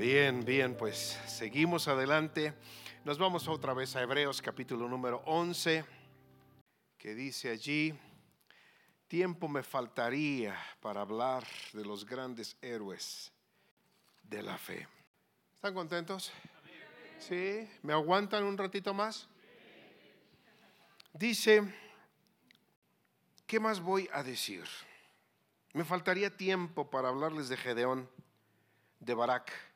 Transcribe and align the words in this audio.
Bien, 0.00 0.46
bien, 0.46 0.78
pues 0.78 1.20
seguimos 1.26 1.86
adelante. 1.86 2.54
Nos 3.04 3.18
vamos 3.18 3.46
otra 3.48 3.74
vez 3.74 3.94
a 3.96 4.00
Hebreos 4.00 4.40
capítulo 4.40 4.88
número 4.88 5.22
11, 5.26 5.84
que 6.96 7.14
dice 7.14 7.50
allí, 7.50 7.92
tiempo 9.08 9.46
me 9.46 9.62
faltaría 9.62 10.56
para 10.80 11.02
hablar 11.02 11.46
de 11.74 11.84
los 11.84 12.06
grandes 12.06 12.56
héroes 12.62 13.30
de 14.22 14.42
la 14.42 14.56
fe. 14.56 14.88
¿Están 15.56 15.74
contentos? 15.74 16.32
¿Sí? 17.18 17.68
¿Me 17.82 17.92
aguantan 17.92 18.44
un 18.44 18.56
ratito 18.56 18.94
más? 18.94 19.28
Dice, 21.12 21.62
¿qué 23.46 23.60
más 23.60 23.78
voy 23.80 24.08
a 24.14 24.22
decir? 24.22 24.64
Me 25.74 25.84
faltaría 25.84 26.34
tiempo 26.34 26.88
para 26.88 27.10
hablarles 27.10 27.50
de 27.50 27.58
Gedeón, 27.58 28.08
de 28.98 29.12
Barak, 29.12 29.69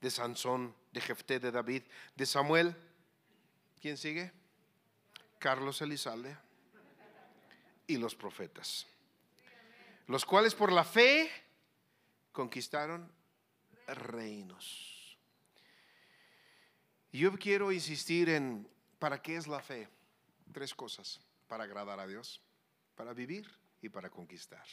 de 0.00 0.10
Sansón, 0.10 0.74
de 0.92 1.00
Jefté, 1.00 1.40
de 1.40 1.50
David, 1.50 1.82
de 2.14 2.26
Samuel. 2.26 2.74
¿Quién 3.80 3.96
sigue? 3.96 4.32
Carlos 5.38 5.80
Elizalde 5.82 6.36
y 7.86 7.96
los 7.96 8.14
profetas, 8.14 8.86
los 10.06 10.24
cuales 10.24 10.54
por 10.54 10.72
la 10.72 10.84
fe 10.84 11.30
conquistaron 12.32 13.10
reinos. 13.86 15.16
Yo 17.12 17.32
quiero 17.38 17.72
insistir 17.72 18.28
en, 18.28 18.68
¿para 18.98 19.22
qué 19.22 19.36
es 19.36 19.46
la 19.46 19.60
fe? 19.60 19.88
Tres 20.52 20.74
cosas, 20.74 21.20
para 21.46 21.64
agradar 21.64 21.98
a 21.98 22.06
Dios, 22.06 22.42
para 22.94 23.14
vivir 23.14 23.48
y 23.80 23.88
para 23.88 24.10
conquistar. 24.10 24.64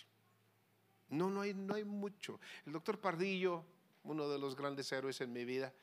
No, 1.09 1.29
no 1.29 1.41
hay, 1.41 1.53
no 1.53 1.75
hay 1.75 1.85
mucho. 1.85 2.39
El 2.65 2.73
doctor 2.73 2.99
Pardillo, 2.99 3.63
uno 4.05 4.29
de 4.29 4.39
los 4.39 4.55
grandes 4.55 4.91
héroes 4.91 5.19
en 5.21 5.33
mi 5.33 5.45
vida, 5.45 5.73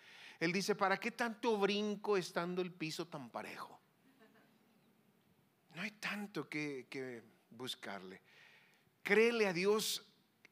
él 0.40 0.52
dice, 0.52 0.74
¿para 0.74 0.98
qué 0.98 1.10
tanto 1.10 1.56
brinco 1.58 2.16
estando 2.16 2.62
el 2.62 2.72
piso 2.72 3.06
tan 3.06 3.30
parejo? 3.30 3.80
No 5.74 5.82
hay 5.82 5.92
tanto 5.92 6.48
que, 6.48 6.86
que 6.88 7.22
buscarle. 7.50 8.20
Créele 9.02 9.46
a 9.46 9.52
Dios 9.52 10.04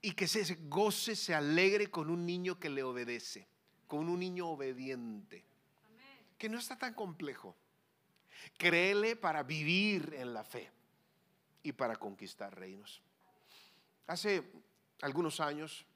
y 0.02 0.12
que 0.12 0.26
se 0.26 0.54
goce, 0.62 1.14
se 1.14 1.34
alegre 1.34 1.90
con 1.90 2.10
un 2.10 2.24
niño 2.24 2.58
que 2.58 2.70
le 2.70 2.82
obedece, 2.82 3.46
con 3.86 4.08
un 4.08 4.20
niño 4.20 4.48
obediente, 4.48 5.44
que 6.38 6.48
no 6.48 6.58
está 6.58 6.76
tan 6.76 6.94
complejo. 6.94 7.56
Créele 8.56 9.16
para 9.16 9.42
vivir 9.42 10.14
en 10.16 10.32
la 10.32 10.44
fe 10.44 10.70
y 11.62 11.72
para 11.72 11.96
conquistar 11.96 12.58
reinos. 12.58 13.02
Hace 14.06 14.50
algunos 15.02 15.40
años, 15.40 15.86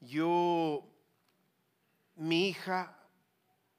yo, 0.00 0.84
mi 2.16 2.48
hija, 2.48 2.98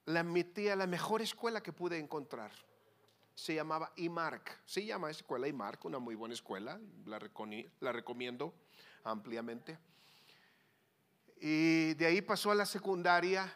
la 0.05 0.23
metí 0.23 0.69
a 0.69 0.75
la 0.75 0.87
mejor 0.87 1.21
escuela 1.21 1.61
que 1.61 1.73
pude 1.73 1.97
encontrar 1.97 2.51
se 3.39 3.55
llamaba 3.55 3.93
IMARC. 3.95 4.59
Se 4.65 4.85
llama 4.85 5.09
escuela 5.09 5.47
IMARC, 5.47 5.85
una 5.85 5.97
muy 5.97 6.13
buena 6.13 6.33
escuela, 6.33 6.77
la, 7.05 7.21
la 7.79 7.91
recomiendo 7.93 8.53
ampliamente. 9.05 9.79
Y 11.39 11.93
de 11.93 12.05
ahí 12.05 12.21
pasó 12.21 12.51
a 12.51 12.55
la 12.55 12.65
secundaria. 12.65 13.51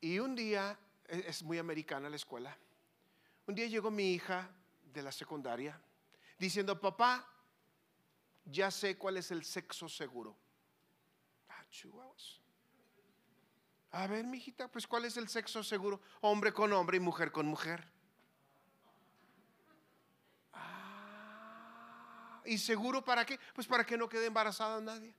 Y 0.00 0.20
un 0.20 0.36
día, 0.36 0.78
e, 1.08 1.24
es 1.26 1.42
muy 1.42 1.58
americana 1.58 2.08
la 2.08 2.14
escuela, 2.14 2.56
un 3.48 3.56
día 3.56 3.66
llegó 3.66 3.90
mi 3.90 4.12
hija 4.12 4.48
de 4.94 5.02
la 5.02 5.10
secundaria 5.10 5.80
diciendo, 6.38 6.80
papá, 6.80 7.28
ya 8.50 8.70
sé 8.70 8.96
cuál 8.96 9.16
es 9.18 9.30
el 9.30 9.44
sexo 9.44 9.88
seguro. 9.88 10.36
Ah, 11.48 11.64
a 13.90 14.06
ver, 14.06 14.26
mijita, 14.26 14.68
pues 14.68 14.86
¿cuál 14.86 15.04
es 15.04 15.16
el 15.16 15.28
sexo 15.28 15.62
seguro? 15.62 16.00
Hombre 16.20 16.52
con 16.52 16.72
hombre 16.72 16.96
y 16.98 17.00
mujer 17.00 17.32
con 17.32 17.46
mujer. 17.46 17.90
Ah, 20.52 22.42
¿Y 22.44 22.58
seguro 22.58 23.04
para 23.04 23.24
qué? 23.24 23.38
Pues 23.54 23.66
para 23.66 23.84
que 23.84 23.96
no 23.96 24.08
quede 24.08 24.26
embarazada 24.26 24.80
nadie. 24.80 25.14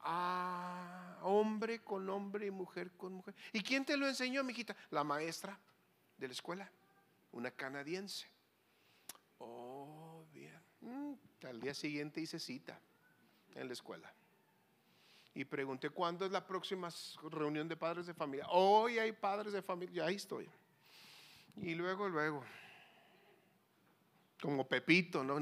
Ah, 0.00 1.18
hombre 1.22 1.82
con 1.82 2.08
hombre 2.08 2.46
y 2.46 2.50
mujer 2.50 2.92
con 2.96 3.14
mujer. 3.14 3.34
¿Y 3.52 3.62
quién 3.62 3.84
te 3.84 3.96
lo 3.96 4.06
enseñó, 4.08 4.42
mijita? 4.44 4.74
La 4.90 5.04
maestra 5.04 5.58
de 6.16 6.26
la 6.28 6.32
escuela, 6.32 6.70
una 7.32 7.50
canadiense. 7.50 8.26
Oh, 9.38 9.69
al 11.48 11.60
día 11.60 11.74
siguiente 11.74 12.20
hice 12.20 12.38
cita 12.38 12.78
en 13.54 13.66
la 13.66 13.72
escuela 13.72 14.12
y 15.34 15.44
pregunté 15.44 15.90
cuándo 15.90 16.26
es 16.26 16.32
la 16.32 16.46
próxima 16.46 16.88
reunión 17.30 17.68
de 17.68 17.76
padres 17.76 18.06
de 18.06 18.14
familia. 18.14 18.46
Hoy 18.50 18.98
hay 18.98 19.12
padres 19.12 19.52
de 19.52 19.62
familia, 19.62 20.06
ahí 20.06 20.16
estoy. 20.16 20.48
Y 21.56 21.74
luego, 21.74 22.08
luego, 22.08 22.44
como 24.40 24.66
Pepito, 24.66 25.22
¿no? 25.22 25.38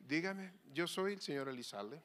Dígame, 0.00 0.52
yo 0.72 0.86
soy 0.86 1.14
el 1.14 1.20
señor 1.20 1.48
Elizalde, 1.48 2.00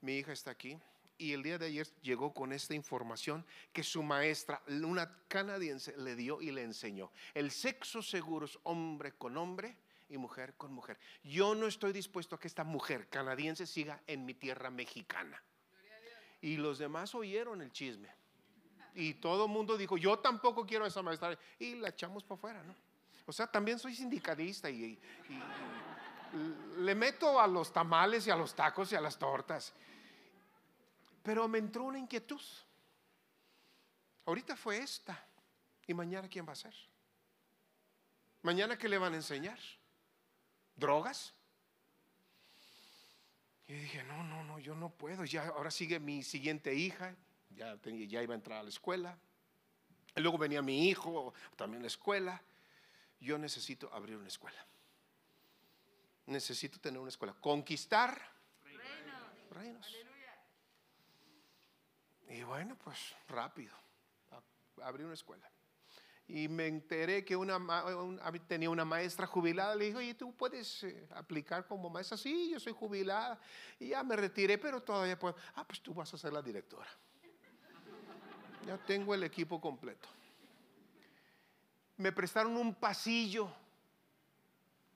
mi 0.00 0.16
hija 0.16 0.32
está 0.32 0.50
aquí 0.50 0.78
y 1.18 1.32
el 1.32 1.42
día 1.42 1.58
de 1.58 1.66
ayer 1.66 1.86
llegó 2.02 2.32
con 2.32 2.52
esta 2.52 2.74
información 2.74 3.44
que 3.72 3.82
su 3.82 4.02
maestra, 4.02 4.62
una 4.68 5.18
canadiense, 5.28 5.94
le 5.98 6.16
dio 6.16 6.40
y 6.40 6.50
le 6.50 6.62
enseñó. 6.62 7.10
El 7.34 7.50
sexo 7.50 8.02
seguro 8.02 8.46
es 8.46 8.58
hombre 8.62 9.12
con 9.12 9.36
hombre 9.36 9.76
y 10.10 10.18
mujer 10.18 10.54
con 10.54 10.72
mujer. 10.72 10.98
Yo 11.22 11.54
no 11.54 11.66
estoy 11.66 11.92
dispuesto 11.92 12.34
a 12.34 12.40
que 12.40 12.48
esta 12.48 12.64
mujer 12.64 13.08
canadiense 13.08 13.66
siga 13.66 14.02
en 14.06 14.26
mi 14.26 14.34
tierra 14.34 14.70
mexicana. 14.70 15.42
Y 16.42 16.56
los 16.56 16.78
demás 16.78 17.14
oyeron 17.14 17.62
el 17.62 17.72
chisme. 17.72 18.08
Y 18.94 19.14
todo 19.14 19.44
el 19.44 19.50
mundo 19.50 19.76
dijo, 19.76 19.96
yo 19.96 20.18
tampoco 20.18 20.66
quiero 20.66 20.84
esa 20.84 21.00
maestra. 21.00 21.38
Y 21.58 21.76
la 21.76 21.90
echamos 21.90 22.24
para 22.24 22.38
afuera, 22.38 22.62
¿no? 22.64 22.74
O 23.26 23.32
sea, 23.32 23.46
también 23.46 23.78
soy 23.78 23.94
sindicalista 23.94 24.68
y, 24.68 24.98
le 26.78 26.94
meto 26.94 27.40
a 27.40 27.46
los 27.46 27.72
tamales 27.72 28.26
y 28.26 28.30
a 28.30 28.36
los 28.36 28.54
tacos 28.54 28.90
y 28.92 28.96
a 28.96 29.00
las 29.00 29.18
tortas. 29.18 29.72
Pero 31.22 31.46
me 31.46 31.58
entró 31.58 31.84
una 31.84 31.98
inquietud. 31.98 32.40
Ahorita 34.26 34.56
fue 34.56 34.78
esta. 34.78 35.24
¿Y 35.86 35.94
mañana 35.94 36.28
quién 36.28 36.46
va 36.46 36.52
a 36.52 36.56
ser? 36.56 36.74
¿Mañana 38.42 38.78
qué 38.78 38.88
le 38.88 38.98
van 38.98 39.12
a 39.12 39.16
enseñar? 39.16 39.58
Drogas. 40.80 41.34
Y 43.68 43.74
dije, 43.74 44.02
no, 44.04 44.24
no, 44.24 44.42
no, 44.42 44.58
yo 44.58 44.74
no 44.74 44.90
puedo. 44.90 45.24
Ya, 45.24 45.46
ahora 45.48 45.70
sigue 45.70 46.00
mi 46.00 46.24
siguiente 46.24 46.74
hija, 46.74 47.14
ya, 47.50 47.78
ya 47.84 48.22
iba 48.22 48.34
a 48.34 48.36
entrar 48.36 48.58
a 48.58 48.62
la 48.64 48.70
escuela. 48.70 49.16
Y 50.16 50.20
luego 50.20 50.38
venía 50.38 50.60
mi 50.60 50.88
hijo, 50.88 51.32
también 51.54 51.82
a 51.82 51.82
la 51.82 51.86
escuela. 51.86 52.42
Yo 53.20 53.38
necesito 53.38 53.92
abrir 53.92 54.16
una 54.16 54.26
escuela. 54.26 54.66
Necesito 56.26 56.80
tener 56.80 56.98
una 56.98 57.10
escuela. 57.10 57.34
Conquistar 57.34 58.20
reinos. 59.52 59.94
Y 62.28 62.42
bueno, 62.42 62.76
pues 62.82 63.14
rápido. 63.28 63.74
Abrí 64.82 65.04
una 65.04 65.14
escuela 65.14 65.48
y 66.32 66.48
me 66.48 66.68
enteré 66.68 67.24
que 67.24 67.34
una, 67.34 67.58
tenía 68.46 68.70
una 68.70 68.84
maestra 68.84 69.26
jubilada. 69.26 69.74
Le 69.74 69.86
dije, 69.86 70.04
¿y 70.04 70.14
tú 70.14 70.32
puedes 70.32 70.84
eh, 70.84 71.08
aplicar 71.10 71.66
como 71.66 71.90
maestra? 71.90 72.16
Sí, 72.16 72.50
yo 72.50 72.60
soy 72.60 72.72
jubilada. 72.72 73.40
Y 73.80 73.88
ya 73.88 74.04
me 74.04 74.14
retiré, 74.14 74.56
pero 74.56 74.80
todavía 74.80 75.18
puedo. 75.18 75.34
Ah, 75.56 75.64
pues 75.66 75.80
tú 75.80 75.92
vas 75.92 76.12
a 76.14 76.18
ser 76.18 76.32
la 76.32 76.42
directora. 76.42 76.88
Ya 78.66 78.76
tengo 78.76 79.14
el 79.14 79.24
equipo 79.24 79.60
completo. 79.60 80.06
Me 81.96 82.12
prestaron 82.12 82.56
un 82.56 82.74
pasillo 82.74 83.50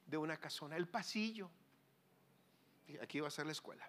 de 0.06 0.16
una 0.18 0.36
casona, 0.36 0.76
el 0.76 0.86
pasillo. 0.86 1.50
Aquí 3.02 3.20
va 3.20 3.28
a 3.28 3.30
ser 3.30 3.46
la 3.46 3.52
escuela. 3.52 3.88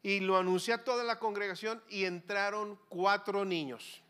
Y 0.00 0.20
lo 0.20 0.38
anuncié 0.38 0.74
a 0.74 0.84
toda 0.84 1.02
la 1.02 1.18
congregación 1.18 1.82
y 1.88 2.04
entraron 2.04 2.78
cuatro 2.88 3.44
niños 3.44 4.03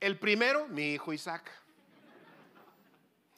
el 0.00 0.18
primero, 0.18 0.68
mi 0.68 0.92
hijo 0.92 1.12
Isaac. 1.12 1.50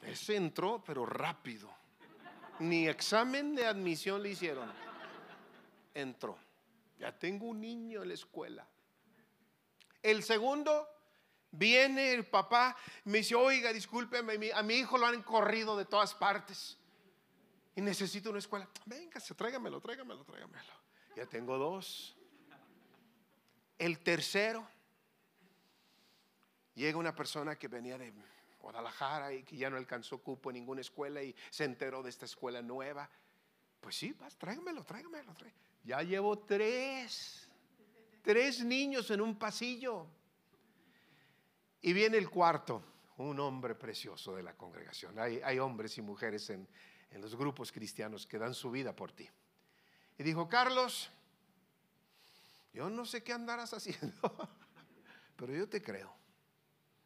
Ese 0.01 0.35
entró, 0.35 0.83
pero 0.85 1.05
rápido. 1.05 1.69
Ni 2.59 2.87
examen 2.87 3.55
de 3.55 3.65
admisión 3.65 4.21
le 4.21 4.29
hicieron. 4.29 4.71
Entró. 5.93 6.37
Ya 6.99 7.17
tengo 7.17 7.47
un 7.47 7.61
niño 7.61 8.01
en 8.03 8.09
la 8.09 8.13
escuela. 8.13 8.67
El 10.03 10.23
segundo, 10.23 10.87
viene 11.51 12.13
el 12.13 12.25
papá, 12.25 12.75
me 13.05 13.19
dice, 13.19 13.35
oiga, 13.35 13.73
discúlpeme, 13.73 14.51
a 14.53 14.63
mi 14.63 14.75
hijo 14.75 14.97
lo 14.97 15.07
han 15.07 15.21
corrido 15.23 15.77
de 15.77 15.85
todas 15.85 16.13
partes. 16.13 16.77
Y 17.75 17.81
necesito 17.81 18.29
una 18.29 18.39
escuela. 18.39 18.67
Véngase, 18.85 19.33
tráigamelo, 19.33 19.79
tráigamelo, 19.79 20.23
tráigamelo. 20.23 20.73
Ya 21.15 21.25
tengo 21.25 21.57
dos. 21.57 22.15
El 23.77 23.99
tercero, 23.99 24.67
Llega 26.75 26.97
una 26.97 27.13
persona 27.13 27.57
que 27.57 27.67
venía 27.67 27.97
de 27.97 28.13
Guadalajara 28.61 29.33
y 29.33 29.43
que 29.43 29.57
ya 29.57 29.69
no 29.69 29.77
alcanzó 29.77 30.19
cupo 30.19 30.49
en 30.49 30.55
ninguna 30.55 30.81
escuela 30.81 31.21
y 31.21 31.35
se 31.49 31.65
enteró 31.65 32.01
de 32.03 32.09
esta 32.09 32.25
escuela 32.25 32.61
nueva. 32.61 33.09
Pues 33.79 33.95
sí, 33.95 34.13
vas, 34.13 34.37
tráigamelo, 34.37 34.83
tráigamelo. 34.83 35.33
Ya 35.83 36.01
llevo 36.03 36.39
tres, 36.39 37.49
tres 38.21 38.63
niños 38.63 39.09
en 39.11 39.21
un 39.21 39.37
pasillo. 39.37 40.07
Y 41.81 41.93
viene 41.93 42.17
el 42.17 42.29
cuarto, 42.29 42.83
un 43.17 43.39
hombre 43.39 43.73
precioso 43.73 44.35
de 44.35 44.43
la 44.43 44.53
congregación. 44.55 45.17
Hay, 45.17 45.57
hombres 45.59 45.97
y 45.97 46.01
mujeres 46.01 46.49
en 46.51 46.67
los 47.13 47.35
grupos 47.35 47.71
cristianos 47.71 48.27
que 48.27 48.37
dan 48.37 48.53
su 48.53 48.69
vida 48.69 48.95
por 48.95 49.11
ti. 49.11 49.27
Y 50.17 50.23
dijo, 50.23 50.47
Carlos, 50.47 51.09
yo 52.73 52.89
no 52.91 53.05
sé 53.05 53.23
qué 53.23 53.33
andarás 53.33 53.73
haciendo, 53.73 54.49
pero 55.35 55.53
yo 55.53 55.67
te 55.67 55.81
creo. 55.81 56.20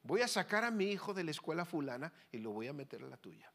Voy 0.05 0.21
a 0.21 0.27
sacar 0.27 0.63
a 0.63 0.71
mi 0.71 0.85
hijo 0.85 1.13
de 1.13 1.23
la 1.23 1.31
escuela 1.31 1.65
fulana 1.65 2.13
y 2.31 2.37
lo 2.37 2.51
voy 2.51 2.67
a 2.67 2.73
meter 2.73 3.03
a 3.03 3.07
la 3.07 3.17
tuya. 3.17 3.51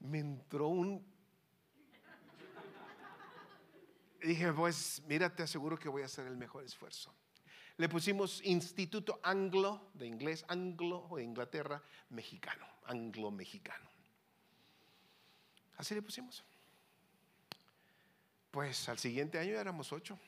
me 0.00 0.18
entró 0.18 0.68
un 0.68 1.12
dije, 4.20 4.52
pues 4.52 5.02
mira, 5.06 5.34
te 5.34 5.42
aseguro 5.42 5.78
que 5.78 5.88
voy 5.88 6.02
a 6.02 6.06
hacer 6.06 6.26
el 6.26 6.36
mejor 6.36 6.64
esfuerzo. 6.64 7.14
Le 7.76 7.88
pusimos 7.88 8.42
Instituto 8.44 9.20
Anglo, 9.22 9.90
de 9.94 10.06
inglés, 10.06 10.44
Anglo 10.48 11.06
o 11.08 11.16
de 11.16 11.24
Inglaterra, 11.24 11.82
mexicano, 12.10 12.66
anglo-mexicano. 12.84 13.90
Así 15.76 15.94
le 15.94 16.02
pusimos. 16.02 16.44
Pues 18.50 18.88
al 18.88 18.98
siguiente 18.98 19.38
año 19.38 19.58
éramos 19.58 19.92
ocho. 19.92 20.18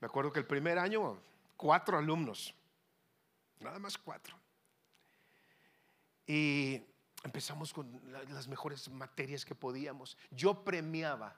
Me 0.00 0.06
acuerdo 0.06 0.32
que 0.32 0.40
el 0.40 0.46
primer 0.46 0.78
año, 0.78 1.20
cuatro 1.56 1.98
alumnos, 1.98 2.54
nada 3.62 3.78
más 3.78 3.96
cuatro. 3.96 4.36
Y 6.26 6.80
empezamos 7.24 7.72
con 7.72 8.00
las 8.30 8.48
mejores 8.48 8.88
materias 8.90 9.44
que 9.44 9.54
podíamos. 9.54 10.16
Yo 10.30 10.64
premiaba 10.64 11.36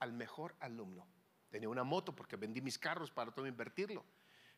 al 0.00 0.12
mejor 0.12 0.54
alumno. 0.60 1.06
Tenía 1.50 1.68
una 1.68 1.84
moto 1.84 2.14
porque 2.14 2.36
vendí 2.36 2.60
mis 2.60 2.78
carros 2.78 3.10
para 3.10 3.30
todo 3.30 3.46
invertirlo. 3.46 4.04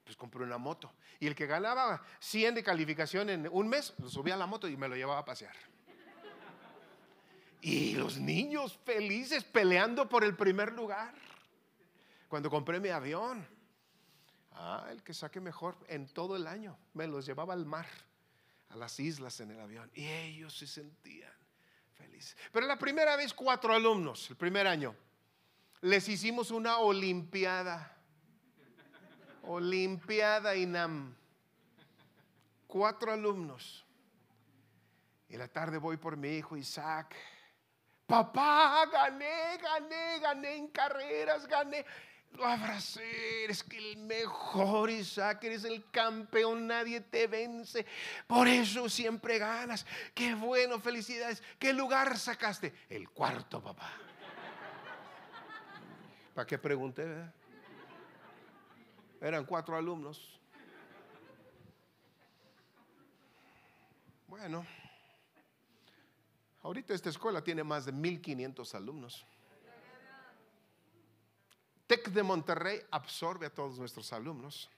Pues 0.05 0.17
compré 0.17 0.45
una 0.45 0.59
moto. 0.59 0.93
Y 1.19 1.27
el 1.27 1.35
que 1.35 1.47
ganaba 1.47 2.03
100 2.21 2.55
de 2.55 2.63
calificación 2.63 3.29
en 3.29 3.49
un 3.51 3.69
mes, 3.69 3.93
subía 4.09 4.35
a 4.35 4.37
la 4.39 4.47
moto 4.47 4.69
y 4.69 4.77
me 4.77 4.89
lo 4.89 4.95
llevaba 4.95 5.21
a 5.21 5.25
pasear. 5.25 5.55
Y 7.61 7.95
los 7.97 8.19
niños 8.19 8.79
felices 8.85 9.43
peleando 9.43 10.09
por 10.09 10.23
el 10.23 10.37
primer 10.37 10.73
lugar. 10.73 11.13
Cuando 12.29 12.49
compré 12.49 12.79
mi 12.79 12.91
avión, 12.91 13.47
ah, 14.57 14.87
el 14.91 15.03
que 15.03 15.15
saque 15.15 15.41
mejor 15.41 15.77
en 15.89 16.09
todo 16.09 16.37
el 16.37 16.47
año, 16.47 16.77
me 16.95 17.07
los 17.07 17.25
llevaba 17.25 17.55
al 17.55 17.65
mar, 17.65 17.87
a 18.71 18.77
las 18.77 18.99
islas 18.99 19.41
en 19.41 19.53
el 19.53 19.61
avión. 19.61 19.91
Y 19.95 20.07
ellos 20.07 20.57
se 20.57 20.67
sentían 20.67 21.33
felices. 21.95 22.37
Pero 22.53 22.67
la 22.67 22.79
primera 22.79 23.17
vez 23.17 23.33
cuatro 23.33 23.73
alumnos, 23.73 24.29
el 24.31 24.37
primer 24.37 24.67
año 24.67 24.95
les 25.81 26.09
hicimos 26.09 26.51
una 26.51 26.79
olimpiada. 26.79 27.93
Olimpiada 29.43 30.57
INAM. 30.57 31.15
Cuatro 32.67 33.13
alumnos. 33.13 33.85
Y 35.29 35.37
la 35.37 35.49
tarde 35.49 35.79
voy 35.79 35.97
por 35.97 36.17
mi 36.17 36.31
hijo 36.31 36.57
Isaac. 36.57 37.15
Papá, 38.07 38.87
gané, 38.87 39.59
gané, 39.59 40.19
gané 40.21 40.57
en 40.57 40.69
carreras, 40.69 41.47
gané. 41.47 41.85
Abracé, 42.45 43.45
eres 43.45 43.63
que 43.63 43.79
el 43.79 43.97
mejor 43.99 44.91
Isaac, 44.91 45.45
eres 45.45 45.65
el 45.65 45.91
campeón, 45.91 46.67
nadie 46.67 47.01
te 47.01 47.27
vence. 47.27 47.87
Por 48.27 48.49
eso 48.49 48.89
siempre 48.89 49.39
ganas. 49.39 49.87
Qué 50.15 50.35
bueno, 50.35 50.81
felicidades. 50.81 51.43
¿Qué 51.59 51.73
lugar 51.73 52.17
sacaste? 52.19 52.75
El 52.89 53.09
cuarto, 53.11 53.63
papá. 53.63 53.91
¿Para 56.35 56.47
qué 56.47 56.59
pregunté? 56.59 57.05
Eran 59.21 59.45
cuatro 59.45 59.77
alumnos. 59.77 60.39
Bueno, 64.27 64.67
ahorita 66.63 66.93
esta 66.93 67.09
escuela 67.09 67.43
tiene 67.43 67.65
más 67.65 67.87
de 67.87 67.93
1500 67.93 68.75
alumnos. 68.75 69.27
TEC 71.87 72.09
de 72.11 72.23
Monterrey 72.23 72.81
absorbe 72.91 73.47
a 73.47 73.51
todos 73.55 73.79
nuestros 73.79 74.13
alumnos. 74.13 74.71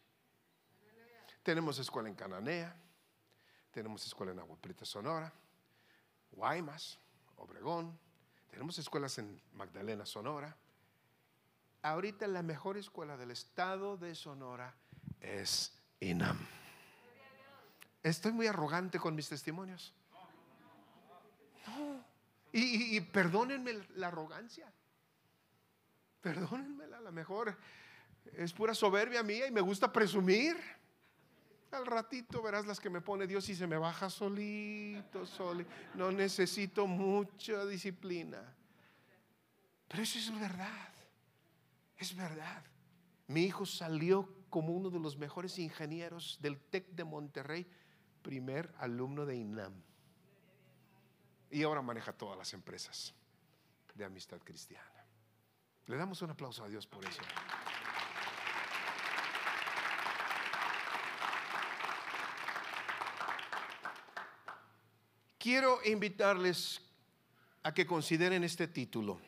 Tenemos 1.43 1.79
escuela 1.79 2.09
en 2.09 2.15
Cananea, 2.15 2.77
tenemos 3.71 4.05
escuela 4.05 4.33
en 4.33 4.41
Agua 4.41 4.59
Sonora, 4.83 5.33
Guaymas, 6.33 6.99
Obregón, 7.37 7.99
tenemos 8.51 8.79
escuelas 8.79 9.17
en 9.19 9.41
Magdalena, 9.53 10.05
Sonora 10.05 10.57
ahorita 11.83 12.27
la 12.27 12.43
mejor 12.43 12.77
escuela 12.77 13.17
del 13.17 13.31
estado 13.31 13.97
de 13.97 14.15
Sonora 14.15 14.75
es 15.21 15.73
INAM. 16.01 16.39
Estoy 18.03 18.33
muy 18.33 18.47
arrogante 18.47 18.99
con 18.99 19.15
mis 19.15 19.29
testimonios. 19.29 19.95
No. 21.67 22.05
Y, 22.53 23.01
perdónenme 23.01 23.75
la 23.97 24.09
arrogancia. 24.09 24.73
Perdónenme 26.21 26.85
a 26.85 27.01
lo 27.01 27.13
mejor 27.13 27.57
es 28.35 28.53
pura 28.53 28.75
soberbia 28.75 29.23
mía 29.23 29.47
y 29.47 29.51
me 29.51 29.61
gusta 29.61 29.93
presumir. 29.93 30.57
Al 31.71 31.87
ratito 31.87 32.43
verás 32.43 32.67
las 32.67 32.81
que 32.81 32.89
me 32.89 33.01
pone 33.01 33.27
Dios 33.27 33.49
y 33.49 33.55
se 33.55 33.67
me 33.67 33.77
baja 33.77 34.09
solito, 34.09 35.27
solito. 35.27 35.71
No 35.95 36.11
necesito 36.11 36.87
mucha 36.87 37.67
disciplina. 37.67 38.43
Pero 39.87 40.03
eso 40.03 40.19
es 40.19 40.41
verdad. 40.41 40.93
Es 41.97 42.15
verdad. 42.15 42.63
Mi 43.27 43.45
hijo 43.45 43.67
salió 43.67 44.29
como 44.49 44.73
uno 44.73 44.89
de 44.89 44.99
los 44.99 45.19
mejores 45.19 45.59
ingenieros 45.59 46.39
del 46.41 46.59
TEC 46.59 46.89
de 46.93 47.05
Monterrey, 47.05 47.67
primer 48.23 48.73
alumno 48.79 49.27
de 49.27 49.37
INAM. 49.37 49.75
Y 51.51 51.63
ahora 51.63 51.83
maneja 51.83 52.13
todas 52.13 52.39
las 52.39 52.53
empresas 52.55 53.15
de 53.95 54.05
amistad 54.05 54.39
cristiana. 54.39 54.98
Le 55.89 55.97
damos 55.97 56.23
un 56.23 56.31
aplauso 56.31 56.65
a 56.65 56.69
Dios 56.69 56.87
por 56.87 57.05
eso. 57.05 57.21
Quiero 65.39 65.81
invitarles 65.85 66.81
a 67.63 67.75
que 67.75 67.87
consideren 67.87 68.45
este 68.45 68.69
título 68.69 69.21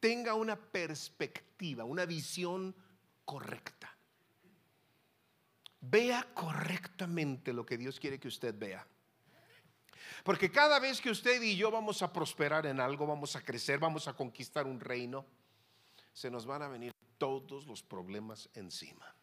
tenga 0.00 0.34
una 0.34 0.56
perspectiva, 0.56 1.84
una 1.84 2.06
visión 2.06 2.74
correcta. 3.24 3.94
Vea 5.80 6.26
correctamente 6.34 7.52
lo 7.52 7.64
que 7.64 7.76
Dios 7.76 7.98
quiere 8.00 8.18
que 8.18 8.28
usted 8.28 8.54
vea. 8.56 8.86
Porque 10.24 10.50
cada 10.50 10.78
vez 10.78 11.00
que 11.00 11.10
usted 11.10 11.40
y 11.42 11.56
yo 11.56 11.70
vamos 11.70 12.02
a 12.02 12.12
prosperar 12.12 12.66
en 12.66 12.80
algo, 12.80 13.06
vamos 13.06 13.36
a 13.36 13.42
crecer, 13.42 13.78
vamos 13.78 14.08
a 14.08 14.14
conquistar 14.14 14.66
un 14.66 14.80
reino, 14.80 15.24
se 16.18 16.32
nos 16.32 16.46
van 16.46 16.62
a 16.62 16.68
venir 16.68 16.92
todos 17.16 17.64
los 17.66 17.80
problemas 17.80 18.48
encima. 18.54 19.14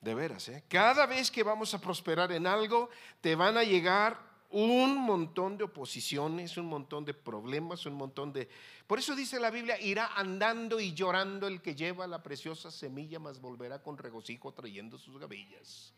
De 0.00 0.14
veras, 0.14 0.48
¿eh? 0.48 0.64
Cada 0.68 1.04
vez 1.04 1.30
que 1.30 1.42
vamos 1.42 1.74
a 1.74 1.80
prosperar 1.80 2.32
en 2.32 2.46
algo, 2.46 2.88
te 3.20 3.34
van 3.34 3.58
a 3.58 3.62
llegar 3.62 4.18
un 4.48 4.96
montón 4.96 5.58
de 5.58 5.64
oposiciones, 5.64 6.56
un 6.56 6.64
montón 6.64 7.04
de 7.04 7.12
problemas, 7.12 7.84
un 7.84 7.92
montón 7.92 8.32
de... 8.32 8.48
Por 8.86 8.98
eso 8.98 9.14
dice 9.14 9.38
la 9.38 9.50
Biblia, 9.50 9.78
irá 9.78 10.12
andando 10.16 10.80
y 10.80 10.94
llorando 10.94 11.46
el 11.46 11.60
que 11.60 11.74
lleva 11.74 12.06
la 12.06 12.22
preciosa 12.22 12.70
semilla, 12.70 13.18
mas 13.18 13.38
volverá 13.38 13.82
con 13.82 13.98
regocijo 13.98 14.54
trayendo 14.54 14.96
sus 14.96 15.18
gavillas. 15.18 15.92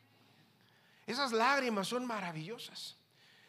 Esas 1.06 1.30
lágrimas 1.30 1.86
son 1.86 2.04
maravillosas. 2.04 2.97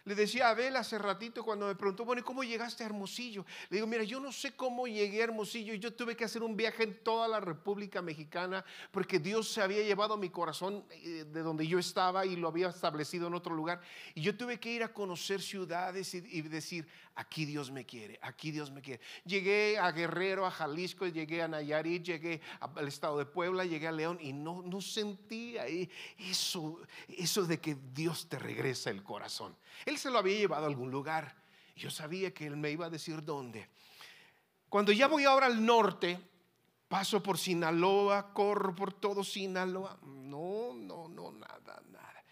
Le 0.09 0.15
decía 0.15 0.47
a 0.47 0.49
Abel 0.49 0.75
hace 0.75 0.97
ratito 0.97 1.43
cuando 1.43 1.67
me 1.67 1.75
preguntó, 1.75 2.03
bueno, 2.03 2.23
¿cómo 2.23 2.43
llegaste 2.43 2.81
a 2.81 2.87
Hermosillo? 2.87 3.45
Le 3.69 3.77
digo, 3.77 3.85
mira, 3.85 4.03
yo 4.03 4.19
no 4.19 4.31
sé 4.31 4.53
cómo 4.55 4.87
llegué 4.87 5.21
a 5.21 5.25
Hermosillo. 5.25 5.75
Yo 5.75 5.93
tuve 5.93 6.15
que 6.15 6.25
hacer 6.25 6.41
un 6.41 6.57
viaje 6.57 6.81
en 6.81 7.03
toda 7.03 7.27
la 7.27 7.39
República 7.39 8.01
Mexicana 8.01 8.65
porque 8.89 9.19
Dios 9.19 9.49
se 9.49 9.61
había 9.61 9.83
llevado 9.83 10.17
mi 10.17 10.31
corazón 10.31 10.83
eh, 10.89 11.25
de 11.31 11.43
donde 11.43 11.67
yo 11.67 11.77
estaba 11.77 12.25
y 12.25 12.37
lo 12.37 12.47
había 12.47 12.69
establecido 12.69 13.27
en 13.27 13.35
otro 13.35 13.53
lugar. 13.53 13.81
Y 14.15 14.21
yo 14.21 14.35
tuve 14.35 14.59
que 14.59 14.71
ir 14.71 14.81
a 14.81 14.91
conocer 14.91 15.43
ciudades 15.43 16.11
y, 16.15 16.41
decir, 16.41 16.87
aquí 17.13 17.45
Dios 17.45 17.69
me 17.69 17.85
quiere, 17.85 18.17
aquí 18.23 18.49
Dios 18.49 18.71
me 18.71 18.81
quiere. 18.81 19.03
Llegué 19.25 19.77
a 19.77 19.91
Guerrero, 19.91 20.43
a 20.43 20.49
Jalisco, 20.49 21.05
llegué 21.05 21.43
a 21.43 21.47
Nayarit, 21.47 22.01
llegué 22.01 22.41
al 22.59 22.87
estado 22.87 23.19
de 23.19 23.27
Puebla, 23.27 23.63
llegué 23.63 23.87
a 23.87 23.91
León 23.91 24.17
y 24.19 24.33
no, 24.33 24.63
no 24.63 24.81
sentí 24.81 25.55
ahí 25.59 25.87
eso, 26.17 26.79
eso 27.09 27.45
de 27.45 27.59
que 27.59 27.77
Dios 27.93 28.27
te 28.27 28.39
regresa 28.39 28.89
el 28.89 29.03
corazón. 29.03 29.55
Él 29.85 29.98
se 29.99 30.09
lo 30.09 30.17
había 30.17 30.37
llevado 30.37 30.65
a 30.65 30.67
algún 30.67 30.89
lugar. 30.89 31.35
Yo 31.75 31.91
sabía 31.91 32.33
que 32.33 32.47
él 32.47 32.57
me 32.57 32.71
iba 32.71 32.87
a 32.87 32.89
decir 32.89 33.23
dónde. 33.23 33.69
Cuando 34.67 34.91
ya 34.91 35.07
voy 35.07 35.25
ahora 35.25 35.45
al 35.45 35.65
norte, 35.65 36.19
paso 36.87 37.21
por 37.21 37.37
Sinaloa, 37.37 38.33
corro 38.33 38.75
por 38.75 38.93
todo 38.93 39.23
Sinaloa. 39.23 39.97
No, 40.03 40.73
no, 40.73 41.07
no, 41.07 41.31
nada, 41.31 41.81
nada. 41.89 42.23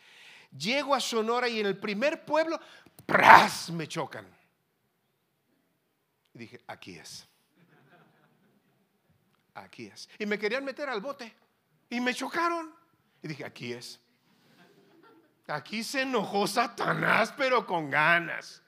Llego 0.57 0.95
a 0.95 0.99
Sonora 0.99 1.47
y 1.49 1.59
en 1.59 1.65
el 1.65 1.77
primer 1.77 2.25
pueblo, 2.25 2.59
¡pras! 3.05 3.69
me 3.71 3.87
chocan. 3.87 4.27
Y 6.33 6.39
dije, 6.39 6.61
aquí 6.67 6.95
es. 6.95 7.27
Aquí 9.55 9.87
es. 9.87 10.07
Y 10.19 10.25
me 10.25 10.37
querían 10.37 10.63
meter 10.63 10.87
al 10.89 11.01
bote. 11.01 11.33
Y 11.89 11.99
me 11.99 12.13
chocaron. 12.13 12.73
Y 13.23 13.27
dije, 13.27 13.43
aquí 13.43 13.73
es. 13.73 13.99
Aquí 15.47 15.83
se 15.83 16.01
enojó 16.01 16.45
Satanás, 16.45 17.33
pero 17.37 17.65
con 17.65 17.89
ganas. 17.89 18.61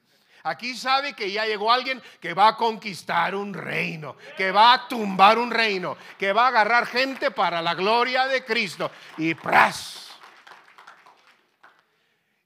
Aquí 0.43 0.75
sabe 0.75 1.13
que 1.13 1.31
ya 1.31 1.45
llegó 1.45 1.71
alguien 1.71 2.01
que 2.21 2.33
va 2.33 2.50
a 2.50 2.55
conquistar 2.55 3.36
un 3.36 3.53
reino, 3.53 4.15
que 4.38 4.51
va 4.51 4.74
a 4.74 4.88
tumbar 4.88 5.38
un 5.38 5.51
reino, 5.51 5.98
que 6.17 6.31
va 6.31 6.45
a 6.45 6.48
agarrar 6.48 6.86
gente 6.86 7.31
para 7.31 7.62
la 7.62 7.75
gloria 7.75 8.27
de 8.27 8.45
Cristo. 8.45 8.89
Y 9.17 9.33
pras. 9.33 10.09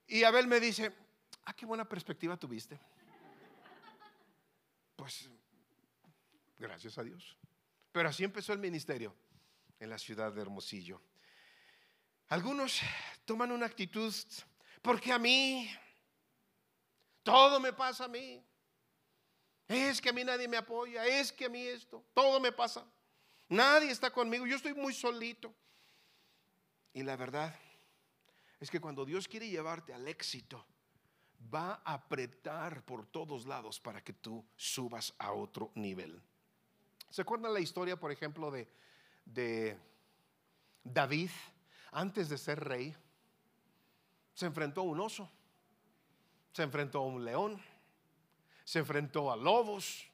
Y 0.07 0.23
Abel 0.23 0.47
me 0.47 0.59
dice, 0.59 0.91
ah, 1.45 1.53
qué 1.53 1.65
buena 1.65 1.85
perspectiva 1.85 2.35
tuviste. 2.35 2.79
Pues, 4.95 5.29
gracias 6.57 6.97
a 6.97 7.03
Dios. 7.03 7.37
Pero 7.91 8.09
así 8.09 8.23
empezó 8.23 8.53
el 8.53 8.59
ministerio 8.59 9.15
en 9.79 9.89
la 9.89 9.99
ciudad 9.99 10.31
de 10.31 10.41
Hermosillo. 10.41 10.99
Algunos 12.33 12.81
toman 13.25 13.51
una 13.51 13.67
actitud, 13.67 14.11
porque 14.81 15.11
a 15.11 15.19
mí, 15.19 15.69
todo 17.21 17.59
me 17.59 17.71
pasa 17.71 18.05
a 18.05 18.07
mí. 18.07 18.43
Es 19.67 20.01
que 20.01 20.09
a 20.09 20.13
mí 20.13 20.23
nadie 20.23 20.47
me 20.47 20.57
apoya, 20.57 21.05
es 21.05 21.31
que 21.31 21.45
a 21.45 21.49
mí 21.49 21.61
esto, 21.61 22.03
todo 22.11 22.39
me 22.39 22.51
pasa. 22.51 22.83
Nadie 23.49 23.91
está 23.91 24.11
conmigo, 24.11 24.47
yo 24.47 24.55
estoy 24.55 24.73
muy 24.73 24.95
solito. 24.95 25.53
Y 26.91 27.03
la 27.03 27.15
verdad 27.17 27.55
es 28.59 28.71
que 28.71 28.81
cuando 28.81 29.05
Dios 29.05 29.27
quiere 29.27 29.47
llevarte 29.47 29.93
al 29.93 30.07
éxito, 30.07 30.65
va 31.53 31.83
a 31.85 31.93
apretar 31.93 32.83
por 32.83 33.05
todos 33.05 33.45
lados 33.45 33.79
para 33.79 34.03
que 34.03 34.13
tú 34.13 34.43
subas 34.55 35.13
a 35.19 35.33
otro 35.33 35.71
nivel. 35.75 36.19
¿Se 37.11 37.21
acuerdan 37.21 37.53
la 37.53 37.59
historia, 37.59 37.99
por 37.99 38.11
ejemplo, 38.11 38.49
de, 38.49 38.67
de 39.23 39.77
David 40.83 41.29
antes 41.93 42.29
de 42.29 42.37
ser 42.37 42.63
rey? 42.63 42.95
Se 44.33 44.45
enfrentó 44.45 44.81
a 44.81 44.83
un 44.83 44.99
oso, 44.99 45.29
se 46.51 46.63
enfrentó 46.63 46.99
a 46.99 47.05
un 47.05 47.23
león, 47.23 47.61
se 48.63 48.79
enfrentó 48.79 49.31
a 49.31 49.35
lobos, 49.35 50.07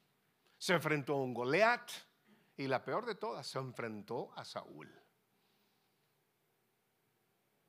se 0.57 0.73
enfrentó 0.73 1.13
a 1.13 1.23
un 1.23 1.33
Goliat 1.33 1.89
y 2.57 2.67
la 2.67 2.83
peor 2.83 3.05
de 3.05 3.15
todas, 3.15 3.47
se 3.47 3.59
enfrentó 3.59 4.31
a 4.35 4.43
Saúl. 4.43 4.89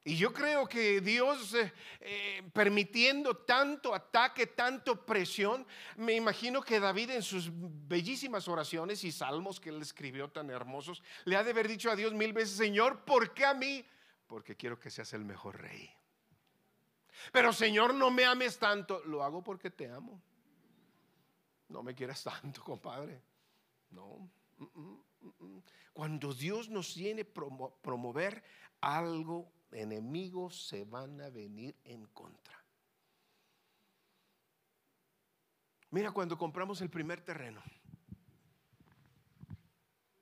Y 0.02 0.16
yo 0.16 0.32
creo 0.32 0.66
que 0.66 1.02
Dios, 1.02 1.52
eh, 1.54 1.72
eh, 2.00 2.42
permitiendo 2.54 3.36
tanto 3.36 3.94
ataque, 3.94 4.46
tanto 4.46 5.04
presión, 5.04 5.66
me 5.96 6.14
imagino 6.14 6.62
que 6.62 6.80
David 6.80 7.10
en 7.10 7.22
sus 7.22 7.50
bellísimas 7.52 8.48
oraciones 8.48 9.04
y 9.04 9.12
salmos 9.12 9.60
que 9.60 9.68
él 9.68 9.82
escribió 9.82 10.30
tan 10.30 10.48
hermosos, 10.48 11.02
le 11.26 11.36
ha 11.36 11.44
de 11.44 11.50
haber 11.50 11.68
dicho 11.68 11.90
a 11.90 11.96
Dios 11.96 12.14
mil 12.14 12.32
veces, 12.32 12.56
Señor, 12.56 13.04
¿por 13.04 13.34
qué 13.34 13.44
a 13.44 13.52
mí? 13.52 13.84
Porque 14.30 14.56
quiero 14.56 14.78
que 14.78 14.90
seas 14.90 15.12
el 15.12 15.24
mejor 15.24 15.60
rey. 15.60 15.90
Pero 17.32 17.52
Señor, 17.52 17.92
no 17.92 18.12
me 18.12 18.24
ames 18.24 18.60
tanto. 18.60 19.02
Lo 19.04 19.24
hago 19.24 19.42
porque 19.42 19.70
te 19.72 19.90
amo. 19.90 20.22
No 21.68 21.82
me 21.82 21.96
quieras 21.96 22.22
tanto, 22.22 22.62
compadre. 22.64 23.20
No. 23.90 24.30
Mm, 24.56 24.64
mm, 24.72 25.02
mm, 25.40 25.62
Cuando 25.92 26.32
Dios 26.32 26.68
nos 26.68 26.94
tiene 26.94 27.24
promover 27.24 28.44
algo 28.80 29.52
enemigos 29.72 30.68
se 30.68 30.84
van 30.84 31.20
a 31.20 31.28
venir 31.28 31.76
en 31.82 32.06
contra. 32.06 32.56
Mira, 35.90 36.12
cuando 36.12 36.38
compramos 36.38 36.80
el 36.82 36.88
primer 36.88 37.20
terreno, 37.20 37.60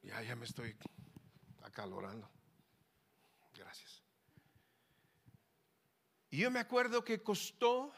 ya, 0.00 0.22
ya 0.22 0.34
me 0.34 0.46
estoy 0.46 0.74
acalorando. 1.62 2.26
Gracias. 3.54 3.97
Y 6.30 6.38
yo 6.38 6.50
me 6.50 6.60
acuerdo 6.60 7.04
que 7.04 7.22
costó 7.22 7.92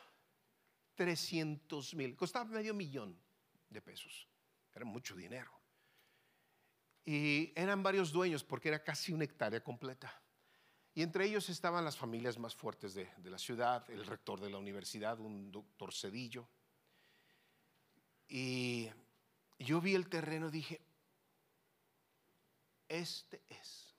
300 0.94 1.94
mil, 1.94 2.16
costaba 2.16 2.44
medio 2.44 2.74
millón 2.74 3.18
de 3.68 3.80
pesos. 3.80 4.28
Era 4.74 4.84
mucho 4.84 5.16
dinero. 5.16 5.50
Y 7.04 7.52
eran 7.56 7.82
varios 7.82 8.12
dueños 8.12 8.44
porque 8.44 8.68
era 8.68 8.84
casi 8.84 9.12
una 9.12 9.24
hectárea 9.24 9.62
completa. 9.62 10.22
Y 10.94 11.02
entre 11.02 11.24
ellos 11.24 11.48
estaban 11.48 11.84
las 11.84 11.96
familias 11.96 12.38
más 12.38 12.54
fuertes 12.54 12.94
de, 12.94 13.10
la 13.24 13.38
ciudad, 13.38 13.88
el 13.90 14.04
rector 14.04 14.40
de 14.40 14.50
la 14.50 14.58
universidad, 14.58 15.18
un 15.18 15.50
doctor 15.50 15.94
Cedillo. 15.94 16.48
Y 18.28 18.90
yo 19.58 19.80
vi 19.80 19.94
el 19.94 20.08
terreno 20.08 20.50
dije, 20.50 20.80
este 22.88 23.42
es, 23.48 23.94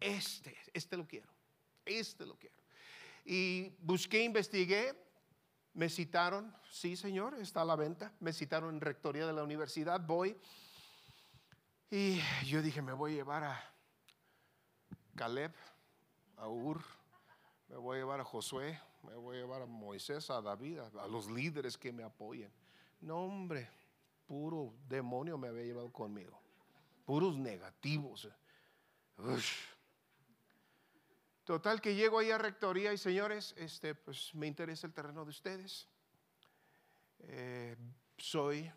este, 0.00 0.56
este 0.74 0.96
lo 0.96 1.06
quiero, 1.06 1.32
este 1.84 2.26
lo 2.26 2.36
quiero. 2.36 2.65
Y 3.28 3.74
busqué, 3.80 4.22
investigué, 4.22 4.94
me 5.74 5.88
citaron, 5.88 6.54
sí 6.70 6.96
señor, 6.96 7.34
está 7.34 7.62
a 7.62 7.64
la 7.64 7.74
venta, 7.74 8.12
me 8.20 8.32
citaron 8.32 8.76
en 8.76 8.80
rectoría 8.80 9.26
de 9.26 9.32
la 9.32 9.42
universidad, 9.42 10.00
voy. 10.00 10.36
Y 11.90 12.20
yo 12.46 12.62
dije, 12.62 12.80
me 12.82 12.92
voy 12.92 13.12
a 13.12 13.16
llevar 13.16 13.42
a 13.42 13.74
Caleb, 15.16 15.52
a 16.36 16.48
Ur, 16.48 16.80
me 17.68 17.76
voy 17.76 17.96
a 17.96 18.00
llevar 18.00 18.20
a 18.20 18.24
Josué, 18.24 18.80
me 19.02 19.16
voy 19.16 19.38
a 19.38 19.40
llevar 19.40 19.62
a 19.62 19.66
Moisés, 19.66 20.30
a 20.30 20.40
David, 20.40 20.78
a, 20.78 21.08
los 21.08 21.28
líderes 21.28 21.76
que 21.76 21.92
me 21.92 22.04
apoyen. 22.04 22.52
No, 23.00 23.24
hombre, 23.24 23.68
puro 24.24 24.72
demonio 24.88 25.36
me 25.36 25.48
había 25.48 25.64
llevado 25.64 25.92
conmigo. 25.92 26.40
Puros 27.04 27.36
negativos. 27.36 28.28
Total 31.46 31.80
que 31.80 31.94
llego 31.94 32.18
ahí 32.18 32.32
a 32.32 32.38
rectoría 32.38 32.92
y 32.92 32.98
señores, 32.98 33.54
este, 33.56 33.94
pues 33.94 34.34
me 34.34 34.48
interesa 34.48 34.84
el 34.88 34.92
terreno 34.92 35.22
de 35.22 35.30
ustedes. 35.30 35.86
Eh, 37.20 37.76
soy 38.18 38.68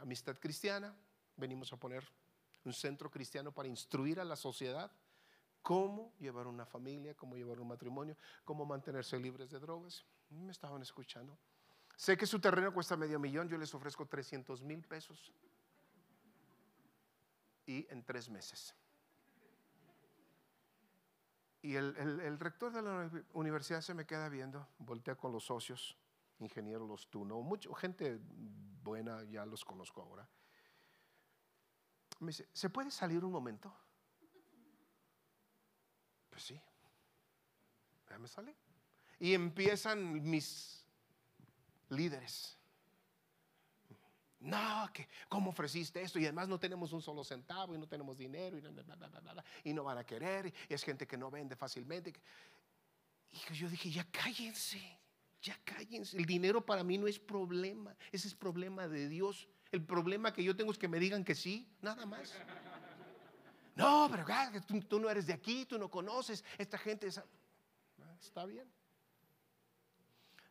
amistad 0.00 0.36
cristiana. 0.40 0.92
Venimos 1.36 1.72
a 1.72 1.76
poner 1.76 2.02
un 2.64 2.72
centro 2.72 3.08
cristiano 3.08 3.52
para 3.52 3.68
instruir 3.68 4.18
a 4.18 4.24
la 4.24 4.34
sociedad 4.34 4.90
cómo 5.62 6.12
llevar 6.18 6.48
una 6.48 6.66
familia, 6.66 7.14
cómo 7.14 7.36
llevar 7.36 7.60
un 7.60 7.68
matrimonio, 7.68 8.16
cómo 8.44 8.66
mantenerse 8.66 9.16
libres 9.16 9.48
de 9.48 9.60
drogas. 9.60 10.04
Me 10.30 10.50
estaban 10.50 10.82
escuchando. 10.82 11.38
Sé 11.96 12.16
que 12.16 12.26
su 12.26 12.40
terreno 12.40 12.74
cuesta 12.74 12.96
medio 12.96 13.20
millón, 13.20 13.48
yo 13.48 13.56
les 13.56 13.72
ofrezco 13.72 14.04
300 14.04 14.62
mil 14.62 14.82
pesos. 14.82 15.32
Y 17.66 17.86
en 17.88 18.02
tres 18.02 18.28
meses. 18.28 18.74
Y 21.68 21.76
el, 21.76 22.40
rector 22.40 22.72
de 22.72 22.80
la 22.80 23.10
universidad 23.34 23.82
se 23.82 23.92
me 23.92 24.06
queda 24.06 24.30
viendo, 24.30 24.66
voltea 24.78 25.16
con 25.16 25.32
los 25.32 25.44
socios, 25.44 25.98
ingeniero 26.38 26.86
los 26.86 27.10
tuno, 27.10 27.42
mucha 27.42 27.68
gente 27.74 28.18
buena, 28.82 29.22
ya 29.24 29.44
los 29.44 29.66
conozco 29.66 30.00
ahora. 30.00 30.26
Me 32.20 32.28
dice, 32.28 32.48
¿se 32.54 32.70
puede 32.70 32.90
salir 32.90 33.22
un 33.22 33.32
momento? 33.32 33.70
Pues 36.30 36.42
sí, 36.42 36.58
ya 38.08 38.18
me 38.18 38.28
sale. 38.28 38.56
Y 39.20 39.34
empiezan 39.34 40.10
mis 40.10 40.86
líderes. 41.90 42.57
No, 44.40 44.88
que 44.92 45.08
cómo 45.28 45.50
ofreciste 45.50 46.00
esto 46.00 46.18
y 46.18 46.24
además 46.24 46.48
no 46.48 46.60
tenemos 46.60 46.92
un 46.92 47.02
solo 47.02 47.24
centavo 47.24 47.74
y 47.74 47.78
no 47.78 47.88
tenemos 47.88 48.16
dinero 48.16 48.56
y, 48.56 49.72
no 49.72 49.82
van 49.82 49.98
a 49.98 50.04
querer 50.04 50.52
y 50.68 50.74
es 50.74 50.84
gente 50.84 51.06
que 51.06 51.16
no 51.16 51.30
vende 51.30 51.56
fácilmente. 51.56 52.12
Y 53.30 53.54
yo 53.54 53.68
dije, 53.68 53.90
ya 53.90 54.04
cállense, 54.10 54.80
ya 55.42 55.58
cállense. 55.64 56.16
El 56.16 56.24
dinero 56.24 56.64
para 56.64 56.84
mí 56.84 56.98
no 56.98 57.08
es 57.08 57.18
problema, 57.18 57.96
ese 58.12 58.28
es 58.28 58.34
problema 58.34 58.86
de 58.86 59.08
Dios. 59.08 59.48
El 59.72 59.84
problema 59.84 60.32
que 60.32 60.44
yo 60.44 60.56
tengo 60.56 60.70
es 60.70 60.78
que 60.78 60.88
me 60.88 61.00
digan 61.00 61.24
que 61.24 61.34
sí, 61.34 61.68
nada 61.82 62.06
más. 62.06 62.32
No, 63.74 64.08
pero 64.10 64.24
tú, 64.88 64.98
no 64.98 65.10
eres 65.10 65.26
de 65.26 65.32
aquí, 65.32 65.66
tú 65.66 65.78
no 65.78 65.90
conoces, 65.90 66.44
esta 66.58 66.78
gente 66.78 67.08
ah, 67.16 68.16
está 68.20 68.44
bien. 68.44 68.68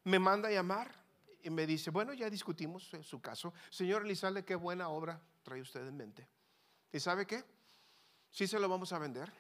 Me 0.04 0.20
manda 0.20 0.50
a 0.50 0.52
llamar 0.52 1.07
y 1.48 1.50
me 1.50 1.66
dice, 1.66 1.92
bueno, 1.92 2.12
ya 2.12 2.30
discutimos 2.30 2.92
su 3.04 3.22
caso. 3.22 3.54
Señor 3.70 4.02
Elizalde, 4.02 4.44
qué 4.44 4.54
buena 4.56 4.90
obra 4.90 5.18
trae 5.44 5.62
usted 5.62 5.88
en 5.88 5.96
mente. 5.96 6.28
¿Y 6.92 7.00
sabe 7.00 7.26
qué? 7.26 7.42
Sí 8.30 8.48
se 8.48 8.60
lo 8.60 8.68
vamos 8.68 8.92
a 8.92 9.00
vender. 9.00 9.32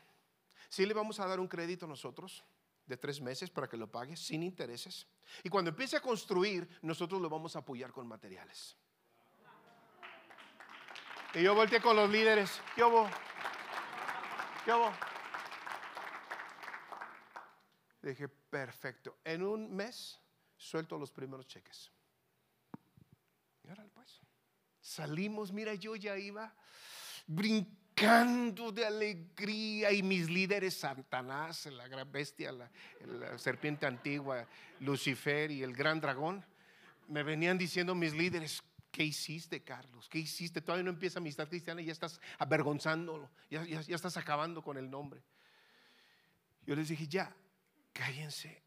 Sí 0.70 0.86
le 0.86 0.94
vamos 0.94 1.20
a 1.20 1.28
dar 1.28 1.38
un 1.38 1.50
crédito 1.50 1.86
nosotros 1.86 2.46
de 2.86 2.96
tres 2.96 3.20
meses 3.20 3.50
para 3.50 3.68
que 3.68 3.76
lo 3.76 3.92
pague 3.92 4.16
sin 4.16 4.42
intereses. 4.42 5.06
Y 5.44 5.50
cuando 5.50 5.72
empiece 5.72 5.98
a 5.98 6.00
construir, 6.00 6.80
nosotros 6.82 7.22
lo 7.22 7.30
vamos 7.30 7.58
a 7.58 7.60
apoyar 7.60 7.92
con 7.92 8.08
materiales. 8.08 8.78
Y 11.34 11.44
yo 11.44 11.54
volteé 11.54 11.82
con 11.82 11.98
los 11.98 12.10
líderes. 12.10 12.62
¿Qué 12.74 12.86
hubo? 12.86 13.10
Dije, 18.02 18.30
perfecto. 18.30 19.18
En 19.26 19.44
un 19.44 19.76
mes 19.76 20.22
suelto 20.56 20.98
los 20.98 21.12
primeros 21.12 21.46
cheques. 21.48 21.92
Salimos, 24.82 25.52
mira, 25.52 25.74
yo 25.74 25.96
ya 25.96 26.18
iba 26.18 26.54
brincando 27.28 28.72
de 28.72 28.86
alegría 28.86 29.92
y 29.92 30.02
mis 30.02 30.30
líderes, 30.30 30.76
Satanás, 30.76 31.66
la 31.66 31.88
gran 31.88 32.12
bestia, 32.12 32.52
la, 32.52 32.70
serpiente 33.38 33.86
antigua, 33.86 34.48
Lucifer 34.80 35.52
y 35.52 35.64
el 35.64 35.74
gran 35.74 36.00
dragón, 36.00 36.46
me 37.08 37.24
venían 37.24 37.58
diciendo 37.58 37.96
mis 37.96 38.14
líderes, 38.14 38.64
¿Qué 38.98 39.04
hiciste, 39.04 39.64
Carlos? 39.64 40.10
¿Qué 40.10 40.18
hiciste? 40.18 40.60
Todavía 40.60 40.84
no 40.84 40.90
empieza 40.90 41.20
amistad 41.20 41.48
cristiana 41.48 41.82
y 41.82 41.86
ya 41.86 41.92
estás 41.92 42.20
avergonzándolo, 42.40 43.30
ya, 43.48 43.64
ya, 43.64 43.96
estás 43.96 44.18
acabando 44.18 44.64
con 44.64 44.76
el 44.76 44.90
nombre. 44.90 45.22
Yo 46.66 46.76
les 46.76 46.88
dije, 46.88 47.08
ya, 47.08 47.32
cállense, 47.94 48.64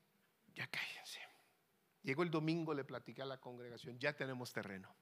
ya 0.55 0.69
cállense. 0.69 1.20
Llegó 2.03 2.23
el 2.23 2.31
domingo, 2.31 2.73
le 2.73 2.85
platiqué 2.85 3.23
a 3.23 3.27
la 3.27 3.39
congregación, 3.39 3.99
ya 3.99 4.15
tenemos 4.15 4.53
terreno, 4.53 4.95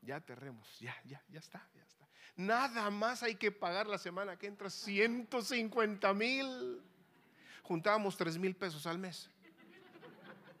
ya 0.00 0.20
tenemos, 0.20 0.78
ya, 0.78 0.94
ya, 1.04 1.22
ya 1.28 1.40
está, 1.40 1.68
ya 1.74 1.82
está. 1.82 2.08
Nada 2.36 2.90
más 2.90 3.22
hay 3.22 3.34
que 3.34 3.50
pagar 3.52 3.86
la 3.86 3.98
semana 3.98 4.38
que 4.38 4.46
entra 4.46 4.70
150 4.70 6.14
mil. 6.14 6.82
Juntábamos 7.62 8.16
3 8.16 8.38
mil 8.38 8.54
pesos 8.54 8.86
al 8.86 8.98
mes. 8.98 9.28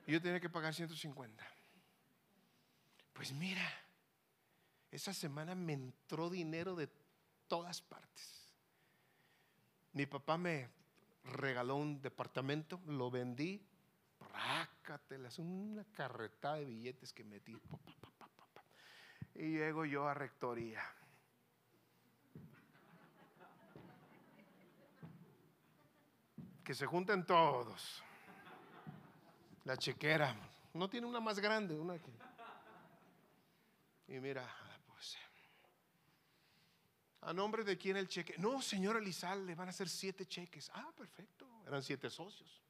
Y 0.06 0.12
yo 0.12 0.20
tenía 0.20 0.40
que 0.40 0.50
pagar 0.50 0.74
150. 0.74 1.46
Pues 3.12 3.32
mira, 3.32 3.66
esa 4.90 5.14
semana 5.14 5.54
me 5.54 5.74
entró 5.74 6.28
dinero 6.28 6.74
de 6.74 6.88
todas 7.46 7.80
partes. 7.80 8.52
Mi 9.92 10.06
papá 10.06 10.36
me 10.36 10.68
regaló 11.24 11.76
un 11.76 12.00
departamento, 12.00 12.80
lo 12.86 13.10
vendí, 13.10 13.64
rácatelas, 14.32 15.38
una 15.38 15.84
carretada 15.92 16.56
de 16.56 16.64
billetes 16.64 17.12
que 17.12 17.24
metí. 17.24 17.56
Y 19.34 19.58
llego 19.58 19.84
yo 19.84 20.08
a 20.08 20.14
rectoría. 20.14 20.82
Que 26.64 26.74
se 26.74 26.86
junten 26.86 27.24
todos. 27.26 28.02
La 29.64 29.76
chequera, 29.76 30.34
no 30.74 30.88
tiene 30.88 31.06
una 31.06 31.20
más 31.20 31.38
grande, 31.38 31.78
una 31.78 31.98
que 31.98 32.10
y 34.12 34.20
mira, 34.20 34.46
pues, 34.86 35.16
¿a 37.22 37.32
nombre 37.32 37.64
de 37.64 37.78
quién 37.78 37.96
el 37.96 38.08
cheque? 38.08 38.34
No, 38.36 38.60
señor 38.60 38.98
Elizalde, 38.98 39.54
van 39.54 39.70
a 39.70 39.72
ser 39.72 39.88
siete 39.88 40.26
cheques. 40.26 40.70
Ah, 40.74 40.92
perfecto, 40.94 41.46
eran 41.66 41.82
siete 41.82 42.10
socios. 42.10 42.60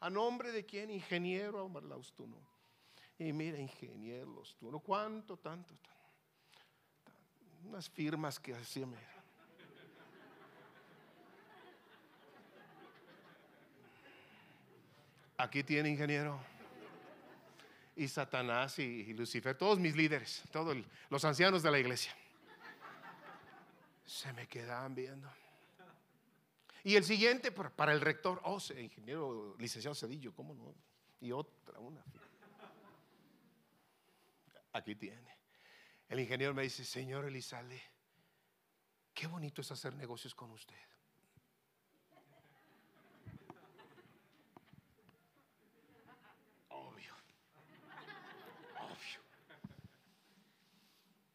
¿A 0.00 0.10
nombre 0.10 0.52
de 0.52 0.64
quién? 0.64 0.90
Ingeniero 0.90 1.64
Omar 1.64 1.82
Laustuno. 1.82 2.36
Y 3.18 3.32
mira, 3.32 3.58
ingeniero 3.58 4.32
Laustuno, 4.32 4.78
¿cuánto, 4.80 5.36
tanto, 5.36 5.74
tanto? 5.74 5.98
Unas 7.64 7.90
firmas 7.90 8.38
que 8.38 8.54
hacía. 8.54 8.86
Aquí 15.36 15.62
tiene 15.62 15.88
ingeniero 15.88 16.40
y 17.98 18.06
Satanás 18.06 18.78
y, 18.78 19.12
Lucifer, 19.12 19.56
todos 19.56 19.78
mis 19.80 19.96
líderes, 19.96 20.42
todos 20.52 20.76
los 21.10 21.24
ancianos 21.24 21.62
de 21.64 21.70
la 21.70 21.78
iglesia. 21.80 22.12
Se 24.04 24.32
me 24.32 24.46
quedaban 24.46 24.94
viendo. 24.94 25.28
Y 26.88 26.96
el 26.96 27.04
siguiente 27.04 27.52
para 27.52 27.92
el 27.92 28.00
rector, 28.00 28.40
oh, 28.44 28.58
ingeniero 28.78 29.54
licenciado 29.58 29.94
Cedillo, 29.94 30.32
¿cómo 30.32 30.54
no? 30.54 30.74
Y 31.20 31.32
otra, 31.32 31.78
una. 31.80 32.02
Aquí 34.72 34.94
tiene. 34.94 35.36
El 36.08 36.20
ingeniero 36.20 36.54
me 36.54 36.62
dice, 36.62 36.86
señor 36.86 37.26
Elizalde, 37.26 37.78
qué 39.12 39.26
bonito 39.26 39.60
es 39.60 39.70
hacer 39.70 39.94
negocios 39.96 40.34
con 40.34 40.50
usted. 40.52 40.78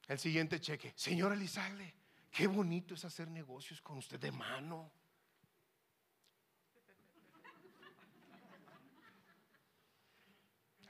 El 0.07 0.17
siguiente 0.17 0.59
cheque, 0.59 0.93
señor 0.95 1.31
Elizalde, 1.31 1.93
qué 2.31 2.47
bonito 2.47 2.95
es 2.95 3.05
hacer 3.05 3.27
negocios 3.27 3.79
con 3.81 3.99
usted 3.99 4.19
de 4.19 4.31
mano. 4.31 5.02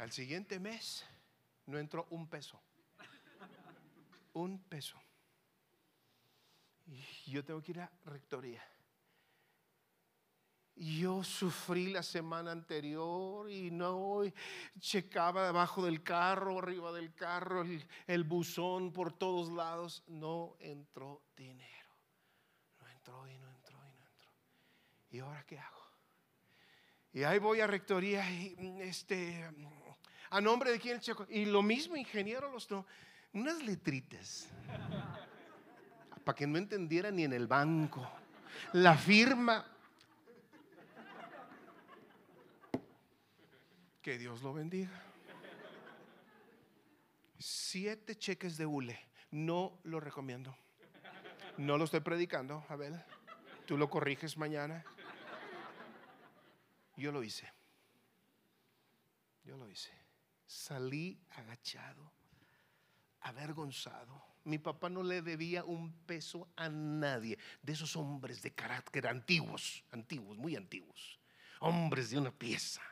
Al 0.04 0.12
siguiente 0.12 0.60
mes 0.60 1.06
no 1.66 1.80
entró 1.80 2.08
un 2.10 2.28
peso. 2.28 2.62
Un 4.34 4.62
peso. 4.64 5.02
Y 6.88 7.32
yo 7.32 7.46
tengo 7.46 7.62
que 7.62 7.72
ir 7.72 7.80
a 7.80 7.90
rectoría. 8.04 8.62
Yo 10.76 11.24
sufrí 11.24 11.94
la 11.94 12.04
semana 12.04 12.52
anterior 12.52 13.50
y 13.50 13.72
no 13.72 14.24
checaba 14.78 15.46
debajo 15.46 15.86
del 15.86 16.04
carro, 16.04 16.60
arriba 16.60 16.92
del 16.92 17.16
carro, 17.16 17.64
el, 18.06 18.24
buzón 18.26 18.92
por 18.92 19.14
todos 19.14 19.54
lados. 19.54 20.04
No 20.08 20.58
entró 20.60 21.24
dinero. 21.34 21.88
No 22.82 22.90
entró 22.90 23.26
y 23.30 23.38
no 23.38 23.50
entró 23.50 23.78
y 23.78 23.94
no 23.94 24.06
entró. 24.06 24.32
¿Y 25.12 25.20
ahora 25.20 25.46
qué 25.46 25.60
hago? 25.60 25.82
Y 27.14 27.24
ahí 27.24 27.40
voy 27.40 27.62
a 27.62 27.68
rectoría 27.68 28.30
y 28.30 28.82
este, 28.82 29.50
a 30.34 30.42
nombre 30.42 30.72
de 30.72 30.80
quién 30.80 31.00
checo. 31.00 31.28
Y 31.30 31.46
lo 31.46 31.62
mismo, 31.62 31.96
ingeniero, 31.96 32.52
los 32.52 32.70
no, 32.72 32.86
unas 33.34 33.62
letritas. 33.62 34.50
Para 36.24 36.36
que 36.36 36.48
no 36.48 36.58
entendiera 36.58 37.12
ni 37.12 37.24
en 37.24 37.34
el 37.34 37.48
banco. 37.48 38.10
La 38.74 38.98
firma 38.98 39.66
Que 44.02 44.18
Dios 44.18 44.42
lo 44.42 44.54
bendiga. 44.54 44.92
Siete 47.40 48.18
cheques 48.18 48.58
de 48.58 48.66
hule. 48.66 49.00
No 49.32 49.80
lo 49.84 50.02
recomiendo. 50.02 50.58
No 51.56 51.78
lo 51.78 51.86
estoy 51.86 52.02
predicando, 52.02 52.66
Abel. 52.68 53.02
Tú 53.66 53.78
lo 53.78 53.90
corriges 53.90 54.38
mañana. 54.38 54.84
Yo 56.98 57.14
lo 57.14 57.24
hice. 57.24 57.50
Yo 59.46 59.56
lo 59.56 59.70
hice. 59.70 60.03
Salí 60.54 61.20
agachado, 61.32 62.14
avergonzado. 63.22 64.24
Mi 64.44 64.60
papá 64.60 64.88
no 64.88 65.02
le 65.02 65.24
debía 65.24 65.64
un 65.64 65.92
peso 66.06 66.48
a 66.56 66.70
nadie 66.70 67.40
de 67.64 67.74
esos 67.74 67.96
hombres 67.96 68.44
de 68.44 68.54
carácter 68.54 69.08
antiguos, 69.08 69.84
antiguos, 69.92 70.38
muy 70.38 70.56
antiguos. 70.56 71.20
Hombres 71.60 72.12
de 72.12 72.20
una 72.20 72.32
pieza 72.32 72.84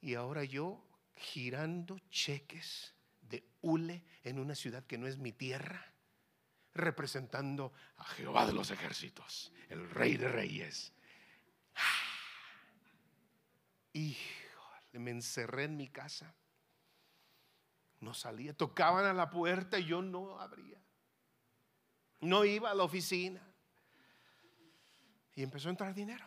y 0.00 0.14
ahora 0.14 0.42
yo 0.42 0.84
girando 1.14 1.98
cheques 2.10 2.94
de 3.20 3.46
hule 3.60 4.02
en 4.24 4.40
una 4.40 4.56
ciudad 4.56 4.84
que 4.84 4.98
no 4.98 5.06
es 5.06 5.18
mi 5.18 5.32
tierra, 5.32 5.94
representando 6.74 7.72
a 7.96 8.04
Jehová 8.04 8.44
de 8.46 8.54
los 8.54 8.72
ejércitos, 8.72 9.52
el 9.68 9.88
rey 9.88 10.16
de 10.16 10.28
reyes. 10.28 10.92
Y 13.92 14.16
me 14.92 15.12
encerré 15.12 15.64
en 15.64 15.76
mi 15.76 15.88
casa. 15.88 16.34
No 18.00 18.14
salía, 18.14 18.54
tocaban 18.54 19.04
a 19.04 19.12
la 19.12 19.30
puerta 19.30 19.78
y 19.78 19.84
yo 19.84 20.02
no 20.02 20.38
abría. 20.40 20.80
No 22.20 22.44
iba 22.44 22.70
a 22.70 22.74
la 22.74 22.84
oficina. 22.84 23.40
Y 25.34 25.42
empezó 25.42 25.68
a 25.68 25.70
entrar 25.70 25.94
dinero 25.94 26.26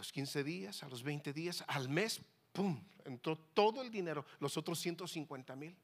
los 0.00 0.12
15 0.12 0.42
días, 0.42 0.82
a 0.82 0.88
los 0.88 1.02
20 1.02 1.34
días, 1.34 1.62
al 1.68 1.90
mes, 1.90 2.22
¡pum! 2.52 2.82
Entró 3.04 3.36
todo 3.36 3.82
el 3.82 3.90
dinero, 3.90 4.24
los 4.38 4.56
otros 4.56 4.80
150 4.80 5.54
mil. 5.56 5.76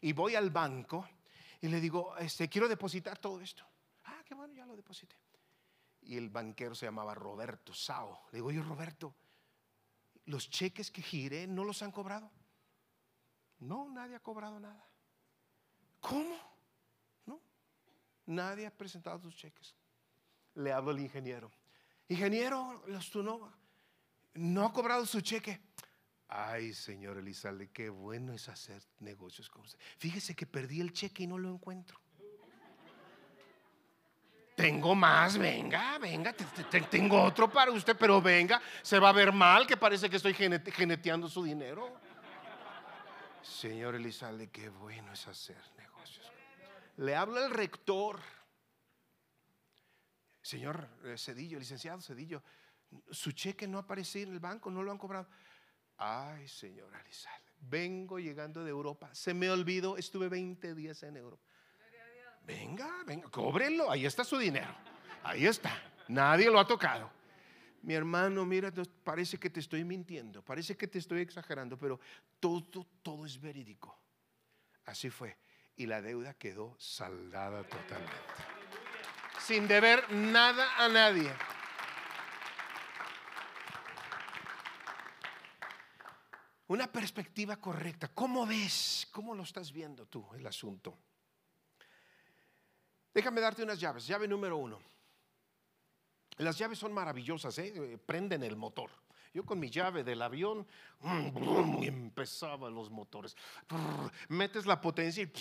Y 0.00 0.12
voy 0.12 0.34
al 0.34 0.50
banco 0.50 1.08
y 1.60 1.68
le 1.68 1.80
digo, 1.80 2.16
este, 2.16 2.48
quiero 2.48 2.68
depositar 2.68 3.16
todo 3.16 3.40
esto. 3.40 3.64
Ah, 4.02 4.22
qué 4.26 4.34
bueno, 4.34 4.54
ya 4.54 4.66
lo 4.66 4.74
deposité. 4.74 5.16
Y 6.02 6.16
el 6.16 6.30
banquero 6.30 6.74
se 6.74 6.86
llamaba 6.86 7.14
Roberto 7.14 7.72
Sao. 7.72 8.24
Le 8.32 8.38
digo, 8.38 8.48
oye 8.48 8.60
Roberto, 8.60 9.14
los 10.24 10.50
cheques 10.50 10.90
que 10.90 11.00
giré 11.00 11.46
no 11.46 11.62
los 11.62 11.80
han 11.84 11.92
cobrado. 11.92 12.32
No, 13.64 13.88
nadie 13.88 14.14
ha 14.14 14.20
cobrado 14.20 14.60
nada. 14.60 14.86
¿Cómo? 16.00 16.36
No, 17.24 17.40
nadie 18.26 18.66
ha 18.66 18.70
presentado 18.70 19.18
sus 19.18 19.34
cheques. 19.34 19.74
Le 20.54 20.70
hablo 20.70 20.90
al 20.90 21.00
ingeniero. 21.00 21.50
Ingeniero, 22.08 22.84
los 22.86 23.16
no, 23.16 23.50
no 24.34 24.66
ha 24.66 24.72
cobrado 24.72 25.06
su 25.06 25.22
cheque. 25.22 25.62
Ay, 26.28 26.74
señor 26.74 27.16
Elizalde, 27.16 27.70
qué 27.70 27.88
bueno 27.88 28.34
es 28.34 28.50
hacer 28.50 28.82
negocios 29.00 29.48
con 29.48 29.62
usted. 29.62 29.78
Fíjese 29.96 30.34
que 30.34 30.44
perdí 30.44 30.80
el 30.80 30.92
cheque 30.92 31.22
y 31.22 31.26
no 31.26 31.38
lo 31.38 31.48
encuentro. 31.48 31.98
Tengo 34.54 34.94
más, 34.94 35.38
venga, 35.38 35.98
venga, 35.98 36.34
tengo 36.90 37.22
otro 37.22 37.50
para 37.50 37.72
usted, 37.72 37.96
pero 37.98 38.20
venga, 38.20 38.60
se 38.82 38.98
va 38.98 39.08
a 39.08 39.12
ver 39.12 39.32
mal 39.32 39.66
que 39.66 39.76
parece 39.76 40.08
que 40.10 40.16
estoy 40.16 40.34
geneteando 40.34 41.28
su 41.28 41.42
dinero. 41.42 42.03
Señor 43.44 43.94
Elizalde, 43.94 44.48
qué 44.48 44.70
bueno 44.70 45.12
es 45.12 45.28
hacer 45.28 45.60
negocios. 45.76 46.32
Le 46.96 47.14
habla 47.14 47.44
el 47.44 47.50
rector. 47.50 48.18
Señor 50.40 50.88
eh, 51.04 51.16
Cedillo, 51.18 51.58
licenciado 51.58 52.00
Cedillo, 52.00 52.42
su 53.10 53.32
cheque 53.32 53.66
no 53.66 53.78
aparece 53.78 54.22
en 54.22 54.32
el 54.32 54.40
banco, 54.40 54.70
no 54.70 54.82
lo 54.82 54.90
han 54.90 54.98
cobrado. 54.98 55.28
Ay, 55.96 56.48
señor 56.48 56.92
Elizalde, 57.02 57.52
vengo 57.60 58.18
llegando 58.18 58.64
de 58.64 58.70
Europa. 58.70 59.14
Se 59.14 59.34
me 59.34 59.50
olvidó, 59.50 59.96
estuve 59.96 60.28
20 60.28 60.74
días 60.74 61.02
en 61.02 61.16
Europa. 61.16 61.44
Venga, 62.42 63.04
venga, 63.06 63.28
cóbrelo, 63.30 63.90
ahí 63.90 64.04
está 64.04 64.24
su 64.24 64.36
dinero. 64.38 64.74
Ahí 65.22 65.46
está. 65.46 65.72
Nadie 66.08 66.50
lo 66.50 66.58
ha 66.58 66.66
tocado. 66.66 67.10
Mi 67.84 67.92
hermano, 67.92 68.46
mira, 68.46 68.72
parece 69.04 69.38
que 69.38 69.50
te 69.50 69.60
estoy 69.60 69.84
mintiendo, 69.84 70.42
parece 70.42 70.74
que 70.74 70.88
te 70.88 70.98
estoy 70.98 71.20
exagerando, 71.20 71.76
pero 71.78 72.00
todo, 72.40 72.86
todo 73.02 73.26
es 73.26 73.38
verídico. 73.38 74.00
Así 74.86 75.10
fue. 75.10 75.36
Y 75.76 75.84
la 75.84 76.00
deuda 76.00 76.32
quedó 76.32 76.74
saldada 76.78 77.62
totalmente. 77.64 78.14
Sin 79.38 79.68
deber 79.68 80.10
nada 80.10 80.82
a 80.82 80.88
nadie. 80.88 81.30
Una 86.68 86.90
perspectiva 86.90 87.58
correcta. 87.58 88.08
¿Cómo 88.08 88.46
ves? 88.46 89.06
¿Cómo 89.12 89.34
lo 89.34 89.42
estás 89.42 89.70
viendo 89.70 90.06
tú 90.06 90.26
el 90.34 90.46
asunto? 90.46 90.96
Déjame 93.12 93.42
darte 93.42 93.62
unas 93.62 93.78
llaves. 93.78 94.06
Llave 94.06 94.26
número 94.26 94.56
uno. 94.56 94.93
Las 96.38 96.58
llaves 96.58 96.78
son 96.78 96.92
maravillosas, 96.92 97.56
¿eh? 97.58 97.72
¿eh? 97.76 97.98
prenden 98.04 98.42
el 98.42 98.56
motor. 98.56 98.90
Yo 99.32 99.44
con 99.44 99.58
mi 99.58 99.68
llave 99.68 100.04
del 100.04 100.22
avión 100.22 100.66
y 101.80 101.86
empezaban 101.86 102.74
los 102.74 102.90
motores. 102.90 103.36
Metes 104.28 104.64
la 104.64 104.80
potencia 104.80 105.24
y 105.24 105.32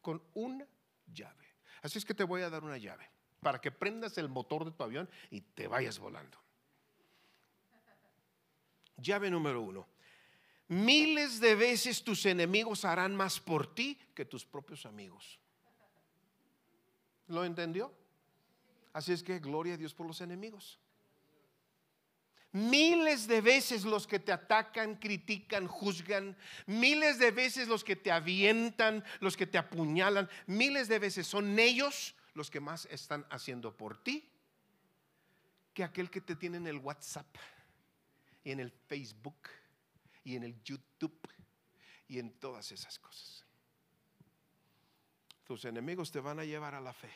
con 0.00 0.22
una 0.34 0.66
llave. 1.12 1.46
Así 1.82 1.98
es 1.98 2.04
que 2.04 2.14
te 2.14 2.24
voy 2.24 2.42
a 2.42 2.50
dar 2.50 2.64
una 2.64 2.78
llave 2.78 3.08
para 3.40 3.60
que 3.60 3.70
prendas 3.70 4.18
el 4.18 4.28
motor 4.28 4.64
de 4.64 4.72
tu 4.72 4.82
avión 4.82 5.08
y 5.30 5.40
te 5.40 5.66
vayas 5.68 5.98
volando. 5.98 6.38
Llave 8.96 9.30
número 9.30 9.62
uno. 9.62 9.88
Miles 10.68 11.40
de 11.40 11.54
veces 11.54 12.04
tus 12.04 12.26
enemigos 12.26 12.84
harán 12.84 13.16
más 13.16 13.40
por 13.40 13.74
ti 13.74 13.98
que 14.14 14.24
tus 14.24 14.44
propios 14.44 14.86
amigos. 14.86 15.40
¿Lo 17.28 17.44
entendió? 17.44 17.92
Así 18.92 19.12
es 19.12 19.22
que 19.22 19.38
gloria 19.38 19.74
a 19.74 19.76
Dios 19.76 19.94
por 19.94 20.06
los 20.06 20.20
enemigos. 20.20 20.78
Miles 22.52 23.28
de 23.28 23.40
veces 23.40 23.84
los 23.84 24.08
que 24.08 24.18
te 24.18 24.32
atacan, 24.32 24.96
critican, 24.96 25.68
juzgan. 25.68 26.36
Miles 26.66 27.18
de 27.18 27.30
veces 27.30 27.68
los 27.68 27.84
que 27.84 27.94
te 27.94 28.10
avientan, 28.10 29.04
los 29.20 29.36
que 29.36 29.46
te 29.46 29.58
apuñalan. 29.58 30.28
Miles 30.46 30.88
de 30.88 30.98
veces 30.98 31.26
son 31.26 31.58
ellos 31.58 32.16
los 32.34 32.50
que 32.50 32.60
más 32.60 32.86
están 32.86 33.24
haciendo 33.30 33.76
por 33.76 34.02
ti 34.02 34.28
que 35.74 35.84
aquel 35.84 36.10
que 36.10 36.20
te 36.20 36.36
tiene 36.36 36.56
en 36.56 36.66
el 36.66 36.78
WhatsApp 36.78 37.28
y 38.42 38.50
en 38.50 38.60
el 38.60 38.70
Facebook 38.70 39.48
y 40.24 40.36
en 40.36 40.42
el 40.42 40.60
YouTube 40.62 41.20
y 42.08 42.18
en 42.18 42.32
todas 42.32 42.72
esas 42.72 42.98
cosas. 42.98 43.44
Tus 45.44 45.64
enemigos 45.64 46.10
te 46.10 46.20
van 46.20 46.40
a 46.40 46.44
llevar 46.44 46.74
a 46.74 46.80
la 46.80 46.92
fe. 46.92 47.10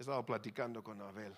He 0.00 0.02
estado 0.02 0.24
platicando 0.24 0.82
con 0.82 1.02
Abel. 1.02 1.36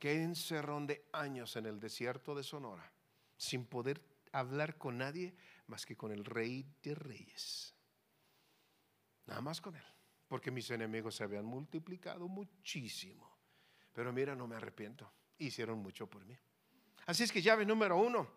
Qué 0.00 0.22
encerrón 0.22 0.86
de 0.86 1.04
años 1.12 1.54
en 1.56 1.66
el 1.66 1.78
desierto 1.78 2.34
de 2.34 2.42
Sonora, 2.42 2.90
sin 3.36 3.66
poder 3.66 4.00
hablar 4.32 4.78
con 4.78 4.96
nadie 4.96 5.36
más 5.66 5.84
que 5.84 5.98
con 5.98 6.12
el 6.12 6.24
rey 6.24 6.64
de 6.82 6.94
reyes. 6.94 7.74
Nada 9.26 9.42
más 9.42 9.60
con 9.60 9.76
él, 9.76 9.84
porque 10.26 10.50
mis 10.50 10.70
enemigos 10.70 11.16
se 11.16 11.24
habían 11.24 11.44
multiplicado 11.44 12.26
muchísimo. 12.26 13.30
Pero 13.92 14.14
mira, 14.14 14.34
no 14.34 14.46
me 14.46 14.56
arrepiento. 14.56 15.12
Hicieron 15.36 15.80
mucho 15.80 16.08
por 16.08 16.24
mí. 16.24 16.38
Así 17.04 17.22
es 17.22 17.30
que 17.30 17.42
llave 17.42 17.66
número 17.66 17.98
uno, 17.98 18.30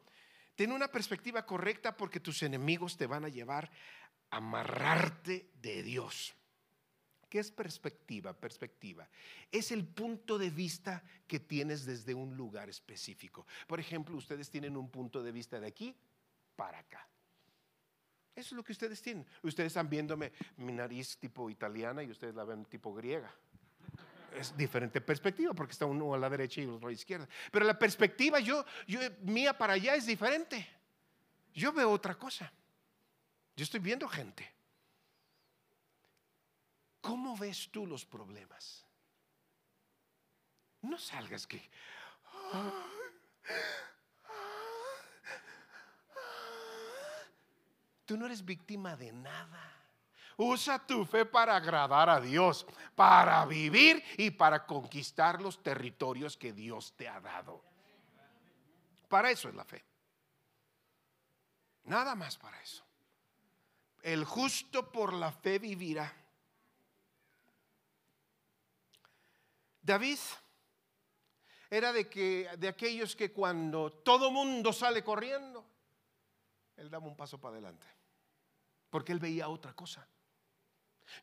ten 0.55 0.73
una 0.73 0.89
perspectiva 0.89 1.45
correcta 1.45 1.95
porque 1.95 2.19
tus 2.19 2.43
enemigos 2.43 2.97
te 2.97 3.07
van 3.07 3.23
a 3.23 3.29
llevar 3.29 3.71
a 4.29 4.35
amarrarte 4.35 5.51
de 5.61 5.83
Dios. 5.83 6.35
¿Qué 7.29 7.37
es 7.37 7.51
perspectiva? 7.51 8.33
Perspectiva 8.33 9.07
es 9.51 9.71
el 9.71 9.85
punto 9.85 10.39
de 10.39 10.49
vista 10.49 11.03
que 11.27 11.39
tienes 11.39 11.85
desde 11.85 12.15
un 12.15 12.35
lugar 12.35 12.69
específico. 12.69 13.45
Por 13.67 13.79
ejemplo, 13.79 14.17
ustedes 14.17 14.49
tienen 14.49 14.75
un 14.75 14.89
punto 14.89 15.21
de 15.21 15.31
vista 15.31 15.59
de 15.59 15.67
aquí 15.67 15.95
para 16.55 16.79
acá. 16.79 17.07
Eso 18.35 18.49
es 18.49 18.51
lo 18.53 18.63
que 18.63 18.71
ustedes 18.71 19.01
tienen. 19.01 19.27
Ustedes 19.43 19.67
están 19.67 19.89
viéndome 19.89 20.31
mi 20.57 20.73
nariz 20.73 21.17
tipo 21.17 21.49
italiana 21.49 22.01
y 22.01 22.09
ustedes 22.09 22.33
la 22.33 22.45
ven 22.45 22.65
tipo 22.65 22.93
griega. 22.93 23.31
Es 24.35 24.55
diferente 24.55 24.99
perspectiva 24.99 25.53
porque 25.53 25.73
está 25.73 25.85
uno 25.85 26.13
a 26.13 26.17
la 26.17 26.29
derecha 26.29 26.61
y 26.61 26.65
otro 26.65 26.87
a 26.87 26.91
la 26.91 26.95
izquierda. 26.95 27.27
Pero 27.51 27.65
la 27.65 27.77
perspectiva 27.77 28.39
yo, 28.39 28.65
yo 28.87 28.99
mía 29.21 29.55
para 29.55 29.73
allá 29.73 29.95
es 29.95 30.05
diferente. 30.05 30.67
Yo 31.53 31.71
veo 31.73 31.91
otra 31.91 32.15
cosa. 32.15 32.51
Yo 33.55 33.63
estoy 33.63 33.81
viendo 33.81 34.07
gente. 34.07 34.58
¿Cómo 37.01 37.35
ves 37.37 37.69
tú 37.71 37.85
los 37.85 38.05
problemas? 38.05 38.85
No 40.81 40.97
salgas 40.97 41.47
que... 41.47 41.69
Tú 48.05 48.17
no 48.17 48.25
eres 48.25 48.43
víctima 48.43 48.95
de 48.95 49.11
nada. 49.11 49.75
Usa 50.37 50.79
tu 50.79 51.05
fe 51.05 51.25
para 51.25 51.55
agradar 51.55 52.09
a 52.09 52.19
Dios, 52.19 52.65
para 52.95 53.45
vivir 53.45 54.03
y 54.17 54.31
para 54.31 54.65
conquistar 54.65 55.41
los 55.41 55.61
territorios 55.61 56.37
que 56.37 56.53
Dios 56.53 56.93
te 56.95 57.09
ha 57.09 57.19
dado. 57.19 57.61
Para 59.09 59.31
eso 59.31 59.49
es 59.49 59.55
la 59.55 59.65
fe. 59.65 59.83
Nada 61.83 62.15
más 62.15 62.37
para 62.37 62.61
eso. 62.61 62.85
El 64.01 64.23
justo 64.23 64.91
por 64.91 65.13
la 65.13 65.31
fe 65.31 65.59
vivirá. 65.59 66.18
David 69.89 70.19
era 71.71 71.91
de, 71.91 72.07
que, 72.07 72.47
de 72.59 72.67
aquellos 72.67 73.15
que 73.15 73.31
cuando 73.31 73.91
todo 73.91 74.29
mundo 74.29 74.71
sale 74.71 75.03
corriendo, 75.03 75.65
él 76.77 76.91
daba 76.91 77.07
un 77.07 77.17
paso 77.17 77.41
para 77.41 77.53
adelante, 77.53 77.87
porque 78.91 79.13
él 79.13 79.19
veía 79.19 79.49
otra 79.49 79.73
cosa. 79.73 80.07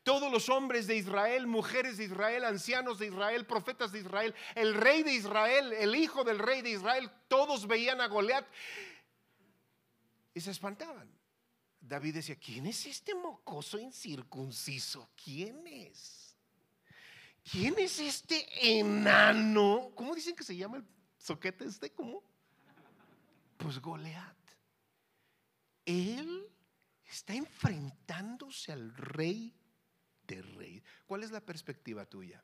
Todos 0.03 0.33
los 0.33 0.49
hombres 0.49 0.89
de 0.89 0.97
Israel, 0.97 1.47
mujeres 1.47 1.97
de 1.97 2.05
Israel, 2.07 2.45
ancianos 2.45 2.99
de 2.99 3.07
Israel, 3.07 3.47
profetas 3.47 3.93
de 3.93 4.01
Israel, 4.01 4.35
el 4.57 4.75
rey 4.75 5.05
de 5.05 5.13
Israel, 5.13 5.73
el 5.73 5.95
hijo 5.95 6.25
del 6.25 6.41
rey 6.41 6.61
de 6.61 6.71
Israel, 6.71 7.09
todos 7.29 7.69
veían 7.69 8.01
a 8.01 8.09
Goliat 8.09 8.49
y 10.35 10.41
se 10.41 10.51
espantaban. 10.51 11.09
David 11.81 12.17
decía, 12.17 12.35
¿quién 12.35 12.67
es 12.67 12.85
este 12.87 13.15
mocoso 13.15 13.79
incircunciso? 13.79 15.09
¿Quién 15.15 15.65
es? 15.69 16.26
¿Quién 17.51 17.75
es 17.79 17.99
este 17.99 18.79
enano? 18.79 19.93
¿Cómo 19.95 20.15
dicen 20.15 20.35
que 20.35 20.45
se 20.45 20.57
llama 20.57 20.79
el 20.79 20.85
soquete 21.19 21.65
este? 21.65 21.93
¿Cómo? 21.93 22.23
Pues 23.57 23.79
Goliat. 23.81 24.37
Él 25.85 26.49
está 27.05 27.35
enfrentándose 27.35 28.73
al 28.73 28.95
rey 28.97 29.55
de 30.27 30.43
reyes. 30.43 30.83
¿Cuál 31.07 31.23
es 31.23 31.31
la 31.31 31.41
perspectiva 31.41 32.05
tuya? 32.05 32.43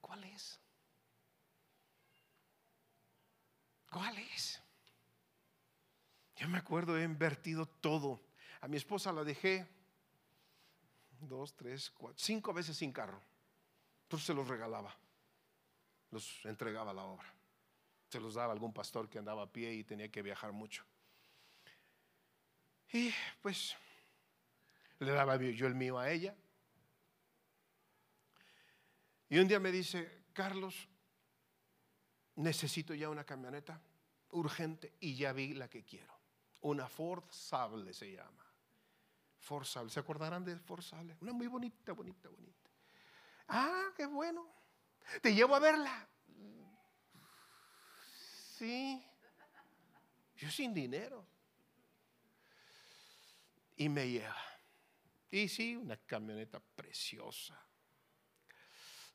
¿Cuál 0.00 0.24
es? 0.24 0.60
¿Cuál 3.90 4.18
es? 4.18 4.62
Yo 6.36 6.48
me 6.48 6.58
acuerdo, 6.58 6.96
he 6.98 7.02
invertido 7.02 7.66
todo. 7.66 8.22
A 8.60 8.68
mi 8.68 8.76
esposa 8.76 9.12
la 9.12 9.24
dejé 9.24 9.66
dos, 11.26 11.54
tres, 11.54 11.90
cuatro, 11.90 12.18
cinco 12.18 12.52
veces 12.52 12.76
sin 12.76 12.92
carro. 12.92 13.20
Entonces 14.04 14.26
se 14.26 14.34
los 14.34 14.46
regalaba, 14.46 14.94
los 16.10 16.44
entregaba 16.44 16.92
a 16.92 16.94
la 16.94 17.04
obra. 17.04 17.32
Se 18.08 18.20
los 18.20 18.34
daba 18.34 18.52
algún 18.52 18.72
pastor 18.72 19.08
que 19.08 19.18
andaba 19.18 19.42
a 19.42 19.52
pie 19.52 19.74
y 19.74 19.84
tenía 19.84 20.08
que 20.10 20.22
viajar 20.22 20.52
mucho. 20.52 20.84
Y 22.92 23.12
pues 23.42 23.74
le 25.00 25.10
daba 25.10 25.36
yo 25.36 25.66
el 25.66 25.74
mío 25.74 25.98
a 25.98 26.10
ella. 26.10 26.34
Y 29.28 29.38
un 29.38 29.48
día 29.48 29.58
me 29.58 29.72
dice, 29.72 30.22
Carlos, 30.32 30.88
necesito 32.36 32.94
ya 32.94 33.10
una 33.10 33.24
camioneta 33.24 33.80
urgente 34.30 34.94
y 35.00 35.16
ya 35.16 35.32
vi 35.32 35.54
la 35.54 35.68
que 35.68 35.84
quiero. 35.84 36.14
Una 36.60 36.88
Ford 36.88 37.24
Sable 37.30 37.92
se 37.92 38.12
llama. 38.12 38.45
Forzable. 39.46 39.92
¿Se 39.92 40.00
acordarán 40.00 40.44
de 40.44 40.56
Forzable? 40.56 41.16
Una 41.20 41.32
muy 41.32 41.46
bonita, 41.46 41.92
bonita, 41.92 42.28
bonita. 42.28 42.68
Ah, 43.46 43.92
qué 43.96 44.04
bueno. 44.04 44.44
Te 45.22 45.32
llevo 45.32 45.54
a 45.54 45.60
verla. 45.60 46.08
Sí. 48.58 49.00
Yo 50.34 50.50
sin 50.50 50.74
dinero. 50.74 51.24
Y 53.76 53.88
me 53.88 54.10
lleva. 54.10 54.36
Y 55.30 55.46
sí, 55.48 55.76
una 55.76 55.96
camioneta 55.96 56.58
preciosa. 56.58 57.56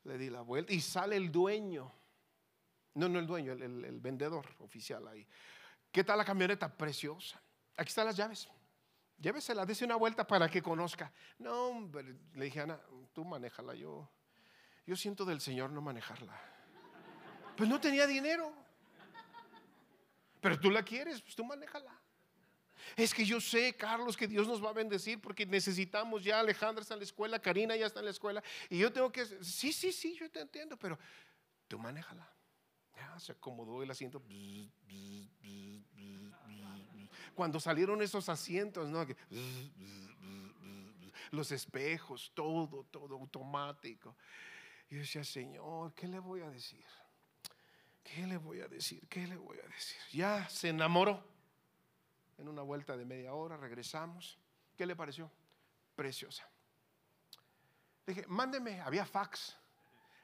Le 0.04 0.16
di 0.16 0.30
la 0.30 0.40
vuelta 0.40 0.72
y 0.72 0.80
sale 0.80 1.16
el 1.16 1.30
dueño. 1.30 1.92
No, 2.94 3.06
no 3.06 3.18
el 3.18 3.26
dueño, 3.26 3.52
el, 3.52 3.84
el 3.84 4.00
vendedor 4.00 4.48
oficial 4.60 5.06
ahí. 5.08 5.28
¿Qué 5.90 6.02
tal 6.04 6.16
la 6.16 6.24
camioneta? 6.24 6.74
Preciosa. 6.74 7.38
Aquí 7.76 7.90
están 7.90 8.06
las 8.06 8.16
llaves. 8.16 8.48
Llévesela, 9.22 9.64
dése 9.64 9.84
una 9.84 9.94
vuelta 9.94 10.26
para 10.26 10.48
que 10.48 10.60
conozca. 10.60 11.12
No, 11.38 11.88
le 12.34 12.44
dije, 12.44 12.60
Ana, 12.60 12.80
tú 13.12 13.24
manéjala. 13.24 13.72
Yo, 13.76 14.10
yo 14.84 14.96
siento 14.96 15.24
del 15.24 15.40
Señor 15.40 15.70
no 15.70 15.80
manejarla. 15.80 16.36
Pues 17.56 17.68
no 17.70 17.80
tenía 17.80 18.04
dinero. 18.04 18.52
Pero 20.40 20.58
tú 20.58 20.72
la 20.72 20.82
quieres, 20.82 21.22
pues 21.22 21.36
tú 21.36 21.44
manéjala. 21.44 21.96
Es 22.96 23.14
que 23.14 23.24
yo 23.24 23.40
sé, 23.40 23.76
Carlos, 23.76 24.16
que 24.16 24.26
Dios 24.26 24.48
nos 24.48 24.62
va 24.62 24.70
a 24.70 24.72
bendecir 24.72 25.20
porque 25.20 25.46
necesitamos 25.46 26.24
ya. 26.24 26.40
Alejandra 26.40 26.82
está 26.82 26.94
en 26.94 27.00
la 27.00 27.04
escuela, 27.04 27.38
Karina 27.38 27.76
ya 27.76 27.86
está 27.86 28.00
en 28.00 28.06
la 28.06 28.10
escuela. 28.10 28.42
Y 28.68 28.78
yo 28.78 28.92
tengo 28.92 29.12
que. 29.12 29.24
Sí, 29.24 29.72
sí, 29.72 29.92
sí, 29.92 30.16
yo 30.18 30.28
te 30.32 30.40
entiendo, 30.40 30.76
pero 30.76 30.98
tú 31.68 31.78
manéjala. 31.78 32.28
Ya 32.94 33.18
se 33.18 33.32
acomodó 33.32 33.82
el 33.82 33.90
asiento. 33.90 34.22
Cuando 37.34 37.60
salieron 37.60 38.02
esos 38.02 38.28
asientos, 38.28 38.88
¿no? 38.88 39.06
Los 41.30 41.50
espejos, 41.52 42.32
todo, 42.34 42.84
todo 42.84 43.14
automático. 43.16 44.16
Y 44.90 44.96
yo 44.96 45.00
decía, 45.00 45.24
Señor, 45.24 45.94
¿qué 45.94 46.06
le 46.06 46.18
voy 46.18 46.42
a 46.42 46.50
decir? 46.50 46.84
¿Qué 48.02 48.26
le 48.26 48.36
voy 48.36 48.60
a 48.60 48.68
decir? 48.68 49.06
¿Qué 49.08 49.26
le 49.26 49.36
voy 49.36 49.58
a 49.58 49.68
decir? 49.68 49.98
Ya 50.12 50.48
se 50.48 50.68
enamoró. 50.68 51.24
En 52.38 52.48
una 52.48 52.62
vuelta 52.62 52.96
de 52.96 53.04
media 53.04 53.32
hora 53.32 53.56
regresamos. 53.56 54.38
¿Qué 54.76 54.84
le 54.84 54.96
pareció? 54.96 55.30
Preciosa. 55.94 56.48
dije, 58.06 58.26
mándeme, 58.26 58.80
había 58.80 59.06
fax. 59.06 59.56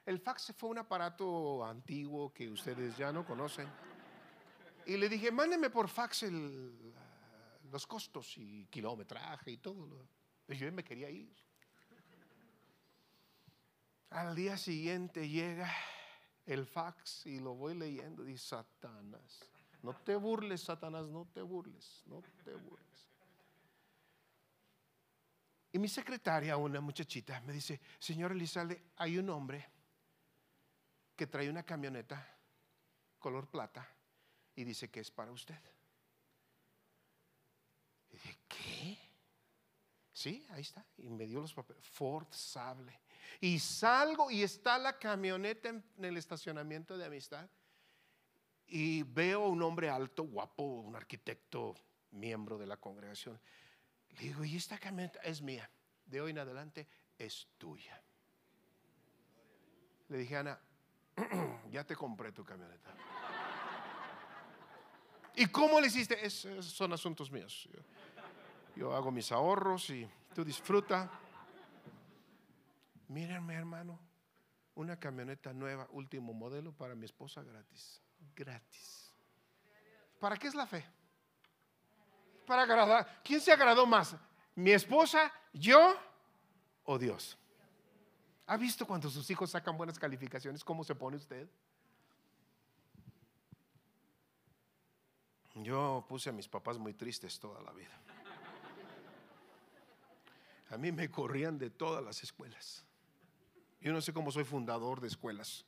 El 0.05 0.19
fax 0.19 0.53
fue 0.57 0.69
un 0.69 0.79
aparato 0.79 1.63
antiguo 1.65 2.33
que 2.33 2.49
ustedes 2.49 2.97
ya 2.97 3.11
no 3.11 3.25
conocen. 3.25 3.67
Y 4.85 4.97
le 4.97 5.07
dije, 5.07 5.31
mándeme 5.31 5.69
por 5.69 5.87
fax 5.87 6.25
los 7.71 7.85
costos 7.85 8.37
y 8.37 8.65
kilometraje 8.65 9.51
y 9.51 9.57
todo. 9.57 10.07
Yo 10.47 10.71
me 10.71 10.83
quería 10.83 11.09
ir. 11.09 11.31
Al 14.09 14.35
día 14.35 14.57
siguiente 14.57 15.29
llega 15.29 15.71
el 16.45 16.65
fax 16.65 17.27
y 17.27 17.39
lo 17.39 17.53
voy 17.53 17.75
leyendo. 17.75 18.23
Dice, 18.23 18.47
Satanás, 18.47 19.39
no 19.83 19.93
te 19.95 20.15
burles, 20.15 20.61
Satanás, 20.61 21.07
no 21.07 21.27
te 21.31 21.41
burles, 21.43 22.01
no 22.07 22.23
te 22.43 22.55
burles. 22.55 22.89
Y 25.71 25.77
mi 25.77 25.87
secretaria, 25.87 26.57
una 26.57 26.81
muchachita, 26.81 27.39
me 27.41 27.53
dice, 27.53 27.79
señor 27.99 28.31
Elizalde, 28.31 28.85
hay 28.95 29.19
un 29.19 29.29
hombre 29.29 29.69
que 31.19 31.27
trae 31.27 31.49
una 31.49 31.63
camioneta 31.63 32.25
color 33.19 33.49
plata 33.49 33.85
y 34.55 34.63
dice 34.63 34.89
que 34.89 35.01
es 35.01 35.11
para 35.11 35.33
usted. 35.33 35.59
Y 38.07 38.13
dije, 38.13 38.37
¿qué? 38.47 38.97
Sí, 40.13 40.47
ahí 40.51 40.61
está. 40.61 40.85
Y 40.95 41.09
me 41.09 41.27
dio 41.27 41.41
los 41.41 41.53
papeles. 41.53 41.85
Ford 41.85 42.27
Sable. 42.31 43.01
Y 43.41 43.59
salgo 43.59 44.31
y 44.31 44.43
está 44.43 44.77
la 44.77 44.97
camioneta 44.97 45.67
en, 45.67 45.83
el 45.97 46.15
estacionamiento 46.15 46.97
de 46.97 47.03
amistad. 47.03 47.49
Y 48.65 49.03
veo 49.03 49.49
un 49.49 49.61
hombre 49.61 49.89
alto, 49.89 50.23
guapo, 50.23 50.63
un 50.63 50.95
arquitecto, 50.95 51.75
miembro 52.11 52.57
de 52.57 52.65
la 52.65 52.77
congregación. 52.77 53.41
Le 54.11 54.19
digo, 54.19 54.45
y 54.45 54.55
esta 54.55 54.77
camioneta 54.77 55.19
es 55.19 55.41
mía. 55.41 55.69
De 56.05 56.21
hoy 56.21 56.31
en 56.31 56.39
adelante 56.39 56.87
es 57.17 57.49
tuya. 57.57 58.01
Le 60.07 60.19
dije, 60.19 60.37
Ana, 60.37 60.57
ya 61.71 61.83
te 61.83 61.95
compré 61.95 62.31
tu 62.31 62.43
camioneta. 62.43 62.91
¿Y 65.35 65.45
cómo 65.47 65.79
le 65.79 65.87
hiciste? 65.87 66.25
esos 66.25 66.65
son 66.65 66.93
asuntos 66.93 67.31
míos. 67.31 67.69
Yo, 67.71 67.79
yo 68.75 68.95
hago 68.95 69.11
mis 69.11 69.31
ahorros 69.31 69.89
y 69.89 70.09
tú 70.33 70.43
disfruta. 70.43 71.09
Mírenme, 73.07 73.55
hermano, 73.55 73.99
una 74.75 74.99
camioneta 74.99 75.53
nueva, 75.53 75.87
último 75.91 76.33
modelo 76.33 76.71
para 76.71 76.95
mi 76.95 77.05
esposa 77.05 77.41
gratis. 77.43 78.01
Gratis. 78.35 79.13
¿Para 80.19 80.37
qué 80.37 80.47
es 80.47 80.55
la 80.55 80.67
fe? 80.67 80.85
Para 82.45 82.63
agradar. 82.63 83.21
¿Quién 83.23 83.39
se 83.39 83.51
agradó 83.51 83.85
más? 83.85 84.15
¿Mi 84.55 84.71
esposa, 84.71 85.31
yo 85.53 85.95
o 86.83 86.97
Dios? 86.97 87.37
¿Ha 88.49 88.57
visto 88.57 88.87
cuando 88.87 89.11
sus 89.11 89.29
hijos 89.29 89.51
sacan 89.51 89.77
buenas 89.77 89.99
calificaciones? 89.99 90.63
¿Cómo 90.63 90.83
se 90.83 90.95
pone 90.95 91.17
usted? 91.17 91.47
Yo 95.53 96.03
puse 96.09 96.31
a 96.31 96.33
mis 96.33 96.47
papás 96.47 96.79
muy 96.79 96.95
tristes 96.95 97.39
toda 97.39 97.61
la 97.61 97.71
vida. 97.73 97.95
A 100.71 100.77
mí 100.77 100.91
me 100.91 101.11
corrían 101.11 101.59
de 101.59 101.69
todas 101.69 102.03
las 102.03 102.23
escuelas. 102.23 102.83
Yo 103.81 103.93
no 103.93 104.01
sé 104.01 104.13
cómo 104.13 104.31
soy 104.31 104.45
fundador 104.45 104.99
de 104.99 105.09
escuelas. 105.09 105.63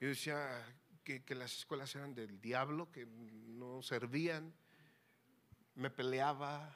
Yo 0.00 0.08
decía 0.08 0.64
que, 1.04 1.22
las 1.34 1.58
escuelas 1.58 1.94
eran 1.94 2.14
del 2.14 2.40
diablo, 2.40 2.90
que 2.90 3.04
no 3.04 3.82
servían. 3.82 4.50
Me 5.74 5.90
peleaba 5.90 6.74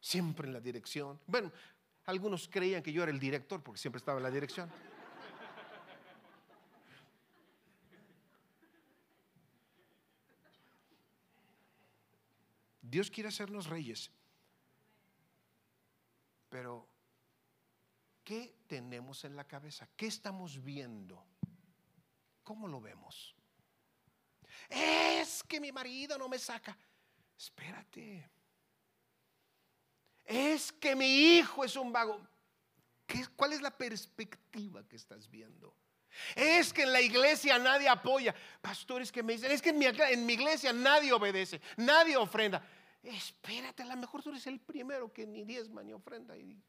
siempre 0.00 0.46
en 0.46 0.54
la 0.54 0.60
dirección. 0.60 1.20
Bueno, 1.26 1.52
algunos 2.08 2.48
creían 2.48 2.82
que 2.82 2.92
yo 2.92 3.02
era 3.02 3.12
el 3.12 3.20
director 3.20 3.62
porque 3.62 3.80
siempre 3.80 3.98
estaba 3.98 4.18
en 4.18 4.22
la 4.22 4.30
dirección. 4.30 4.70
Dios 12.82 13.10
quiere 13.10 13.28
hacernos 13.28 13.66
reyes. 13.66 14.10
Pero 16.48 16.88
¿Qué 18.28 18.56
tenemos 18.66 19.24
en 19.24 19.34
la 19.36 19.44
cabeza? 19.44 19.88
¿Qué 19.96 20.06
estamos 20.06 20.62
viendo? 20.62 21.24
¿Cómo 22.44 22.68
lo 22.68 22.78
vemos? 22.78 23.34
Es 24.68 25.42
que 25.44 25.58
mi 25.58 25.72
marido 25.72 26.18
no 26.18 26.28
me 26.28 26.38
saca. 26.38 26.76
Espérate. 27.38 28.28
Es 30.28 30.70
que 30.72 30.94
mi 30.94 31.06
hijo 31.06 31.64
es 31.64 31.74
un 31.74 31.90
vago. 31.90 32.20
¿Cuál 33.34 33.54
es 33.54 33.62
la 33.62 33.74
perspectiva 33.74 34.86
que 34.86 34.96
estás 34.96 35.28
viendo? 35.30 35.74
Es 36.36 36.72
que 36.72 36.82
en 36.82 36.92
la 36.92 37.00
iglesia 37.00 37.58
nadie 37.58 37.88
apoya. 37.88 38.34
Pastores 38.60 39.10
que 39.10 39.22
me 39.22 39.32
dicen, 39.32 39.50
es 39.50 39.62
que 39.62 39.70
en 39.70 39.78
mi, 39.78 39.86
en 39.86 40.26
mi 40.26 40.34
iglesia 40.34 40.72
nadie 40.72 41.14
obedece, 41.14 41.62
nadie 41.78 42.16
ofrenda. 42.18 42.62
Espérate, 43.02 43.82
a 43.82 43.86
lo 43.86 43.96
mejor 43.96 44.22
tú 44.22 44.28
eres 44.28 44.46
el 44.46 44.60
primero 44.60 45.10
que 45.10 45.26
ni 45.26 45.44
diezma 45.44 45.82
ni 45.82 45.94
ofrenda. 45.94 46.36
Y 46.36 46.60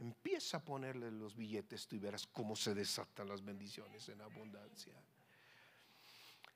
Empieza 0.00 0.56
a 0.56 0.64
ponerle 0.64 1.10
los 1.10 1.36
billetes, 1.36 1.86
tú 1.86 1.96
y 1.96 1.98
verás 1.98 2.26
cómo 2.26 2.56
se 2.56 2.74
desatan 2.74 3.28
las 3.28 3.44
bendiciones 3.44 4.08
en 4.08 4.22
abundancia. 4.22 4.94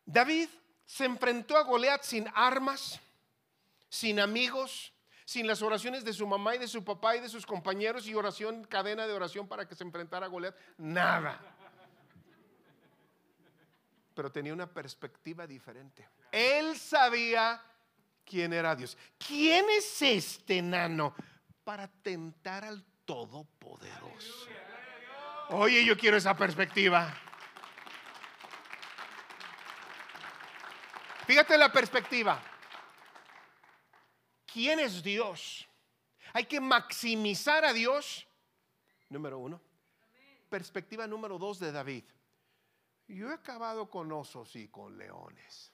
David 0.07 0.49
se 0.87 1.05
enfrentó 1.05 1.59
a 1.59 1.63
Goliat 1.63 2.03
sin 2.05 2.27
armas, 2.35 2.99
sin 3.91 4.19
amigos, 4.19 4.94
sin 5.25 5.47
las 5.47 5.63
oraciones 5.63 6.05
de 6.05 6.13
su 6.13 6.27
mamá 6.27 6.55
y 6.55 6.59
de 6.59 6.69
su 6.69 6.85
papá 6.85 7.17
y 7.17 7.21
de 7.21 7.29
sus 7.29 7.47
compañeros 7.47 8.07
y 8.07 8.15
oración, 8.15 8.65
cadena 8.65 9.07
de 9.07 9.13
oración 9.13 9.49
para 9.49 9.67
que 9.67 9.75
se 9.75 9.85
enfrentara 9.85 10.27
a 10.27 10.29
Goliat. 10.29 10.55
Nada. 10.79 11.41
Pero 14.15 14.31
tenía 14.31 14.53
una 14.53 14.67
perspectiva 14.67 15.47
diferente. 15.47 16.09
Él 16.31 16.77
sabía 16.79 17.61
quién 18.25 18.53
era 18.53 18.77
Dios. 18.77 18.97
¿Quién 19.19 19.67
es 19.71 20.03
este 20.03 20.63
nano 20.63 21.15
para 21.65 21.89
tentar 21.89 22.65
al 22.65 22.85
todopoderoso. 23.05 24.49
Oye, 25.51 25.85
yo 25.85 25.97
quiero 25.97 26.17
esa 26.17 26.37
perspectiva. 26.37 27.15
Fíjate 31.27 31.57
la 31.57 31.73
perspectiva. 31.73 32.41
¿Quién 34.55 34.79
es 34.79 35.03
Dios? 35.03 35.67
Hay 36.33 36.45
que 36.45 36.61
maximizar 36.61 37.65
a 37.65 37.73
Dios. 37.73 38.25
Número 39.11 39.37
uno. 39.37 39.61
Perspectiva 40.49 41.09
número 41.09 41.41
dos 41.41 41.59
de 41.59 41.73
David. 41.73 42.05
Yo 43.09 43.31
he 43.31 43.35
acabado 43.35 43.91
con 43.91 44.13
osos 44.13 44.55
y 44.55 44.69
con 44.69 44.97
leones. 44.97 45.73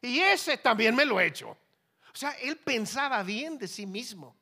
Y 0.00 0.18
ese 0.18 0.58
también 0.58 0.96
me 0.96 1.04
lo 1.04 1.20
he 1.20 1.26
hecho. 1.26 1.50
O 1.50 2.16
sea, 2.16 2.32
él 2.32 2.56
pensaba 2.56 3.22
bien 3.22 3.56
de 3.56 3.68
sí 3.68 3.86
mismo. 3.86 4.34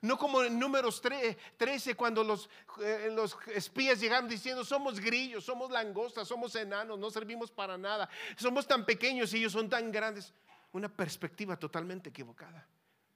No 0.00 0.16
como 0.16 0.42
en 0.42 0.58
números 0.58 1.02
13 1.02 1.94
cuando 1.94 2.24
los, 2.24 2.48
eh, 2.82 3.10
los 3.12 3.36
espías 3.48 4.00
llegaron 4.00 4.26
diciendo, 4.26 4.64
somos 4.64 4.98
grillos, 4.98 5.44
somos 5.44 5.70
langostas, 5.70 6.26
somos 6.26 6.54
enanos, 6.56 6.98
no 6.98 7.10
servimos 7.10 7.50
para 7.50 7.76
nada, 7.76 8.08
somos 8.36 8.66
tan 8.66 8.86
pequeños 8.86 9.34
y 9.34 9.36
ellos 9.36 9.52
son 9.52 9.68
tan 9.68 9.92
grandes. 9.92 10.32
una 10.72 10.88
perspectiva 10.88 11.58
totalmente 11.58 12.08
equivocada. 12.08 12.66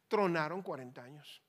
Tronaron 0.08 0.62
40 0.62 1.02
años. 1.02 1.42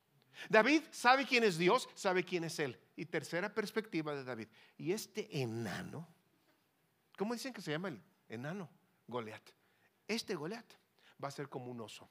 David 0.49 0.83
sabe 0.91 1.25
quién 1.25 1.43
es 1.43 1.57
Dios, 1.57 1.89
sabe 1.95 2.23
quién 2.23 2.43
es 2.43 2.59
Él. 2.59 2.79
Y 2.95 3.05
tercera 3.05 3.53
perspectiva 3.53 4.13
de 4.15 4.23
David. 4.23 4.47
Y 4.77 4.91
este 4.91 5.41
enano, 5.41 6.07
¿cómo 7.17 7.33
dicen 7.33 7.53
que 7.53 7.61
se 7.61 7.71
llama 7.71 7.89
el 7.89 8.01
enano? 8.29 8.69
Goliat. 9.07 9.41
Este 10.07 10.35
Goliat 10.35 10.65
va 11.23 11.27
a 11.27 11.31
ser 11.31 11.49
como 11.49 11.71
un 11.71 11.81
oso, 11.81 12.09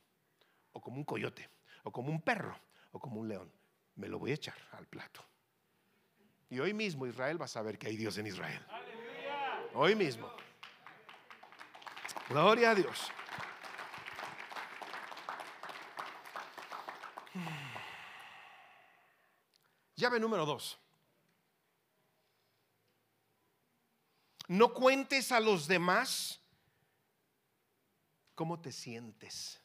o 0.73 0.81
como 0.81 0.97
un 0.97 1.05
coyote, 1.05 1.49
o 1.85 1.93
como 1.93 2.11
un 2.11 2.21
perro, 2.21 2.59
o 2.93 2.99
como 2.99 3.21
un 3.21 3.29
león. 3.29 3.53
Me 3.97 4.09
lo 4.09 4.19
voy 4.19 4.33
a 4.33 4.35
echar 4.35 4.57
al 4.73 4.87
plato. 4.87 5.25
Y 6.51 6.59
hoy 6.61 6.75
mismo 6.75 7.07
Israel 7.07 7.41
va 7.41 7.47
a 7.47 7.49
saber 7.49 7.79
que 7.79 7.89
hay 7.89 7.97
Dios 7.97 8.19
en 8.19 8.27
Israel. 8.27 8.65
Hoy 9.75 9.95
mismo. 9.95 10.31
Gloria 12.29 12.71
a 12.71 12.75
Dios. 12.75 13.11
Llave 19.97 20.21
número 20.21 20.47
dos. 20.47 20.79
No 24.49 24.73
cuentes 24.73 25.33
a 25.33 25.41
los 25.41 25.67
demás 25.67 26.41
cómo 28.35 28.61
te 28.61 28.71
sientes. 28.71 29.61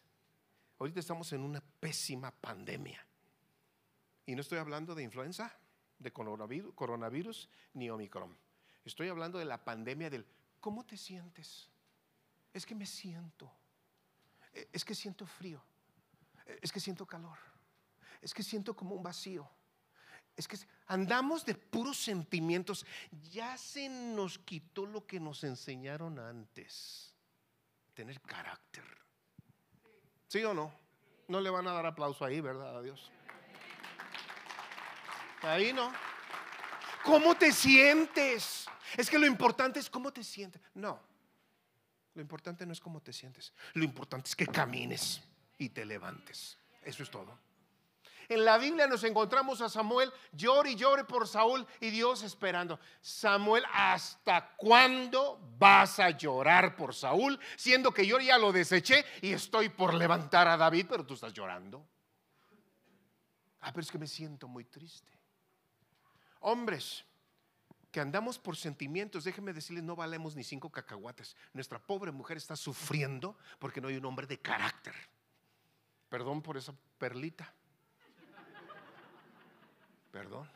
Ahorita 0.80 1.00
estamos 1.00 1.32
en 1.34 1.42
una 1.42 1.62
pésima 1.62 2.32
pandemia. 2.32 3.06
Y 4.26 4.34
no 4.34 4.42
estoy 4.42 4.58
hablando 4.58 4.96
de 4.96 5.04
influenza, 5.04 5.56
de 6.00 6.12
coronavirus, 6.12 6.74
coronavirus 6.74 7.50
ni 7.74 7.90
Omicron. 7.90 8.36
Estoy 8.84 9.10
hablando 9.10 9.38
de 9.38 9.46
la 9.46 9.64
pandemia 9.64 10.10
del 10.10 10.26
¿cómo 10.60 10.86
te 10.86 10.98
sientes? 10.98 11.70
Es 12.54 12.66
que 12.66 12.74
me 12.74 12.88
siento. 12.88 13.52
Es 14.72 14.84
que 14.84 14.96
siento 14.96 15.28
frío. 15.28 15.62
Es 16.62 16.72
que 16.72 16.80
siento 16.80 17.06
calor. 17.06 17.38
Es 18.22 18.34
que 18.34 18.44
siento 18.44 18.76
como 18.76 18.96
un 18.96 19.04
vacío. 19.04 19.50
Es 20.36 20.48
que 20.48 20.58
andamos 20.88 21.46
de 21.46 21.56
puros 21.56 21.98
sentimientos. 21.98 22.86
Ya 23.32 23.58
se 23.58 23.90
nos 23.90 24.40
quitó 24.40 24.86
lo 24.86 25.06
que 25.06 25.20
nos 25.20 25.44
enseñaron 25.44 26.20
antes. 26.20 27.14
Tener 27.94 28.22
carácter. 28.22 28.84
¿Sí 30.28 30.44
o 30.44 30.54
no? 30.54 30.74
No 31.28 31.42
le 31.42 31.50
van 31.50 31.68
a 31.68 31.74
dar 31.74 31.86
aplauso 31.86 32.24
ahí, 32.24 32.40
¿verdad? 32.40 32.78
A 32.78 32.82
Dios. 32.82 33.12
Ahí 35.42 35.74
no. 35.74 35.92
¿Cómo 37.04 37.36
te 37.36 37.52
sientes? 37.52 38.66
Es 38.96 39.10
que 39.10 39.18
lo 39.18 39.26
importante 39.26 39.80
es 39.80 39.90
cómo 39.90 40.14
te 40.14 40.24
sientes. 40.24 40.62
No. 40.74 41.00
Lo 42.14 42.22
importante 42.22 42.66
no 42.66 42.74
es 42.74 42.80
cómo 42.80 43.02
te 43.02 43.14
sientes. 43.14 43.54
Lo 43.74 43.84
importante 43.84 44.30
es 44.30 44.36
que 44.36 44.46
camines 44.46 45.22
y 45.58 45.70
te 45.70 45.86
levantes. 45.86 46.58
Eso 46.84 47.04
es 47.04 47.10
todo. 47.10 47.38
En 48.32 48.46
la 48.46 48.58
Biblia 48.58 48.88
nos 48.88 49.04
encontramos 49.04 49.60
a 49.60 49.68
Samuel, 49.68 50.10
llore 50.32 50.72
y 50.72 50.76
llore 50.78 51.04
por 51.04 51.28
Saúl 51.28 51.68
y 51.82 51.90
Dios 51.90 52.24
esperando. 52.24 52.80
Samuel, 53.02 53.66
¿hasta 53.74 54.56
cuándo 54.56 55.38
vas 55.58 56.00
a 56.00 56.12
llorar 56.12 56.78
por 56.78 56.96
Saúl? 56.96 57.38
Siendo 57.58 57.94
que 57.94 58.08
yo 58.08 58.22
ya 58.22 58.38
lo 58.38 58.54
deseché 58.54 59.04
y 59.22 59.34
estoy 59.34 59.68
por 59.68 59.94
levantar 59.94 60.48
a 60.48 60.56
David, 60.56 60.86
pero 60.88 61.06
tú 61.06 61.16
estás 61.16 61.34
llorando. 61.34 61.86
Ah, 63.60 63.74
pero 63.74 63.82
es 63.82 63.92
que 63.92 63.98
me 63.98 64.08
siento 64.08 64.48
muy 64.48 64.64
triste. 64.64 65.12
Hombres 66.40 67.04
que 67.92 68.00
andamos 68.00 68.40
por 68.40 68.56
sentimientos, 68.56 69.26
déjenme 69.26 69.52
decirles, 69.52 69.84
no 69.84 69.98
valemos 69.98 70.38
ni 70.38 70.46
cinco 70.46 70.70
cacahuates. 70.70 71.36
Nuestra 71.52 71.80
pobre 71.80 72.14
mujer 72.14 72.38
está 72.38 72.56
sufriendo 72.56 73.38
porque 73.60 73.82
no 73.82 73.90
hay 73.90 73.98
un 73.98 74.06
hombre 74.06 74.26
de 74.26 74.40
carácter. 74.40 74.96
Perdón 76.08 76.42
por 76.42 76.56
esa 76.56 76.74
perlita. 76.98 77.54
Perdón. 80.12 80.50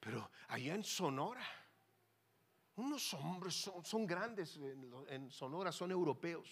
Pero 0.00 0.30
allá 0.48 0.74
en 0.74 0.84
Sonora, 0.84 1.44
unos 2.76 3.12
hombres 3.14 3.70
son, 3.82 4.06
grandes 4.06 4.58
en, 5.08 5.30
Sonora, 5.30 5.70
son 5.72 5.90
europeos. 5.90 6.48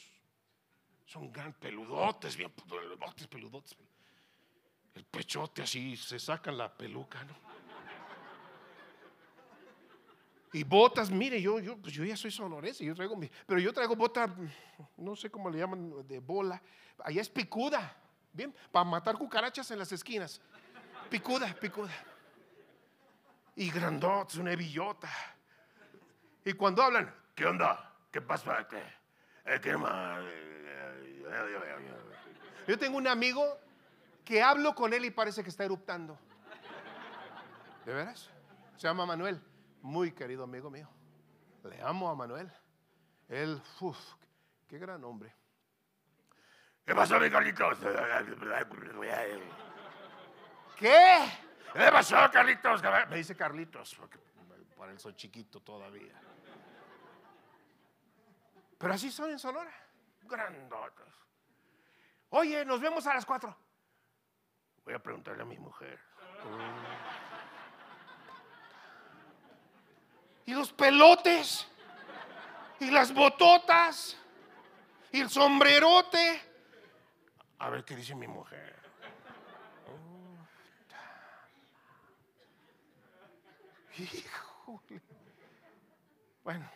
Son 1.07 1.31
grandes, 1.31 1.57
peludotes, 1.59 2.37
bien 2.37 2.51
peludotes, 2.51 3.27
peludotes. 3.27 3.77
El 4.95 5.05
pechote 5.05 5.63
así, 5.63 5.97
se 5.97 6.19
sacan 6.19 6.57
la 6.57 6.73
peluca, 6.73 7.23
¿no? 7.25 7.35
Y 10.53 10.63
botas, 10.63 11.11
mire, 11.11 11.43
yo, 11.43 11.59
yo, 11.59 11.77
pues 11.77 11.93
yo 11.93 12.05
ya 12.05 12.17
soy 12.17 12.31
sonorense, 12.31 12.85
yo 12.85 12.95
traigo 12.95 13.19
pero 13.45 13.59
yo 13.59 13.73
traigo 13.73 13.97
bota, 13.97 14.33
no 14.97 15.17
sé 15.17 15.29
cómo 15.29 15.51
le 15.51 15.59
llaman, 15.59 16.07
de 16.07 16.21
bola. 16.21 16.63
Allá 17.03 17.21
es 17.21 17.29
picuda, 17.29 17.97
bien, 18.33 18.55
para 18.71 18.85
matar 18.85 19.19
cucarachas 19.19 19.69
en 19.73 19.81
las 19.81 19.91
esquinas. 19.91 20.41
Picuda, 21.11 21.53
picuda. 21.55 21.93
Y 23.57 23.71
grandotes, 23.71 24.37
una 24.37 24.55
billota. 24.55 25.09
Y 26.45 26.53
cuando 26.55 26.83
hablan, 26.83 27.15
¿qué 27.35 27.47
onda? 27.47 27.93
¿Qué 28.11 28.21
pasa? 28.21 28.67
¿Qué, 28.69 28.83
eh, 29.47 29.61
qué 29.63 29.77
más? 29.77 30.25
Yo 32.67 32.79
tengo 32.79 32.97
un 32.99 33.07
amigo 33.07 33.45
que 34.25 34.43
hablo 34.43 34.75
con 34.75 34.93
él 34.93 35.05
y 35.05 35.11
parece 35.11 35.43
que 35.43 35.51
está 35.51 35.65
eruptando. 35.65 36.19
¿De 37.85 37.93
veras? 37.93 38.31
Se 38.77 38.87
llama 38.89 39.07
Manuel 39.07 39.41
muy 39.85 40.13
querido 40.13 40.45
amigo 40.45 40.71
mío. 40.71 40.89
Le 41.65 41.81
amo 41.83 42.11
a 42.11 42.15
Manuel. 42.15 42.51
Él, 43.29 43.63
uff, 43.81 43.99
qué 44.67 44.79
gran 44.79 45.05
hombre. 45.05 45.33
¿Qué 46.87 46.95
pasó, 46.95 47.21
mi 47.21 47.31
Carlitos? 47.31 47.79
¿Qué? 50.79 51.19
¿Qué 51.75 51.91
pasó, 51.91 52.17
Carlitos? 52.33 52.83
Me 53.11 53.17
dice 53.17 53.37
Carlitos, 53.37 53.97
porque 53.97 54.19
para 54.79 54.93
él 54.93 54.99
soy 55.01 55.15
chiquito 55.17 55.61
todavía. 55.61 56.15
Pero 58.79 58.95
así 58.95 59.11
son 59.11 59.31
en 59.31 59.39
Sonora, 59.39 59.73
grandotos. 60.23 61.09
Oye, 62.31 62.65
nos 62.65 62.81
vemos 62.81 63.07
a 63.07 63.15
las 63.15 63.27
cuatro. 63.27 63.57
Voy 64.85 64.95
a 64.95 64.99
preguntarle 64.99 65.43
a 65.43 65.47
mi 65.47 65.59
mujer. 65.59 66.01
y 70.47 70.55
los 70.55 70.73
pelotes 70.73 71.67
y 72.81 72.91
las 72.91 73.13
bototas 73.13 74.17
y 75.11 75.21
el 75.21 75.31
sombrerote. 75.31 76.41
A 77.59 77.71
ver 77.71 77.85
qué 77.85 77.97
dice 77.97 78.15
mi 78.15 78.29
mujer. 78.29 78.84
Híjole. 83.99 85.03
Bueno, 86.43 86.69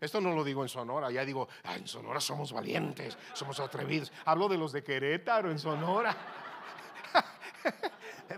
esto 0.00 0.20
no 0.20 0.34
lo 0.34 0.44
digo 0.44 0.62
en 0.62 0.68
Sonora, 0.68 1.10
ya 1.10 1.24
digo, 1.24 1.48
ah, 1.64 1.76
en 1.76 1.88
Sonora 1.88 2.20
somos 2.20 2.52
valientes, 2.52 3.16
somos 3.32 3.58
atrevidos. 3.58 4.12
Hablo 4.24 4.48
de 4.48 4.56
los 4.56 4.72
de 4.72 4.82
Querétaro, 4.82 5.50
en 5.50 5.58
Sonora. 5.58 6.16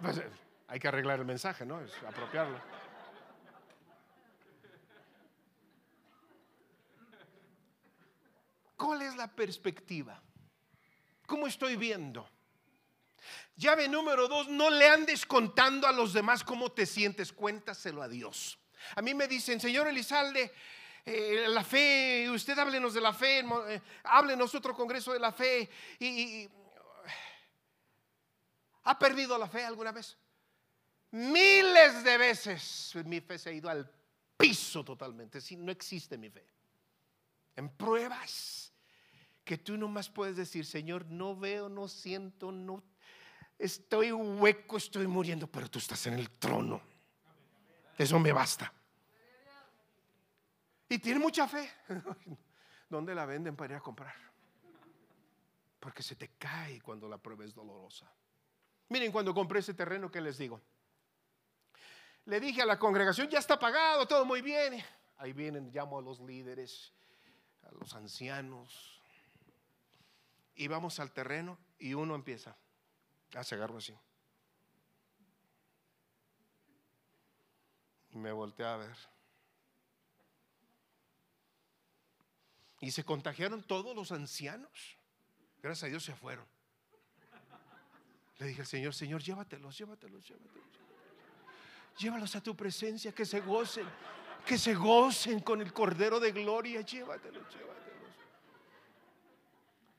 Pues, 0.00 0.22
hay 0.68 0.78
que 0.78 0.86
arreglar 0.86 1.18
el 1.18 1.26
mensaje, 1.26 1.66
¿no? 1.66 1.80
Es 1.80 1.92
apropiarlo. 2.06 2.58
¿Cuál 8.76 9.02
es 9.02 9.16
la 9.16 9.26
perspectiva? 9.26 10.22
¿Cómo 11.26 11.48
estoy 11.48 11.76
viendo? 11.76 12.26
Llave 13.56 13.88
número 13.88 14.28
dos, 14.28 14.48
no 14.48 14.70
le 14.70 14.88
andes 14.88 15.26
contando 15.26 15.86
a 15.86 15.92
los 15.92 16.12
demás 16.12 16.44
cómo 16.44 16.72
te 16.72 16.86
sientes, 16.86 17.32
cuéntaselo 17.32 18.02
a 18.02 18.08
Dios. 18.08 18.58
A 18.96 19.02
mí 19.02 19.14
me 19.14 19.28
dicen, 19.28 19.60
Señor 19.60 19.88
Elizalde, 19.88 20.52
eh, 21.04 21.46
la 21.48 21.64
fe, 21.64 22.28
usted 22.30 22.58
háblenos 22.58 22.94
de 22.94 23.00
la 23.00 23.12
fe, 23.12 23.40
eh, 23.40 23.82
háblenos 24.04 24.54
otro 24.54 24.74
congreso 24.74 25.12
de 25.12 25.18
la 25.18 25.32
fe. 25.32 25.68
Y, 25.98 26.48
¿Ha 28.84 28.98
perdido 28.98 29.36
la 29.38 29.48
fe 29.48 29.64
alguna 29.64 29.92
vez? 29.92 30.16
Miles 31.12 32.04
de 32.04 32.16
veces 32.16 32.92
mi 33.04 33.20
fe 33.20 33.38
se 33.38 33.50
ha 33.50 33.52
ido 33.52 33.68
al 33.68 33.90
piso 34.36 34.84
totalmente. 34.84 35.40
Si 35.40 35.56
no 35.56 35.70
existe 35.70 36.16
mi 36.16 36.30
fe. 36.30 36.46
En 37.56 37.68
pruebas 37.68 38.72
que 39.44 39.58
tú 39.58 39.76
nomás 39.76 40.08
puedes 40.08 40.36
decir, 40.36 40.64
Señor, 40.64 41.06
no 41.06 41.36
veo, 41.36 41.68
no 41.68 41.88
siento, 41.88 42.52
no 42.52 42.82
estoy 43.60 44.10
hueco, 44.10 44.78
estoy 44.78 45.06
muriendo, 45.06 45.46
pero 45.46 45.70
tú 45.70 45.78
estás 45.78 46.06
en 46.06 46.14
el 46.14 46.30
trono. 46.30 46.80
Eso 47.96 48.18
me 48.18 48.32
basta. 48.32 48.72
Y 50.88 50.98
tiene 50.98 51.20
mucha 51.20 51.46
fe. 51.46 51.70
¿Dónde 52.88 53.14
la 53.14 53.26
venden 53.26 53.54
para 53.54 53.74
ir 53.74 53.76
a 53.76 53.82
comprar? 53.82 54.14
Porque 55.78 56.02
se 56.02 56.16
te 56.16 56.28
cae 56.38 56.80
cuando 56.80 57.08
la 57.08 57.18
prueba 57.18 57.44
es 57.44 57.54
dolorosa. 57.54 58.10
Miren, 58.88 59.12
cuando 59.12 59.32
compré 59.32 59.60
ese 59.60 59.74
terreno, 59.74 60.10
¿qué 60.10 60.20
les 60.20 60.38
digo? 60.38 60.60
Le 62.24 62.40
dije 62.40 62.62
a 62.62 62.66
la 62.66 62.78
congregación, 62.78 63.28
ya 63.28 63.38
está 63.38 63.58
pagado, 63.58 64.06
todo 64.08 64.24
muy 64.24 64.40
bien. 64.40 64.82
Ahí 65.18 65.32
vienen, 65.32 65.70
llamo 65.72 65.98
a 65.98 66.02
los 66.02 66.18
líderes, 66.20 66.92
a 67.62 67.72
los 67.72 67.94
ancianos, 67.94 68.96
Y 70.54 70.68
vamos 70.68 70.98
al 71.00 71.12
terreno 71.12 71.58
y 71.78 71.94
uno 71.94 72.14
empieza 72.14 72.56
a 73.34 73.44
cegarlo 73.44 73.78
así. 73.78 73.96
Y 78.10 78.18
me 78.18 78.32
volteé 78.32 78.66
a 78.66 78.76
ver. 78.76 78.96
Y 82.80 82.90
se 82.90 83.04
contagiaron 83.04 83.62
todos 83.62 83.94
los 83.94 84.10
ancianos. 84.10 84.96
Gracias 85.62 85.84
a 85.84 85.88
Dios 85.88 86.04
se 86.04 86.14
fueron. 86.14 86.46
Le 88.38 88.46
dije 88.46 88.62
al 88.62 88.66
Señor, 88.66 88.94
Señor, 88.94 89.22
llévatelos, 89.22 89.76
llévatelos, 89.76 90.26
llévatelos. 90.26 90.68
Llévalos 91.98 92.34
a 92.36 92.42
tu 92.42 92.56
presencia, 92.56 93.12
que 93.12 93.26
se 93.26 93.40
gocen, 93.40 93.86
que 94.46 94.56
se 94.56 94.74
gocen 94.74 95.40
con 95.40 95.60
el 95.60 95.72
Cordero 95.74 96.18
de 96.18 96.32
Gloria. 96.32 96.80
Llévatelos, 96.80 97.46
llévatelos. 97.54 97.70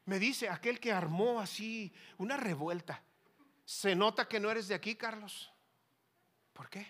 Me 0.06 0.18
dice 0.18 0.50
aquel 0.50 0.80
que 0.80 0.92
armó 0.92 1.40
así 1.40 1.94
una 2.18 2.36
revuelta. 2.36 3.04
Se 3.72 3.96
nota 3.96 4.28
que 4.28 4.38
no 4.38 4.52
eres 4.52 4.68
de 4.68 4.76
aquí, 4.76 4.98
Carlos. 4.98 5.50
¿Por 6.52 6.70
qué? 6.70 6.86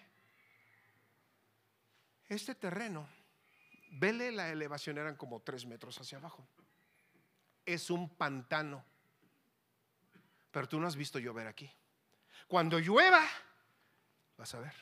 Este 2.27 2.55
terreno, 2.55 3.07
vele 3.91 4.31
la 4.31 4.49
elevación, 4.49 4.97
eran 4.97 5.15
como 5.15 5.41
tres 5.41 5.63
metros 5.67 6.01
hacia 6.01 6.17
abajo. 6.17 6.43
Es 7.67 7.91
un 7.91 8.09
pantano. 8.09 8.83
Pero 10.49 10.67
tú 10.67 10.79
no 10.79 10.87
has 10.87 10.95
visto 10.95 11.19
llover 11.19 11.45
aquí. 11.45 11.71
Cuando 12.47 12.79
llueva, 12.79 13.23
vas 14.35 14.51
a 14.55 14.59
ver. 14.59 14.73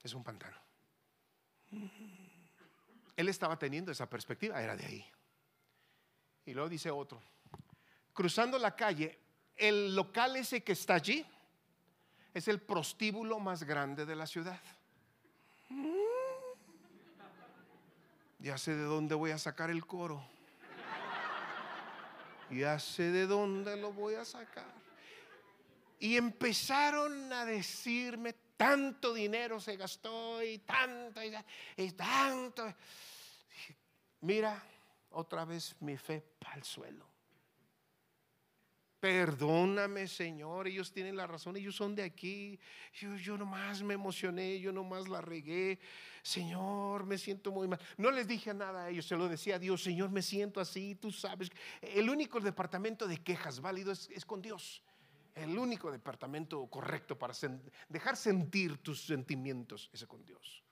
Es 0.00 0.14
un 0.14 0.22
pantano. 0.22 0.56
Él 3.16 3.28
estaba 3.28 3.58
teniendo 3.58 3.90
esa 3.90 4.08
perspectiva, 4.08 4.62
era 4.62 4.76
de 4.76 4.86
ahí. 4.86 5.12
Y 6.46 6.54
luego 6.54 6.68
dice 6.68 6.88
otro, 6.88 7.20
cruzando 8.12 8.60
la 8.60 8.76
calle, 8.76 9.23
el 9.56 9.94
local 9.94 10.36
ese 10.36 10.62
que 10.62 10.72
está 10.72 10.94
allí 10.94 11.24
es 12.32 12.48
el 12.48 12.60
prostíbulo 12.60 13.38
más 13.38 13.62
grande 13.62 14.04
de 14.04 14.16
la 14.16 14.26
ciudad. 14.26 14.60
Ya 18.38 18.58
sé 18.58 18.74
de 18.74 18.82
dónde 18.82 19.14
voy 19.14 19.30
a 19.30 19.38
sacar 19.38 19.70
el 19.70 19.86
coro. 19.86 20.22
Ya 22.50 22.78
sé 22.78 23.10
de 23.10 23.26
dónde 23.26 23.76
lo 23.76 23.92
voy 23.92 24.14
a 24.16 24.24
sacar. 24.24 24.72
Y 25.98 26.16
empezaron 26.16 27.32
a 27.32 27.44
decirme, 27.44 28.34
tanto 28.56 29.14
dinero 29.14 29.60
se 29.60 29.76
gastó 29.76 30.42
y 30.42 30.58
tanto 30.58 31.20
y, 31.76 31.92
tanto. 31.92 32.74
Mira, 34.20 34.62
otra 35.12 35.44
vez 35.44 35.74
mi 35.80 35.96
fe 35.96 36.22
para 36.38 36.56
el 36.56 36.64
suelo. 36.64 37.13
Perdóname, 39.04 40.08
Señor, 40.08 40.66
ellos 40.66 40.90
tienen 40.90 41.14
la 41.14 41.26
razón, 41.26 41.58
ellos 41.58 41.76
son 41.76 41.94
de 41.94 42.02
aquí. 42.02 42.58
Yo, 42.94 43.14
yo 43.16 43.36
nomás 43.36 43.82
me 43.82 43.92
emocioné, 43.92 44.58
yo 44.58 44.72
nomás 44.72 45.08
la 45.08 45.20
regué. 45.20 45.78
Señor, 46.22 47.04
me 47.04 47.18
siento 47.18 47.52
muy 47.52 47.68
mal. 47.68 47.78
No 47.98 48.10
les 48.10 48.26
dije 48.26 48.54
nada 48.54 48.84
a 48.84 48.88
ellos, 48.88 49.04
se 49.04 49.14
lo 49.14 49.28
decía 49.28 49.56
a 49.56 49.58
Dios, 49.58 49.82
Señor, 49.82 50.08
me 50.08 50.22
siento 50.22 50.58
así, 50.58 50.94
tú 50.94 51.12
sabes. 51.12 51.50
El 51.82 52.08
único 52.08 52.40
departamento 52.40 53.06
de 53.06 53.18
quejas 53.18 53.60
válido 53.60 53.92
es, 53.92 54.08
es 54.08 54.24
con 54.24 54.40
Dios. 54.40 54.82
El 55.34 55.58
único 55.58 55.92
departamento 55.92 56.66
correcto 56.68 57.18
para 57.18 57.34
dejar 57.90 58.16
sentir 58.16 58.78
tus 58.78 59.04
sentimientos 59.04 59.90
es 59.92 60.06
con 60.06 60.24
Dios. 60.24 60.64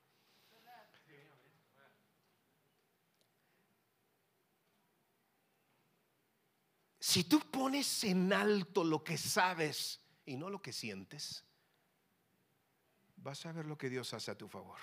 Si 7.13 7.25
tú 7.25 7.41
pones 7.41 8.05
en 8.05 8.33
alto 8.33 8.83
lo 8.83 9.05
que 9.05 9.19
sabes 9.19 10.01
y 10.25 10.35
no 10.35 10.49
lo 10.49 10.63
que 10.63 10.73
sientes, 10.73 11.45
vas 13.17 13.45
a 13.45 13.53
ver 13.53 13.67
lo 13.67 13.77
que 13.77 13.91
Dios 13.91 14.15
hace 14.15 14.31
a 14.31 14.35
tu 14.35 14.49
favor. 14.49 14.79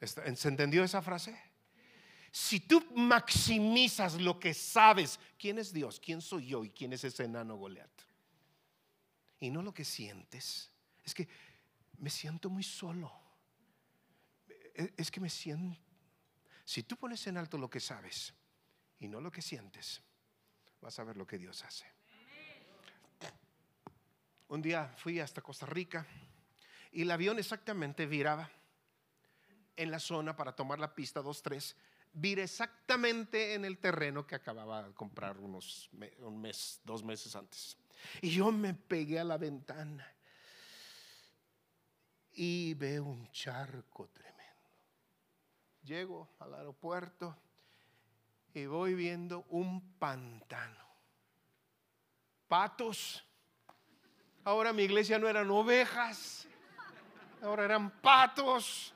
¿Se 0.00 0.48
entendió 0.48 0.82
esa 0.82 1.02
frase? 1.02 1.38
Si 2.32 2.60
tú 2.60 2.82
maximizas 2.96 4.14
lo 4.22 4.40
que 4.40 4.54
sabes, 4.54 5.20
¿quién 5.38 5.58
es 5.58 5.70
Dios? 5.70 6.00
¿Quién 6.00 6.22
soy 6.22 6.46
yo? 6.46 6.64
¿Y 6.64 6.70
quién 6.70 6.94
es 6.94 7.04
ese 7.04 7.24
enano 7.24 7.56
Goliat? 7.56 7.90
Y 9.38 9.50
no 9.50 9.60
lo 9.60 9.74
que 9.74 9.84
sientes. 9.84 10.70
Es 11.04 11.12
que 11.12 11.28
me 11.98 12.08
siento 12.08 12.48
muy 12.48 12.62
solo. 12.62 13.12
E, 14.48 14.94
es 14.96 15.10
que 15.10 15.20
me 15.20 15.28
siento... 15.28 15.78
Si 16.64 16.84
tú 16.84 16.96
pones 16.96 17.26
en 17.26 17.36
alto 17.36 17.58
lo 17.58 17.68
que 17.68 17.80
sabes 17.80 18.32
y 18.98 19.08
no 19.08 19.20
lo 19.20 19.30
que 19.30 19.42
sientes, 19.42 20.02
vas 20.80 20.98
a 20.98 21.04
ver 21.04 21.16
lo 21.16 21.26
que 21.26 21.38
Dios 21.38 21.62
hace. 21.64 21.86
Un 24.48 24.62
día 24.62 24.92
fui 24.96 25.20
hasta 25.20 25.42
Costa 25.42 25.66
Rica 25.66 26.06
y 26.90 27.02
el 27.02 27.10
avión 27.10 27.38
exactamente 27.38 28.06
viraba 28.06 28.50
en 29.76 29.90
la 29.90 30.00
zona 30.00 30.34
para 30.34 30.56
tomar 30.56 30.78
la 30.78 30.94
pista 30.94 31.22
2-3. 31.22 31.74
Vira 32.12 32.42
exactamente 32.42 33.54
en 33.54 33.64
el 33.64 33.78
terreno 33.78 34.26
que 34.26 34.34
acababa 34.34 34.82
de 34.82 34.94
comprar 34.94 35.38
unos 35.38 35.88
un 36.18 36.40
mes, 36.40 36.80
dos 36.84 37.04
meses 37.04 37.36
antes. 37.36 37.76
Y 38.20 38.30
yo 38.30 38.50
me 38.50 38.74
pegué 38.74 39.20
a 39.20 39.24
la 39.24 39.38
ventana 39.38 40.06
y 42.32 42.74
veo 42.74 43.04
un 43.04 43.30
charco 43.30 44.08
tremendo. 44.08 44.40
Llego 45.84 46.28
al 46.40 46.54
aeropuerto 46.54 47.36
y 48.54 48.66
voy 48.66 48.94
viendo 48.94 49.44
un 49.50 49.80
pantano. 49.98 50.84
Patos. 52.48 53.24
Ahora 54.44 54.72
mi 54.72 54.82
iglesia 54.82 55.18
no 55.18 55.28
eran 55.28 55.50
ovejas, 55.50 56.48
ahora 57.42 57.64
eran 57.64 57.90
patos. 58.00 58.94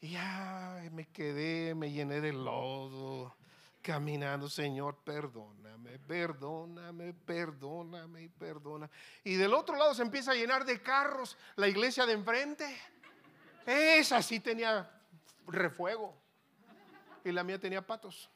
Y 0.00 0.10
ya 0.10 0.88
me 0.92 1.08
quedé, 1.08 1.74
me 1.74 1.90
llené 1.90 2.20
de 2.20 2.32
lodo, 2.32 3.36
caminando, 3.82 4.48
Señor, 4.48 5.02
perdóname, 5.04 5.98
perdóname, 5.98 7.12
perdóname 7.12 8.22
y 8.22 8.28
perdona. 8.28 8.88
Y 9.24 9.34
del 9.34 9.52
otro 9.52 9.76
lado 9.76 9.94
se 9.94 10.02
empieza 10.02 10.30
a 10.30 10.34
llenar 10.34 10.64
de 10.64 10.80
carros 10.80 11.36
la 11.56 11.68
iglesia 11.68 12.06
de 12.06 12.12
enfrente. 12.12 12.64
Esa 13.66 14.22
sí 14.22 14.38
tenía 14.38 14.95
refuego. 15.46 16.14
Y 17.24 17.32
la 17.32 17.42
mía 17.42 17.58
tenía 17.58 17.84
patos. 17.84 18.30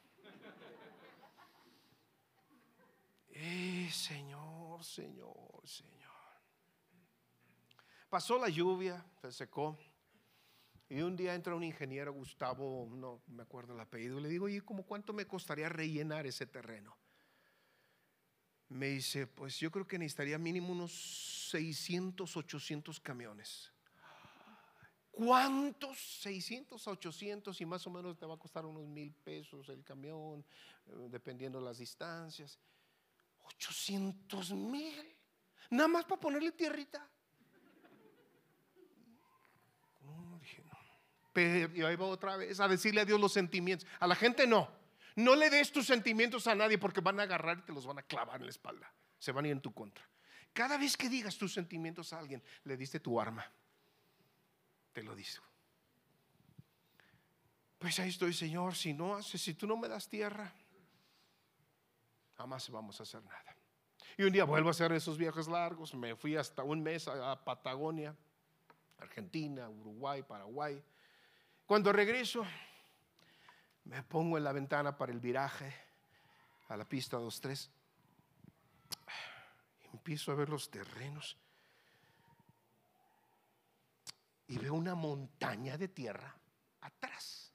Eh, 3.29 3.89
Señor, 3.91 4.83
Señor, 4.83 5.61
Señor. 5.65 5.91
Pasó 8.09 8.37
la 8.37 8.49
lluvia, 8.49 9.03
se 9.21 9.31
secó. 9.31 9.77
Y 10.89 11.01
un 11.01 11.15
día 11.15 11.33
entra 11.33 11.55
un 11.55 11.63
ingeniero, 11.63 12.11
Gustavo, 12.11 12.89
no 12.91 13.21
me 13.27 13.43
acuerdo 13.43 13.73
el 13.73 13.79
apellido, 13.79 14.19
y 14.19 14.23
le 14.23 14.27
digo, 14.27 14.49
¿y 14.49 14.59
cómo 14.59 14.83
cuánto 14.83 15.13
me 15.13 15.25
costaría 15.25 15.69
rellenar 15.69 16.27
ese 16.27 16.45
terreno? 16.45 16.97
Me 18.67 18.87
dice, 18.87 19.25
pues 19.25 19.57
yo 19.57 19.71
creo 19.71 19.87
que 19.87 19.97
necesitaría 19.97 20.37
mínimo 20.37 20.73
unos 20.73 21.49
600, 21.49 22.35
800 22.35 22.99
camiones. 22.99 23.71
¿Cuántos? 25.11 25.99
600 26.21 26.87
a 26.87 26.91
800 26.91 27.59
y 27.59 27.65
más 27.65 27.85
o 27.85 27.89
menos 27.89 28.17
te 28.17 28.25
va 28.25 28.35
a 28.35 28.39
costar 28.39 28.65
unos 28.65 28.87
mil 28.87 29.11
pesos 29.11 29.67
el 29.69 29.83
camión, 29.83 30.43
eh, 30.87 31.07
dependiendo 31.09 31.59
de 31.59 31.65
las 31.65 31.77
distancias. 31.77 32.57
800 33.43 34.51
mil. 34.51 35.15
Nada 35.69 35.89
más 35.89 36.05
para 36.05 36.19
ponerle 36.19 36.53
tierrita. 36.53 37.05
No, 40.01 40.39
dije 40.39 40.63
no. 40.63 40.77
Pero 41.33 41.75
y 41.75 41.81
ahí 41.81 41.95
va 41.97 42.05
otra 42.05 42.37
vez 42.37 42.59
a 42.61 42.67
decirle 42.69 43.01
a 43.01 43.05
Dios 43.05 43.19
los 43.19 43.33
sentimientos. 43.33 43.87
A 43.99 44.07
la 44.07 44.15
gente 44.15 44.47
no. 44.47 44.69
No 45.17 45.35
le 45.35 45.49
des 45.49 45.73
tus 45.73 45.85
sentimientos 45.85 46.47
a 46.47 46.55
nadie 46.55 46.77
porque 46.77 47.01
van 47.01 47.19
a 47.19 47.23
agarrar 47.23 47.59
y 47.59 47.61
te 47.63 47.73
los 47.73 47.85
van 47.85 47.99
a 47.99 48.03
clavar 48.03 48.39
en 48.39 48.45
la 48.45 48.51
espalda. 48.51 48.93
Se 49.19 49.33
van 49.33 49.43
a 49.43 49.49
ir 49.49 49.51
en 49.51 49.61
tu 49.61 49.73
contra. 49.73 50.07
Cada 50.53 50.77
vez 50.77 50.95
que 50.95 51.09
digas 51.09 51.37
tus 51.37 51.53
sentimientos 51.53 52.13
a 52.13 52.19
alguien, 52.19 52.41
le 52.63 52.77
diste 52.77 53.01
tu 53.01 53.19
arma 53.19 53.45
te 54.93 55.03
lo 55.03 55.15
digo. 55.15 55.43
Pues 57.79 57.99
ahí 57.99 58.09
estoy, 58.09 58.33
Señor, 58.33 58.75
si 58.75 58.93
no 58.93 59.15
haces, 59.15 59.41
si 59.41 59.55
tú 59.55 59.65
no 59.65 59.75
me 59.75 59.87
das 59.87 60.07
tierra, 60.07 60.53
jamás 62.37 62.69
vamos 62.69 62.99
a 62.99 63.03
hacer 63.03 63.23
nada. 63.23 63.55
Y 64.17 64.23
un 64.23 64.31
día 64.31 64.43
vuelvo 64.43 64.69
a 64.69 64.71
hacer 64.71 64.91
esos 64.91 65.17
viajes 65.17 65.47
largos, 65.47 65.95
me 65.95 66.15
fui 66.15 66.35
hasta 66.35 66.63
un 66.63 66.83
mes 66.83 67.07
a 67.07 67.43
Patagonia, 67.43 68.15
Argentina, 68.99 69.67
Uruguay, 69.67 70.21
Paraguay. 70.21 70.83
Cuando 71.65 71.91
regreso, 71.91 72.45
me 73.85 74.03
pongo 74.03 74.37
en 74.37 74.43
la 74.43 74.51
ventana 74.51 74.95
para 74.95 75.11
el 75.11 75.19
viraje 75.19 75.73
a 76.67 76.77
la 76.77 76.85
pista 76.85 77.17
2-3. 77.17 77.69
Empiezo 79.93 80.31
a 80.31 80.35
ver 80.35 80.49
los 80.49 80.69
terrenos 80.69 81.37
y 84.51 84.57
veo 84.57 84.73
una 84.73 84.95
montaña 84.95 85.77
de 85.77 85.87
tierra 85.87 86.35
atrás. 86.81 87.53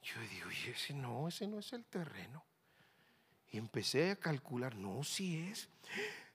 Yo 0.00 0.18
digo, 0.30 0.50
y 0.50 0.70
ese 0.70 0.94
no, 0.94 1.28
ese 1.28 1.46
no 1.46 1.58
es 1.58 1.74
el 1.74 1.84
terreno. 1.84 2.42
Y 3.50 3.58
empecé 3.58 4.12
a 4.12 4.16
calcular, 4.16 4.74
no, 4.76 5.04
si 5.04 5.36
es. 5.50 5.68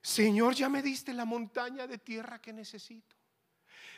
Señor, 0.00 0.54
ya 0.54 0.68
me 0.68 0.82
diste 0.82 1.12
la 1.12 1.24
montaña 1.24 1.88
de 1.88 1.98
tierra 1.98 2.40
que 2.40 2.52
necesito. 2.52 3.16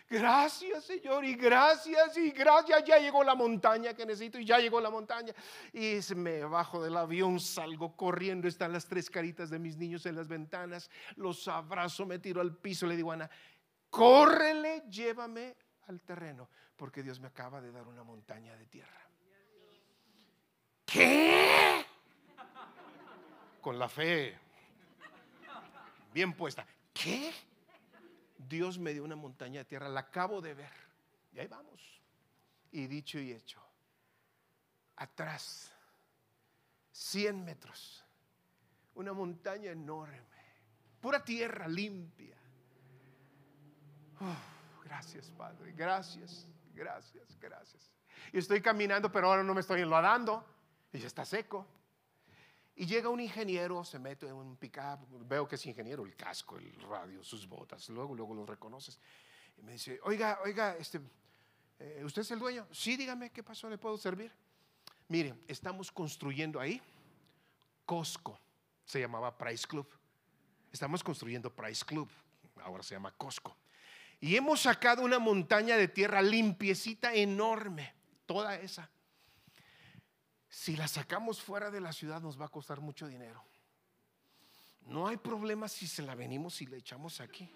Gracias, 0.08 0.84
Señor, 0.84 1.24
y 1.24 1.34
gracias, 1.34 2.16
y 2.16 2.30
gracias. 2.30 2.84
Ya 2.84 2.98
llegó 2.98 3.22
la 3.24 3.34
montaña 3.34 3.94
que 3.94 4.06
necesito, 4.06 4.38
y 4.38 4.46
ya 4.46 4.58
llegó 4.58 4.80
la 4.80 4.90
montaña. 4.90 5.34
Y 5.72 5.98
me 6.16 6.44
bajo 6.44 6.82
del 6.82 6.96
avión, 6.96 7.40
salgo 7.40 7.94
corriendo. 7.94 8.48
Están 8.48 8.72
las 8.72 8.86
tres 8.86 9.10
caritas 9.10 9.50
de 9.50 9.58
mis 9.58 9.76
niños 9.76 10.06
en 10.06 10.16
las 10.16 10.28
ventanas. 10.28 10.90
Los 11.16 11.46
abrazo, 11.46 12.06
me 12.06 12.18
tiro 12.18 12.40
al 12.40 12.56
piso. 12.56 12.86
Le 12.86 12.96
digo 12.96 13.12
Ana, 13.12 13.30
córrele, 13.92 14.84
llévame 14.88 15.54
al 15.88 16.00
terreno, 16.00 16.48
porque 16.76 17.02
Dios 17.02 17.20
me 17.20 17.28
acaba 17.28 17.60
de 17.60 17.70
dar 17.70 17.86
una 17.86 18.02
montaña 18.02 18.56
de 18.56 18.64
tierra. 18.64 19.06
¿Qué? 20.86 21.84
Con 23.60 23.78
la 23.78 23.90
fe 23.90 24.34
bien 26.12 26.32
puesta. 26.32 26.66
¿Qué? 26.94 27.32
Dios 28.38 28.78
me 28.78 28.94
dio 28.94 29.04
una 29.04 29.14
montaña 29.14 29.60
de 29.60 29.64
tierra, 29.66 29.90
la 29.90 30.00
acabo 30.00 30.40
de 30.40 30.54
ver. 30.54 30.72
Y 31.32 31.40
ahí 31.40 31.46
vamos. 31.46 32.00
Y 32.70 32.86
dicho 32.86 33.18
y 33.18 33.32
hecho, 33.32 33.62
atrás, 34.96 35.70
100 36.92 37.44
metros, 37.44 38.02
una 38.94 39.12
montaña 39.12 39.70
enorme, 39.70 40.22
pura 40.98 41.22
tierra 41.22 41.68
limpia. 41.68 42.41
Gracias, 44.84 45.30
Padre, 45.30 45.72
gracias, 45.72 46.46
gracias, 46.74 47.38
gracias. 47.40 47.92
Y 48.32 48.38
estoy 48.38 48.60
caminando, 48.60 49.10
pero 49.10 49.28
ahora 49.28 49.42
no 49.42 49.54
me 49.54 49.60
estoy 49.60 49.82
enlodando 49.82 50.44
y 50.92 50.98
ya 50.98 51.06
está 51.06 51.24
seco. 51.24 51.66
Y 52.74 52.86
llega 52.86 53.08
un 53.08 53.20
ingeniero, 53.20 53.84
se 53.84 53.98
mete 53.98 54.26
en 54.26 54.34
un 54.34 54.56
pickup, 54.56 55.00
veo 55.28 55.46
que 55.46 55.56
es 55.56 55.66
ingeniero, 55.66 56.04
el 56.04 56.16
casco, 56.16 56.56
el 56.56 56.72
radio, 56.88 57.22
sus 57.22 57.46
botas, 57.46 57.88
luego, 57.90 58.14
luego 58.14 58.34
lo 58.34 58.46
reconoces. 58.46 58.98
Y 59.58 59.62
me 59.62 59.72
dice, 59.72 60.00
oiga, 60.04 60.38
oiga, 60.44 60.76
este, 60.78 61.00
eh, 61.78 62.02
¿usted 62.04 62.22
es 62.22 62.30
el 62.30 62.38
dueño? 62.38 62.66
Sí, 62.72 62.96
dígame, 62.96 63.30
¿qué 63.30 63.42
pasó? 63.42 63.68
¿Le 63.68 63.76
puedo 63.76 63.98
servir? 63.98 64.32
Mire, 65.08 65.34
estamos 65.46 65.92
construyendo 65.92 66.58
ahí 66.58 66.80
Costco, 67.84 68.38
se 68.84 69.00
llamaba 69.00 69.36
Price 69.36 69.66
Club. 69.66 69.86
Estamos 70.70 71.04
construyendo 71.04 71.54
Price 71.54 71.84
Club, 71.84 72.08
ahora 72.64 72.82
se 72.82 72.94
llama 72.94 73.12
Costco. 73.12 73.54
Y 74.22 74.36
hemos 74.36 74.60
sacado 74.60 75.02
una 75.02 75.18
montaña 75.18 75.76
de 75.76 75.88
tierra 75.88 76.22
limpiecita 76.22 77.12
enorme, 77.12 77.94
toda 78.24 78.56
esa 78.56 78.90
si 80.52 80.76
la 80.76 80.86
sacamos 80.86 81.40
fuera 81.40 81.70
de 81.70 81.80
la 81.80 81.94
ciudad 81.94 82.20
nos 82.20 82.38
va 82.38 82.44
a 82.44 82.50
costar 82.50 82.78
mucho 82.78 83.08
dinero. 83.08 83.42
No 84.82 85.08
hay 85.08 85.16
problema 85.16 85.66
si 85.66 85.88
se 85.88 86.02
la 86.02 86.14
venimos 86.14 86.60
y 86.60 86.66
la 86.66 86.76
echamos 86.76 87.22
aquí. 87.22 87.50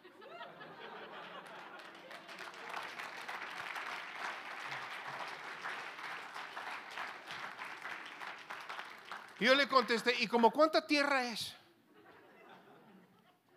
yo 9.39 9.55
le 9.55 9.69
contesté, 9.69 10.15
¿y 10.19 10.27
como 10.27 10.51
cuánta 10.51 10.87
tierra 10.87 11.31
es? 11.31 11.55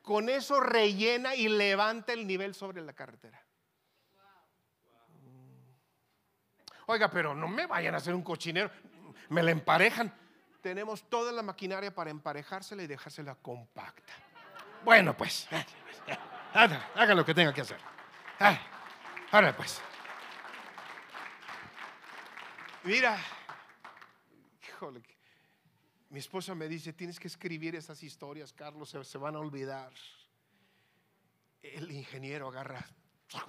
Con 0.01 0.29
eso 0.29 0.59
rellena 0.59 1.35
y 1.35 1.49
levanta 1.49 2.13
el 2.13 2.25
nivel 2.25 2.55
sobre 2.55 2.81
la 2.81 2.93
carretera. 2.93 3.43
Oiga, 6.87 7.11
pero 7.11 7.35
no 7.35 7.47
me 7.47 7.67
vayan 7.67 7.93
a 7.93 7.97
hacer 7.97 8.15
un 8.15 8.23
cochinero 8.23 8.71
me 9.29 9.43
la 9.43 9.51
emparejan. 9.51 10.13
Tenemos 10.61 11.03
toda 11.09 11.31
la 11.31 11.41
maquinaria 11.41 11.93
para 11.93 12.09
emparejársela 12.09 12.83
y 12.83 12.87
dejársela 12.87 13.35
compacta. 13.35 14.13
Bueno, 14.83 15.15
pues, 15.15 15.47
haga, 16.53 17.15
lo 17.15 17.23
que 17.23 17.33
tenga 17.33 17.53
que 17.53 17.61
hacer. 17.61 17.79
Ahora 19.31 19.55
pues. 19.55 19.81
Mira, 22.83 23.17
híjole, 24.67 25.01
mi 26.09 26.19
esposa 26.19 26.55
me 26.55 26.67
dice, 26.67 26.93
tienes 26.93 27.19
que 27.19 27.27
escribir 27.27 27.75
esas 27.75 28.01
historias, 28.01 28.51
Carlos, 28.53 28.89
se, 28.89 29.03
se 29.03 29.17
van 29.17 29.35
a 29.35 29.39
olvidar. 29.39 29.91
El 31.61 31.91
ingeniero 31.91 32.47
agarra 32.47 32.85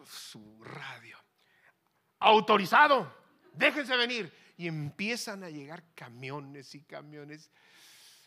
su 0.04 0.62
radio. 0.62 1.16
Autorizado, 2.18 3.10
déjense 3.54 3.96
venir 3.96 4.32
y 4.58 4.66
empiezan 4.68 5.42
a 5.42 5.48
llegar 5.48 5.82
camiones 5.94 6.74
y 6.74 6.82
camiones. 6.82 7.50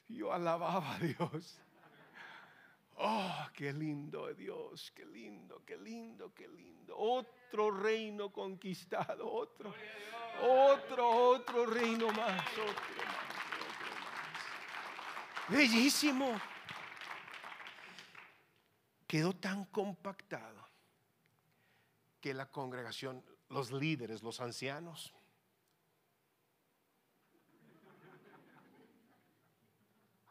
Yo 0.08 0.34
alababa 0.34 0.96
a 0.96 1.00
Dios. 1.00 1.60
Oh, 2.96 3.48
qué 3.54 3.74
lindo 3.74 4.34
Dios, 4.34 4.92
qué 4.96 5.06
lindo, 5.06 5.64
qué 5.66 5.78
lindo, 5.78 6.34
qué 6.34 6.48
lindo. 6.48 6.96
Otro 6.98 7.72
reino 7.72 8.32
conquistado, 8.32 9.32
otro, 9.32 9.74
otro, 10.42 11.10
otro 11.10 11.66
reino 11.66 12.08
más, 12.12 12.48
otro 12.54 13.06
más. 13.06 13.33
Bellísimo. 15.50 16.40
Quedó 19.08 19.34
tan 19.34 19.66
compactado 19.66 20.68
que 22.20 22.34
la 22.34 22.50
congregación, 22.50 23.24
los 23.50 23.72
líderes, 23.72 24.24
los 24.24 24.40
ancianos, 24.40 25.14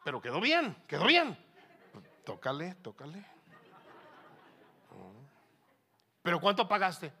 Pero 0.03 0.21
quedó 0.21 0.41
bien, 0.41 0.75
quedó 0.87 1.05
bien. 1.05 1.37
Tócale, 2.25 2.75
tócale. 2.75 3.25
¿Pero 6.21 6.39
cuánto 6.39 6.67
pagaste? 6.67 7.11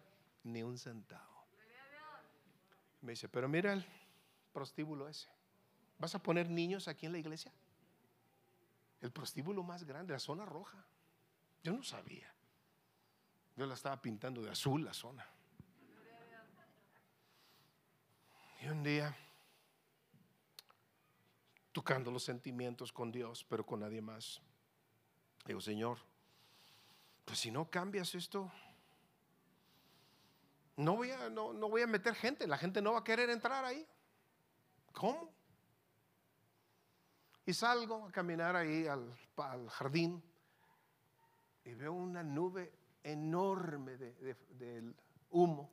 Ni 0.43 0.63
un 0.63 0.77
centavo. 0.77 1.45
Me 3.01 3.13
dice, 3.13 3.27
pero 3.27 3.47
mira 3.49 3.73
el 3.73 3.85
prostíbulo 4.53 5.07
ese. 5.07 5.29
¿Vas 5.97 6.15
a 6.15 6.19
poner 6.19 6.49
niños 6.49 6.87
aquí 6.87 7.05
en 7.05 7.13
la 7.13 7.17
iglesia? 7.17 7.51
El 9.03 9.11
prostíbulo 9.11 9.63
más 9.63 9.83
grande, 9.83 10.13
la 10.13 10.19
zona 10.19 10.45
roja. 10.45 10.81
Yo 11.61 11.73
no 11.73 11.83
sabía. 11.83 12.33
Yo 13.57 13.65
la 13.65 13.73
estaba 13.73 14.01
pintando 14.01 14.41
de 14.41 14.49
azul 14.49 14.85
la 14.85 14.93
zona. 14.93 15.27
Y 18.61 18.67
un 18.69 18.81
día 18.81 19.13
tocando 21.73 22.11
los 22.11 22.23
sentimientos 22.23 22.93
con 22.93 23.11
Dios, 23.11 23.45
pero 23.49 23.65
con 23.65 23.81
nadie 23.81 24.01
más. 24.01 24.41
Digo, 25.45 25.59
Señor, 25.59 25.97
pues 27.25 27.39
si 27.39 27.51
no 27.51 27.69
cambias 27.69 28.15
esto, 28.15 28.49
no 30.77 30.95
voy, 30.95 31.11
a, 31.11 31.29
no, 31.29 31.53
voy 31.53 31.81
a 31.81 31.87
meter 31.87 32.15
gente, 32.15 32.47
la 32.47 32.57
gente 32.57 32.81
no 32.81 32.93
va 32.93 32.99
a 32.99 33.03
querer 33.03 33.29
entrar 33.29 33.65
ahí. 33.65 33.85
¿Cómo? 34.93 35.32
Y 37.45 37.53
salgo 37.53 38.05
a 38.05 38.11
caminar 38.11 38.55
ahí 38.55 38.87
al, 38.87 39.15
jardín 39.69 40.23
y 41.65 41.73
veo 41.73 41.93
una 41.93 42.23
nube 42.23 42.71
enorme 43.03 43.97
de, 43.97 44.93
humo 45.31 45.71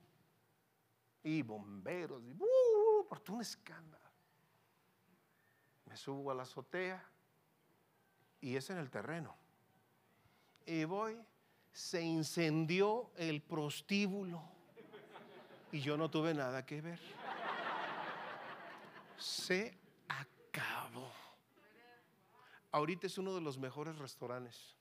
y 1.22 1.42
bomberos, 1.42 2.22
y, 2.24 2.32
uh, 2.32 3.06
por 3.08 3.22
un 3.30 3.42
escándalo. 3.42 4.10
Me 5.86 5.96
subo 5.96 6.30
a 6.30 6.34
la 6.34 6.42
azotea 6.42 7.04
y 8.40 8.56
es 8.56 8.70
en 8.70 8.78
el 8.78 8.90
terreno. 8.90 9.36
Y 10.66 10.84
voy, 10.84 11.20
se 11.72 12.00
incendió 12.00 13.10
el 13.16 13.42
prostíbulo 13.42 14.42
y 15.72 15.80
yo 15.80 15.96
no 15.96 16.10
tuve 16.10 16.34
nada 16.34 16.64
que 16.64 16.80
ver. 16.80 17.00
Se 19.16 19.78
acabó. 20.08 21.29
Ahorita 22.72 23.06
es 23.06 23.18
uno 23.18 23.34
de 23.34 23.40
los 23.40 23.58
mejores 23.58 23.98
restaurantes. 23.98 24.76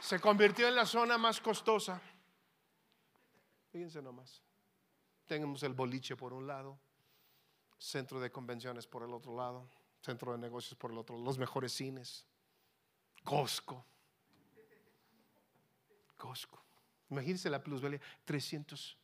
Se 0.00 0.20
convirtió 0.20 0.68
en 0.68 0.74
la 0.74 0.84
zona 0.84 1.16
más 1.16 1.40
costosa. 1.40 2.00
Fíjense 3.70 4.02
nomás. 4.02 4.42
Tenemos 5.26 5.62
el 5.62 5.72
boliche 5.72 6.16
por 6.16 6.32
un 6.32 6.46
lado, 6.46 6.78
centro 7.78 8.20
de 8.20 8.30
convenciones 8.30 8.86
por 8.86 9.02
el 9.04 9.12
otro 9.14 9.34
lado, 9.34 9.70
centro 10.00 10.32
de 10.32 10.38
negocios 10.38 10.74
por 10.74 10.90
el 10.90 10.98
otro, 10.98 11.16
los 11.16 11.38
mejores 11.38 11.72
cines, 11.72 12.26
Costco. 13.24 13.86
Costco. 16.16 16.62
Imagínense 17.08 17.48
la 17.48 17.62
plusvalía, 17.62 18.00
300 18.24 18.98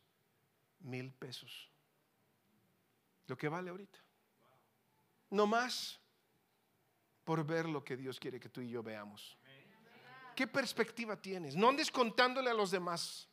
mil 0.79 1.13
pesos. 1.13 1.69
Lo 3.27 3.37
que 3.37 3.49
vale 3.49 3.69
ahorita. 3.69 3.99
No 5.31 5.45
más 5.45 5.99
por 7.23 7.45
ver 7.45 7.67
lo 7.67 7.83
que 7.83 7.95
Dios 7.95 8.19
quiere 8.19 8.39
que 8.39 8.49
tú 8.49 8.61
y 8.61 8.69
yo 8.69 8.81
veamos 8.81 9.37
¿Qué 10.39 10.47
perspectiva 10.47 11.17
tienes? 11.17 11.57
No 11.57 11.67
andes 11.67 11.91
contándole 11.91 12.49
a 12.49 12.53
los 12.53 12.71
demás 12.71 13.27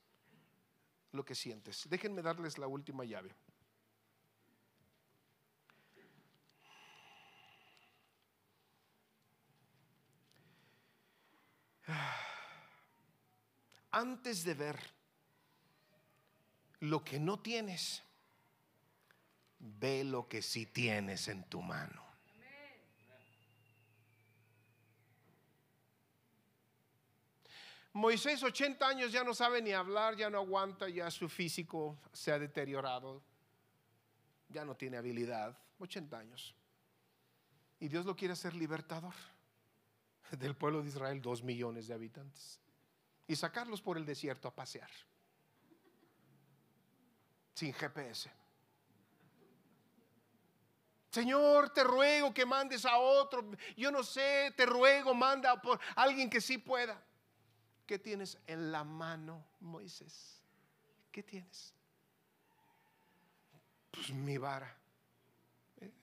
lo 1.12 1.24
que 1.24 1.36
sientes. 1.36 1.88
Déjenme 1.88 2.20
darles 2.20 2.58
la 2.58 2.66
última 2.66 3.04
llave. 3.04 3.32
Antes 13.92 14.42
de 14.42 14.54
ver 14.54 14.95
lo 16.80 17.04
que 17.04 17.18
no 17.18 17.40
tienes, 17.40 18.02
ve 19.58 20.04
lo 20.04 20.28
que 20.28 20.42
sí 20.42 20.66
tienes 20.66 21.28
en 21.28 21.44
tu 21.44 21.62
mano. 21.62 22.06
Moisés, 27.96 28.42
80 28.42 28.86
años, 28.86 29.10
ya 29.10 29.24
no 29.24 29.32
sabe 29.32 29.62
ni 29.62 29.72
hablar, 29.72 30.16
ya 30.16 30.28
no 30.28 30.36
aguanta, 30.36 30.86
ya 30.86 31.10
su 31.10 31.30
físico 31.30 31.96
se 32.12 32.30
ha 32.30 32.38
deteriorado, 32.38 33.22
ya 34.50 34.66
no 34.66 34.76
tiene 34.76 34.98
habilidad, 34.98 35.56
80 35.78 36.18
años. 36.18 36.54
Y 37.80 37.88
Dios 37.88 38.04
lo 38.04 38.14
quiere 38.14 38.32
hacer 38.32 38.54
libertador 38.54 39.14
del 40.32 40.54
pueblo 40.54 40.82
de 40.82 40.88
Israel, 40.88 41.22
dos 41.22 41.42
millones 41.42 41.86
de 41.86 41.94
habitantes, 41.94 42.60
y 43.26 43.34
sacarlos 43.34 43.80
por 43.80 43.96
el 43.96 44.04
desierto 44.04 44.46
a 44.48 44.54
pasear, 44.54 44.90
sin 47.56 47.72
GPS. 47.72 48.30
Señor, 51.10 51.70
te 51.70 51.82
ruego 51.82 52.34
que 52.34 52.44
mandes 52.44 52.84
a 52.84 52.98
otro. 52.98 53.50
Yo 53.78 53.90
no 53.90 54.02
sé, 54.02 54.52
te 54.54 54.66
ruego, 54.66 55.14
manda 55.14 55.60
por 55.62 55.80
alguien 55.94 56.28
que 56.28 56.42
sí 56.42 56.58
pueda. 56.58 57.02
¿Qué 57.86 57.98
tienes 57.98 58.38
en 58.46 58.70
la 58.70 58.84
mano, 58.84 59.42
Moisés? 59.60 60.42
¿Qué 61.10 61.22
tienes? 61.22 61.72
Pues 63.90 64.10
mi 64.10 64.36
vara. 64.36 64.76
Eh, 65.80 65.94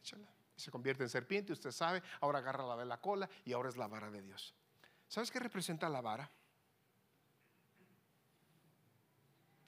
Se 0.55 0.71
convierte 0.71 1.03
en 1.03 1.09
serpiente, 1.09 1.53
usted 1.53 1.69
sabe. 1.69 2.01
Ahora 2.19 2.39
agarra 2.39 2.65
la 2.65 2.77
de 2.77 2.85
la 2.85 2.99
cola 2.99 3.29
y 3.45 3.53
ahora 3.53 3.69
es 3.69 3.77
la 3.77 3.87
vara 3.87 4.09
de 4.09 4.23
Dios. 4.23 4.55
¿Sabes 5.07 5.29
qué 5.29 5.39
representa 5.39 5.87
la 5.87 6.01
vara? 6.01 6.27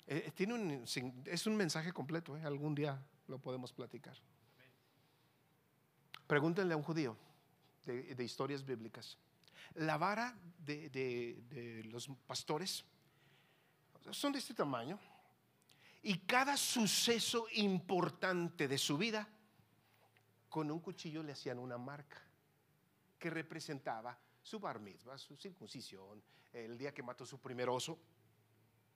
Eh, 0.07 0.31
un, 0.47 0.85
es 1.25 1.47
un 1.47 1.55
mensaje 1.55 1.91
completo. 1.91 2.37
¿eh? 2.37 2.43
Algún 2.43 2.75
día 2.75 3.01
lo 3.27 3.39
podemos 3.39 3.73
platicar. 3.73 4.17
Pregúntenle 6.27 6.73
a 6.73 6.77
un 6.77 6.83
judío 6.83 7.15
de 7.85 8.23
historias 8.23 8.65
bíblicas 8.65 9.17
la 9.75 9.97
vara 9.97 10.35
de, 10.59 11.83
los 11.91 12.09
pastores 12.25 12.85
son 14.11 14.31
de 14.31 14.39
este 14.39 14.53
tamaño 14.53 14.99
y 16.03 16.19
cada 16.19 16.55
suceso 16.55 17.47
importante 17.53 18.67
de 18.67 18.77
su 18.77 18.97
vida, 18.97 19.27
con 20.49 20.69
un 20.69 20.79
cuchillo 20.79 21.23
le 21.23 21.31
hacían 21.31 21.57
una 21.57 21.77
marca 21.77 22.21
que 23.17 23.29
representaba 23.31 24.17
su 24.43 24.59
bar 24.59 24.79
mitzvah, 24.79 25.17
su 25.17 25.35
circuncisión, 25.35 26.21
el 26.53 26.77
día 26.77 26.93
que 26.93 27.01
mató 27.01 27.25
su 27.25 27.39
primer 27.39 27.67
oso, 27.69 27.97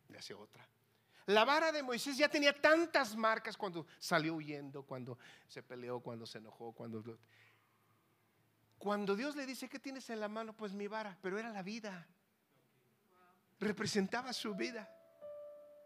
le 0.10 0.20
hacía 0.20 0.38
otra. 0.38 0.66
La 1.30 1.46
vara 1.46 1.72
de 1.72 1.84
Moisés 1.84 2.18
ya 2.18 2.28
tenía 2.28 2.60
tantas 2.60 3.16
marcas 3.16 3.56
cuando 3.56 3.86
salió 4.00 4.34
huyendo, 4.34 4.82
cuando 4.82 5.20
se 5.48 5.62
peleó, 5.62 6.00
cuando 6.00 6.26
se 6.26 6.40
enojó, 6.40 6.72
cuando 6.72 7.04
cuando 8.80 9.16
Dios 9.16 9.36
le 9.36 9.46
dice, 9.46 9.70
¿qué 9.70 9.78
tienes 9.78 10.10
en 10.10 10.22
la 10.22 10.28
mano? 10.28 10.54
Pues 10.54 10.74
mi 10.74 10.88
vara, 10.88 11.16
pero 11.22 11.38
era 11.38 11.52
la 11.52 11.62
vida. 11.62 12.08
Representaba 13.60 14.34
su 14.34 14.56
vida. 14.56 14.90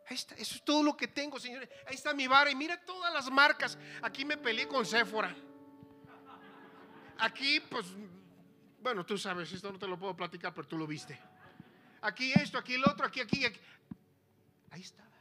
Ahí 0.08 0.16
está, 0.16 0.34
eso 0.36 0.56
es 0.56 0.64
todo 0.64 0.82
lo 0.82 0.96
que 0.96 1.10
tengo, 1.10 1.38
señores. 1.38 1.68
Ahí 1.88 1.96
está 1.96 2.14
mi 2.14 2.26
vara 2.26 2.50
y 2.50 2.56
mira 2.56 2.80
todas 2.86 3.14
las 3.14 3.30
marcas. 3.30 3.78
Aquí 4.02 4.24
me 4.24 4.38
peleé 4.38 4.66
con 4.66 4.86
Séfora. 4.86 5.36
Aquí, 7.18 7.60
pues, 7.60 7.88
bueno, 8.80 9.06
tú 9.06 9.18
sabes, 9.18 9.52
esto 9.52 9.74
no 9.74 9.78
te 9.78 9.88
lo 9.88 10.00
puedo 10.00 10.16
platicar, 10.16 10.54
pero 10.54 10.70
tú 10.70 10.78
lo 10.78 10.88
viste. 10.88 11.20
Aquí 12.00 12.32
esto, 12.32 12.58
aquí 12.58 12.76
el 12.76 12.86
otro, 12.86 13.06
aquí, 13.06 13.20
aquí, 13.20 13.44
aquí. 13.44 13.60
Ahí 14.72 14.82
estaba. 14.82 15.13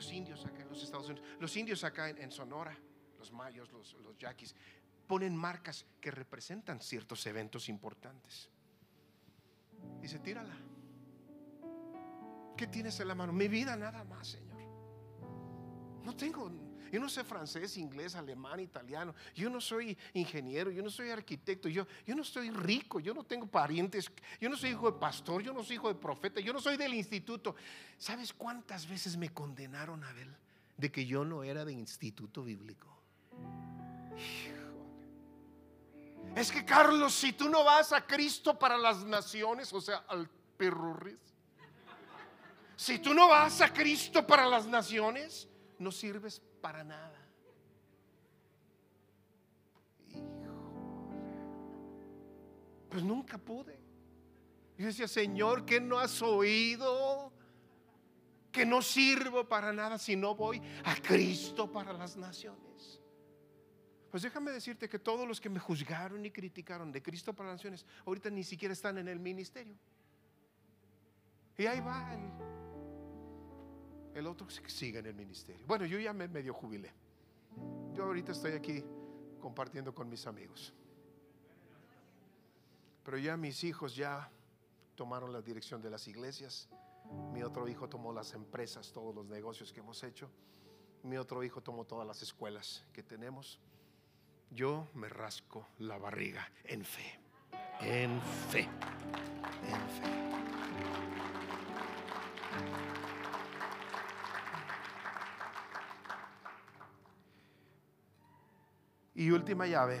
Los 0.00 0.12
indios 0.14 0.46
acá 0.46 0.62
en 0.62 0.68
los 0.70 0.82
Estados 0.82 1.10
Unidos, 1.10 1.28
los 1.38 1.56
indios 1.58 1.84
acá 1.84 2.08
en, 2.08 2.30
Sonora, 2.30 2.74
los 3.18 3.30
mayos, 3.32 3.70
los, 3.70 3.92
los 4.02 4.16
yaquis, 4.16 4.54
ponen 5.06 5.36
marcas 5.36 5.84
que 6.00 6.10
representan 6.10 6.80
ciertos 6.80 7.26
eventos 7.26 7.68
importantes. 7.68 8.48
Dice, 10.00 10.18
tírala. 10.20 10.56
¿Qué 12.56 12.66
tienes 12.66 12.98
en 12.98 13.08
la 13.08 13.14
mano? 13.14 13.34
Mi 13.34 13.46
vida 13.46 13.76
nada 13.76 14.02
más, 14.04 14.28
Señor. 14.28 14.62
No 16.02 16.16
tengo, 16.16 16.50
yo 16.90 17.00
no 17.00 17.08
sé 17.08 17.24
francés, 17.24 17.76
inglés, 17.76 18.14
alemán, 18.14 18.60
italiano. 18.60 19.14
Yo 19.34 19.48
no 19.48 19.60
soy 19.60 19.96
ingeniero, 20.14 20.70
yo 20.70 20.82
no 20.82 20.90
soy 20.90 21.10
arquitecto, 21.10 21.68
yo, 21.68 21.86
yo 22.06 22.14
no 22.14 22.24
soy 22.24 22.50
rico, 22.50 23.00
yo 23.00 23.14
no 23.14 23.24
tengo 23.24 23.46
parientes, 23.46 24.10
yo 24.40 24.48
no 24.48 24.56
soy 24.56 24.70
hijo 24.70 24.90
de 24.90 24.98
pastor, 24.98 25.42
yo 25.42 25.52
no 25.52 25.62
soy 25.62 25.76
hijo 25.76 25.88
de 25.88 25.94
profeta, 25.94 26.40
yo 26.40 26.52
no 26.52 26.60
soy 26.60 26.76
del 26.76 26.94
instituto. 26.94 27.54
¿Sabes 27.98 28.32
cuántas 28.32 28.88
veces 28.88 29.16
me 29.16 29.30
condenaron 29.30 30.02
a 30.04 30.12
ver 30.12 30.28
de 30.76 30.90
que 30.90 31.06
yo 31.06 31.24
no 31.24 31.44
era 31.44 31.64
de 31.64 31.72
instituto 31.72 32.42
bíblico? 32.42 32.88
Es 36.34 36.52
que 36.52 36.64
Carlos, 36.64 37.14
si 37.14 37.32
tú 37.32 37.48
no 37.48 37.64
vas 37.64 37.92
a 37.92 38.06
Cristo 38.06 38.58
para 38.58 38.78
las 38.78 39.04
naciones, 39.04 39.72
o 39.72 39.80
sea, 39.80 40.04
al 40.08 40.28
perro 40.56 40.98
si 42.76 42.98
tú 42.98 43.12
no 43.12 43.28
vas 43.28 43.60
a 43.60 43.72
Cristo 43.74 44.26
para 44.26 44.46
las 44.46 44.66
naciones, 44.66 45.46
no 45.78 45.92
sirves 45.92 46.40
para 46.60 46.84
nada. 46.84 47.26
Pues 52.90 53.04
nunca 53.04 53.38
pude. 53.38 53.78
Yo 54.76 54.86
decía, 54.86 55.06
Señor, 55.06 55.64
que 55.64 55.80
no 55.80 55.98
has 55.98 56.20
oído? 56.22 57.32
Que 58.50 58.66
no 58.66 58.82
sirvo 58.82 59.48
para 59.48 59.72
nada 59.72 59.96
si 59.98 60.16
no 60.16 60.34
voy 60.34 60.60
a 60.84 60.96
Cristo 60.96 61.70
para 61.70 61.92
las 61.92 62.16
naciones. 62.16 63.00
Pues 64.10 64.24
déjame 64.24 64.50
decirte 64.50 64.88
que 64.88 64.98
todos 64.98 65.26
los 65.26 65.40
que 65.40 65.48
me 65.48 65.60
juzgaron 65.60 66.24
y 66.24 66.30
criticaron 66.32 66.90
de 66.90 67.00
Cristo 67.00 67.32
para 67.32 67.50
las 67.50 67.58
Naciones, 67.58 67.86
ahorita 68.04 68.28
ni 68.28 68.42
siquiera 68.42 68.72
están 68.72 68.98
en 68.98 69.06
el 69.06 69.20
ministerio. 69.20 69.76
Y 71.56 71.66
ahí 71.66 71.78
va 71.80 72.12
el, 72.12 72.59
otro 74.26 74.46
que 74.46 74.70
sigue 74.70 74.98
en 74.98 75.06
el 75.06 75.14
ministerio. 75.14 75.64
Bueno, 75.66 75.86
yo 75.86 75.98
ya 75.98 76.12
me 76.12 76.28
medio 76.28 76.54
jubilé. 76.54 76.92
Yo 77.94 78.04
ahorita 78.04 78.32
estoy 78.32 78.52
aquí 78.52 78.84
compartiendo 79.40 79.94
con 79.94 80.08
mis 80.08 80.26
amigos. 80.26 80.72
Pero 83.04 83.18
ya 83.18 83.36
mis 83.36 83.64
hijos 83.64 83.96
ya 83.96 84.30
tomaron 84.94 85.32
la 85.32 85.40
dirección 85.40 85.80
de 85.80 85.90
las 85.90 86.06
iglesias. 86.06 86.68
Mi 87.32 87.42
otro 87.42 87.66
hijo 87.68 87.88
tomó 87.88 88.12
las 88.12 88.34
empresas, 88.34 88.92
todos 88.92 89.14
los 89.14 89.26
negocios 89.26 89.72
que 89.72 89.80
hemos 89.80 90.02
hecho. 90.04 90.30
Mi 91.02 91.16
otro 91.16 91.42
hijo 91.42 91.62
tomó 91.62 91.84
todas 91.84 92.06
las 92.06 92.22
escuelas 92.22 92.84
que 92.92 93.02
tenemos 93.02 93.58
yo 94.50 94.88
me 94.94 95.08
rasco 95.08 95.68
la 95.78 95.96
barriga 95.96 96.50
en 96.64 96.84
fe, 96.84 97.20
en 97.80 98.20
fe, 98.50 98.60
en 98.60 99.88
fe. 99.88 100.20
Y 109.20 109.30
última 109.30 109.66
llave, 109.66 110.00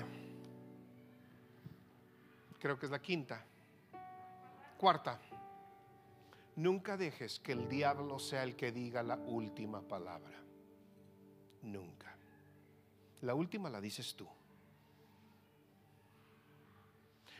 creo 2.58 2.78
que 2.78 2.86
es 2.86 2.90
la 2.90 3.02
quinta, 3.02 3.44
cuarta, 4.78 5.20
nunca 6.56 6.96
dejes 6.96 7.38
que 7.38 7.52
el 7.52 7.68
diablo 7.68 8.18
sea 8.18 8.44
el 8.44 8.56
que 8.56 8.72
diga 8.72 9.02
la 9.02 9.16
última 9.16 9.82
palabra, 9.82 10.38
nunca. 11.60 12.16
La 13.20 13.34
última 13.34 13.68
la 13.68 13.78
dices 13.78 14.16
tú. 14.16 14.26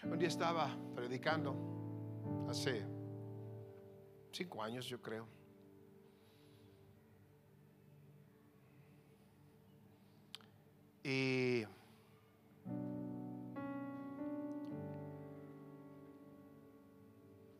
Un 0.02 0.18
día 0.18 0.28
estaba 0.28 0.76
predicando, 0.94 2.46
hace 2.50 2.84
cinco 4.32 4.62
años 4.62 4.84
yo 4.84 5.00
creo. 5.00 5.39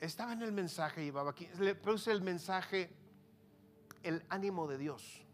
Estaba 0.01 0.33
en 0.33 0.43
el 0.43 0.53
mensaje, 0.53 1.05
llevaba 1.05 1.31
aquí, 1.31 1.49
le 1.59 1.75
puse 1.75 2.11
el 2.11 2.23
mensaje, 2.23 2.91
el 4.03 4.25
ánimo 4.29 4.67
de 4.67 4.79
Dios. 4.79 5.25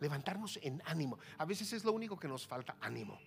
Levantarnos 0.00 0.58
en 0.62 0.82
ánimo. 0.84 1.18
A 1.38 1.44
veces 1.44 1.72
es 1.72 1.84
lo 1.84 1.92
único 1.92 2.18
que 2.18 2.28
nos 2.28 2.46
falta, 2.46 2.76
ánimo 2.80 3.18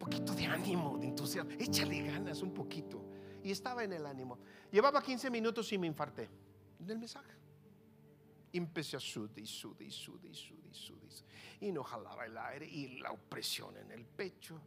poquito 0.00 0.34
de 0.34 0.46
ánimo, 0.46 0.98
de 0.98 1.08
entusiasmo. 1.08 1.52
Échale 1.58 2.00
ganas 2.00 2.40
un 2.40 2.52
poquito. 2.52 3.04
Y 3.44 3.50
estaba 3.52 3.84
en 3.84 3.92
el 3.92 4.06
ánimo. 4.06 4.38
Llevaba 4.72 5.02
15 5.02 5.30
minutos 5.30 5.70
y 5.72 5.78
me 5.78 5.86
infarté 5.86 6.28
en 6.80 6.90
el 6.90 6.98
mensaje. 6.98 7.39
Empecé 8.52 8.96
a 8.96 9.00
sudar 9.00 9.38
y 9.38 9.46
sudar 9.46 9.82
y 9.82 9.90
sudar 9.90 10.30
y 10.30 10.34
sudar 10.34 10.66
y 10.70 10.74
sudar. 10.74 11.00
Y 11.60 11.72
no 11.72 11.82
jalaba 11.84 12.24
el 12.24 12.36
aire 12.36 12.66
y 12.66 12.98
la 12.98 13.12
opresión 13.12 13.76
en 13.76 13.90
el 13.90 14.04
pecho. 14.04 14.60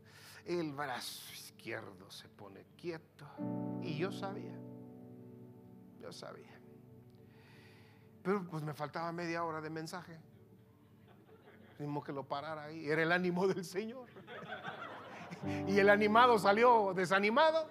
El 0.45 0.71
brazo 0.73 1.33
izquierdo 1.33 2.09
se 2.11 2.27
pone 2.29 2.65
quieto. 2.77 3.25
Y 3.81 3.97
yo 3.97 4.11
sabía. 4.11 4.57
Yo 5.99 6.11
sabía. 6.11 6.59
Pero 8.21 8.45
pues 8.49 8.63
me 8.63 8.73
faltaba 8.73 9.11
media 9.11 9.43
hora 9.43 9.59
de 9.59 9.69
mensaje. 9.69 10.17
Mismo 11.79 12.03
que 12.03 12.13
lo 12.13 12.23
parara 12.23 12.65
ahí. 12.65 12.87
Era 12.87 13.03
el 13.03 13.11
ánimo 13.11 13.47
del 13.47 13.65
Señor. 13.65 14.07
Y 15.67 15.77
el 15.77 15.89
animado 15.89 16.39
salió 16.39 16.93
desanimado. 16.93 17.67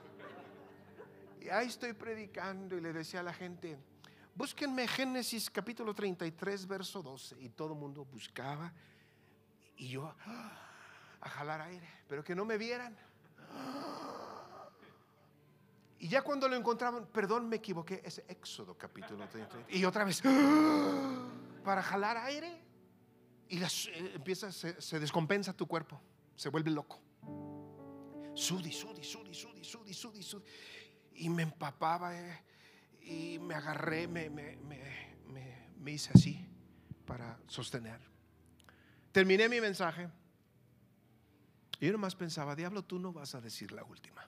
Y 1.41 1.49
ahí 1.49 1.69
estoy 1.69 1.93
predicando 1.93 2.77
y 2.77 2.81
le 2.81 2.93
decía 2.93 3.21
a 3.21 3.23
la 3.23 3.33
gente, 3.33 3.79
búsquenme 4.35 4.87
Génesis 4.89 5.51
capítulo 5.51 5.95
33, 5.95 6.67
verso 6.67 7.03
12. 7.03 7.37
Y 7.41 7.49
todo 7.51 7.73
el 7.73 7.79
mundo 7.79 8.05
buscaba. 8.05 8.73
Y 9.77 9.89
yo 9.89 10.15
a 11.21 11.29
jalar 11.29 11.61
aire, 11.63 11.89
pero 12.09 12.23
que 12.23 12.35
no 12.35 12.45
me 12.45 12.59
vieran. 12.59 12.97
Y 15.99 16.09
ya 16.09 16.23
cuando 16.23 16.49
lo 16.49 16.57
encontraban, 16.57 17.07
perdón, 17.07 17.49
me 17.49 17.57
equivoqué, 17.57 18.03
es 18.05 18.23
Éxodo 18.27 18.77
capítulo 18.77 19.29
33. 19.29 19.67
Y 19.77 19.85
otra 19.85 20.05
vez, 20.05 20.21
para 21.65 21.83
jalar 21.83 22.17
aire. 22.17 22.61
Y 23.49 23.59
las, 23.59 23.87
eh, 23.87 24.13
empieza, 24.15 24.51
se, 24.51 24.81
se 24.81 24.99
descompensa 24.99 25.53
tu 25.53 25.67
cuerpo, 25.67 26.01
se 26.35 26.49
vuelve 26.49 26.71
loco. 26.71 27.01
Sudi, 28.35 28.73
sudi, 28.73 29.05
sudi, 29.05 29.35
sudi, 29.35 29.63
sudi, 29.63 29.95
sudi, 29.95 30.23
sudi. 30.23 30.45
Y 31.17 31.29
me 31.29 31.43
empapaba 31.43 32.19
eh, 32.19 32.43
y 33.05 33.39
me 33.39 33.55
agarré, 33.55 34.07
me, 34.07 34.31
me, 34.31 34.57
me, 34.57 35.73
me, 35.79 35.93
hice 35.93 36.11
así 36.15 36.47
para 37.05 37.39
sostener. 37.47 38.01
Terminé 39.11 39.49
mi 39.49 39.61
mensaje. 39.61 40.09
Y 41.81 41.87
yo 41.87 41.93
nomás 41.93 42.15
pensaba, 42.15 42.55
diablo, 42.55 42.85
tú 42.85 42.99
no 42.99 43.13
vas 43.13 43.35
a 43.35 43.41
decir 43.41 43.73
la 43.73 43.85
última. 43.85 44.27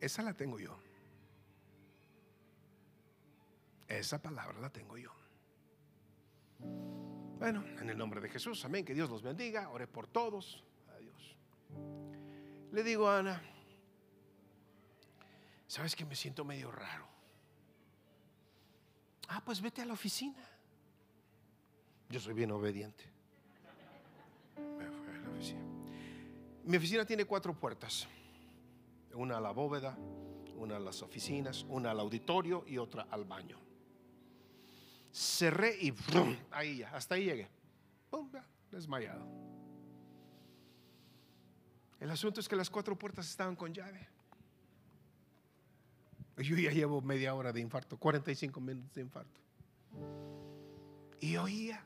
Esa 0.00 0.22
la 0.22 0.34
tengo 0.34 0.58
yo. 0.58 0.78
Esa 3.88 4.20
palabra 4.20 4.58
la 4.60 4.70
tengo 4.70 4.98
yo. 4.98 5.12
Bueno, 7.38 7.64
en 7.80 7.90
el 7.90 7.96
nombre 7.96 8.20
de 8.20 8.28
Jesús, 8.28 8.64
amén. 8.64 8.84
Que 8.84 8.94
Dios 8.94 9.08
los 9.08 9.22
bendiga. 9.22 9.68
Ore 9.70 9.86
por 9.86 10.06
todos. 10.06 10.64
Adiós. 10.96 11.36
Le 12.72 12.82
digo 12.82 13.08
a 13.08 13.18
Ana, 13.18 13.42
¿sabes 15.66 15.94
que 15.94 16.04
me 16.04 16.14
siento 16.14 16.44
medio 16.44 16.70
raro? 16.70 17.06
Ah, 19.28 19.42
pues 19.44 19.60
vete 19.60 19.82
a 19.82 19.86
la 19.86 19.92
oficina. 19.92 20.42
Yo 22.08 22.20
soy 22.20 22.34
bien 22.34 22.50
obediente. 22.52 23.04
Me 24.56 24.86
fui 24.88 25.14
a 25.14 25.18
la 25.18 25.30
oficina. 25.30 25.60
Mi 26.64 26.76
oficina 26.76 27.04
tiene 27.04 27.24
cuatro 27.24 27.54
puertas. 27.54 28.06
Una 29.14 29.38
a 29.38 29.40
la 29.40 29.50
bóveda, 29.50 29.96
una 30.56 30.76
a 30.76 30.80
las 30.80 31.02
oficinas, 31.02 31.64
una 31.68 31.90
al 31.90 32.00
auditorio 32.00 32.64
y 32.66 32.78
otra 32.78 33.06
al 33.10 33.24
baño 33.24 33.66
cerré 35.16 35.78
y 35.80 35.94
ahí 36.50 36.78
ya, 36.78 36.90
hasta 36.90 37.14
ahí 37.14 37.24
llegué. 37.24 37.48
desmayado. 38.70 39.26
El 41.98 42.10
asunto 42.10 42.40
es 42.40 42.48
que 42.48 42.56
las 42.56 42.68
cuatro 42.68 42.98
puertas 42.98 43.28
estaban 43.28 43.56
con 43.56 43.72
llave. 43.72 44.06
Yo 46.42 46.56
ya 46.56 46.70
llevo 46.70 47.00
media 47.00 47.34
hora 47.34 47.52
de 47.52 47.60
infarto, 47.60 47.96
45 47.96 48.60
minutos 48.60 48.94
de 48.94 49.00
infarto. 49.00 49.40
Y 51.20 51.36
oía 51.36 51.82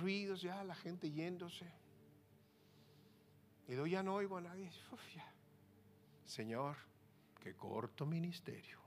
ruidos 0.00 0.42
ya, 0.42 0.62
la 0.64 0.74
gente 0.74 1.10
yéndose. 1.10 1.66
Y 3.66 3.74
yo 3.74 3.86
ya 3.86 4.02
no 4.02 4.14
oigo 4.14 4.36
a 4.36 4.40
nadie. 4.42 4.70
Señor, 6.24 6.76
qué 7.40 7.54
corto 7.54 8.04
ministerio. 8.04 8.78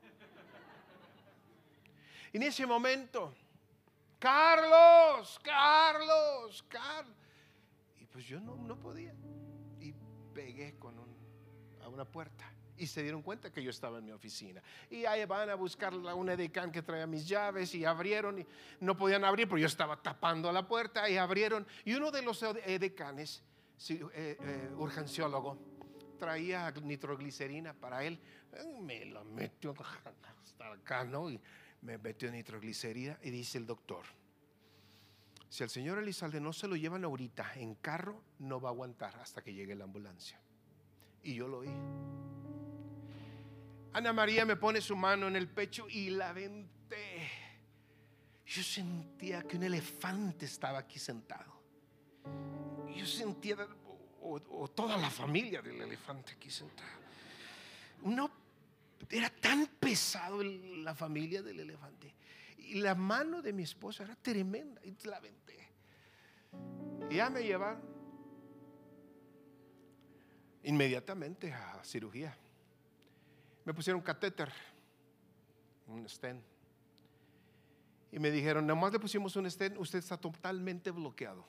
En 2.31 2.43
ese 2.43 2.65
momento, 2.67 3.33
Carlos, 4.19 5.39
Carlos, 5.41 6.63
Carlos. 6.69 7.15
Y 7.99 8.05
pues 8.05 8.25
yo 8.25 8.39
no, 8.39 8.55
no 8.55 8.79
podía. 8.79 9.15
Y 9.79 9.93
pegué 10.33 10.77
con 10.77 10.95
a 11.81 11.87
una 11.87 12.05
puerta. 12.05 12.53
Y 12.79 12.87
se 12.87 13.03
dieron 13.03 13.21
cuenta 13.21 13.51
que 13.51 13.61
yo 13.61 13.69
estaba 13.69 13.99
en 13.99 14.05
mi 14.05 14.11
oficina. 14.11 14.61
Y 14.89 15.05
ahí 15.05 15.25
van 15.25 15.49
a 15.49 15.55
buscar 15.55 15.93
a 15.93 16.15
un 16.15 16.29
edecán 16.29 16.71
que 16.71 16.81
traía 16.81 17.05
mis 17.05 17.27
llaves 17.27 17.75
y 17.75 17.85
abrieron. 17.85 18.39
Y 18.39 18.45
no 18.79 18.97
podían 18.97 19.23
abrir 19.23 19.47
porque 19.47 19.61
yo 19.61 19.67
estaba 19.67 20.01
tapando 20.01 20.51
la 20.51 20.67
puerta 20.67 21.09
y 21.09 21.17
abrieron. 21.17 21.67
Y 21.85 21.93
uno 21.93 22.09
de 22.09 22.21
los 22.21 22.41
edecanes, 22.41 23.43
eh, 23.89 23.99
eh, 24.13 24.71
urgenciólogo, 24.77 25.57
traía 26.17 26.71
nitroglicerina 26.71 27.73
para 27.73 28.03
él. 28.03 28.19
Me 28.81 29.05
lo 29.05 29.23
metió 29.25 29.73
hasta 29.73 30.71
acá, 30.71 31.03
¿no? 31.03 31.29
Y 31.29 31.39
me 31.81 31.97
metió 31.97 32.31
nitroglicerina 32.31 33.17
y 33.23 33.29
dice 33.29 33.57
el 33.57 33.65
doctor, 33.65 34.03
si 35.49 35.63
al 35.63 35.69
señor 35.69 35.97
Elizalde 35.97 36.39
no 36.39 36.53
se 36.53 36.67
lo 36.67 36.75
llevan 36.75 37.03
ahorita 37.03 37.53
en 37.55 37.73
carro, 37.75 38.21
no 38.37 38.61
va 38.61 38.69
a 38.69 38.71
aguantar 38.71 39.15
hasta 39.19 39.41
que 39.41 39.53
llegue 39.53 39.75
la 39.75 39.85
ambulancia. 39.85 40.39
Y 41.23 41.33
yo 41.33 41.47
lo 41.47 41.59
oí. 41.59 41.69
Ana 43.93 44.13
María 44.13 44.45
me 44.45 44.55
pone 44.55 44.81
su 44.81 44.95
mano 44.95 45.27
en 45.27 45.35
el 45.35 45.47
pecho 45.47 45.87
y 45.89 46.09
la 46.09 46.31
venté. 46.31 47.29
Yo 48.45 48.63
sentía 48.63 49.43
que 49.43 49.57
un 49.57 49.63
elefante 49.63 50.45
estaba 50.45 50.79
aquí 50.79 50.99
sentado. 50.99 51.59
Yo 52.95 53.05
sentía, 53.05 53.55
o, 54.21 54.67
toda 54.69 54.97
la 54.97 55.09
familia 55.09 55.61
del 55.61 55.81
elefante 55.81 56.33
aquí 56.33 56.49
sentada. 56.49 56.99
No 58.03 58.31
era 59.09 59.29
tan 59.29 59.67
pesado 59.79 60.43
la 60.43 60.93
familia 60.93 61.41
del 61.41 61.59
elefante. 61.59 62.13
Y 62.57 62.75
la 62.75 62.93
mano 62.93 63.41
de 63.41 63.53
mi 63.53 63.63
esposa 63.63 64.03
era 64.03 64.15
tremenda 64.15 64.81
y 64.83 64.95
la 65.07 65.17
aventé. 65.17 65.69
Y 67.09 67.15
ya 67.15 67.29
me 67.29 67.41
llevaron 67.41 67.81
inmediatamente 70.63 71.51
a 71.51 71.83
cirugía. 71.83 72.35
Me 73.69 73.73
pusieron 73.75 74.01
catéter, 74.01 74.51
un 75.85 76.09
stent. 76.09 76.43
Y 78.11 78.17
me 78.17 78.31
dijeron, 78.31 78.65
nomás 78.65 78.91
le 78.91 78.99
pusimos 78.99 79.35
un 79.35 79.47
stent, 79.47 79.77
usted 79.77 79.99
está 79.99 80.17
totalmente 80.17 80.89
bloqueado. 80.89 81.45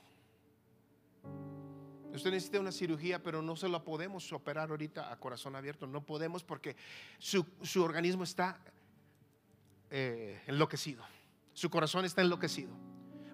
Usted 2.12 2.30
necesita 2.30 2.60
una 2.60 2.72
cirugía, 2.72 3.22
pero 3.22 3.40
no 3.40 3.56
se 3.56 3.70
la 3.70 3.82
podemos 3.82 4.30
operar 4.34 4.68
ahorita 4.68 5.10
a 5.10 5.18
corazón 5.18 5.56
abierto. 5.56 5.86
No 5.86 6.04
podemos 6.04 6.44
porque 6.44 6.76
su, 7.18 7.42
organismo 7.82 8.24
está 8.24 8.60
eh, 9.88 10.42
enloquecido. 10.46 11.02
Su 11.54 11.70
corazón 11.70 12.04
está 12.04 12.20
enloquecido. 12.20 12.74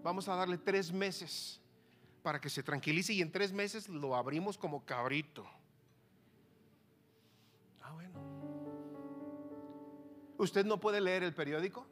Vamos 0.04 0.28
a 0.28 0.36
darle 0.36 0.58
tres 0.58 0.92
meses 0.92 1.60
para 2.22 2.40
que 2.40 2.48
se 2.48 2.62
tranquilice 2.62 3.14
y 3.14 3.20
en 3.20 3.32
tres 3.32 3.52
meses 3.52 3.88
lo 3.88 4.14
abrimos 4.14 4.56
como 4.56 4.86
cabrito. 4.86 5.44
¿Usted 10.38 10.64
no 10.64 10.78
puede 10.78 11.00
leer 11.00 11.22
el 11.22 11.34
periódico? 11.34 11.86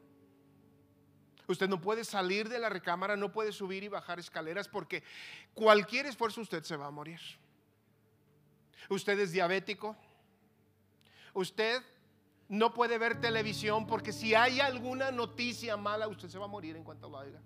Usted 1.47 1.67
no 1.69 1.79
puede 1.79 2.03
salir 2.03 2.49
de 2.49 2.59
la 2.59 2.69
recámara, 2.69 3.15
no 3.15 3.31
puede 3.31 3.51
subir 3.51 3.83
y 3.83 3.87
bajar 3.87 4.19
escaleras 4.19 4.67
porque 4.67 5.03
cualquier 5.53 6.07
esfuerzo 6.07 6.41
usted 6.41 6.63
se 6.63 6.75
va 6.75 6.87
a 6.87 6.91
morir. 6.91 7.19
Usted 8.89 9.19
es 9.19 9.31
diabético. 9.31 9.95
Usted 11.33 11.81
no 12.49 12.73
puede 12.73 12.97
ver 12.97 13.19
televisión 13.19 13.85
porque 13.85 14.11
si 14.11 14.33
hay 14.33 14.59
alguna 14.59 15.11
noticia 15.11 15.77
mala, 15.77 16.07
usted 16.07 16.29
se 16.29 16.37
va 16.37 16.45
a 16.45 16.49
morir 16.49 16.75
en 16.75 16.83
cuanto 16.83 17.09
lo 17.09 17.17
haga. 17.17 17.41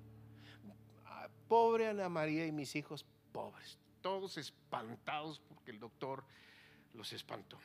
Ah, 1.06 1.28
pobre 1.48 1.88
Ana 1.88 2.08
María 2.08 2.46
y 2.46 2.52
mis 2.52 2.76
hijos, 2.76 3.06
pobres, 3.32 3.78
todos 4.02 4.38
espantados 4.38 5.42
porque 5.48 5.72
el 5.72 5.80
doctor 5.80 6.24
los 6.94 7.12
espantó. 7.12 7.58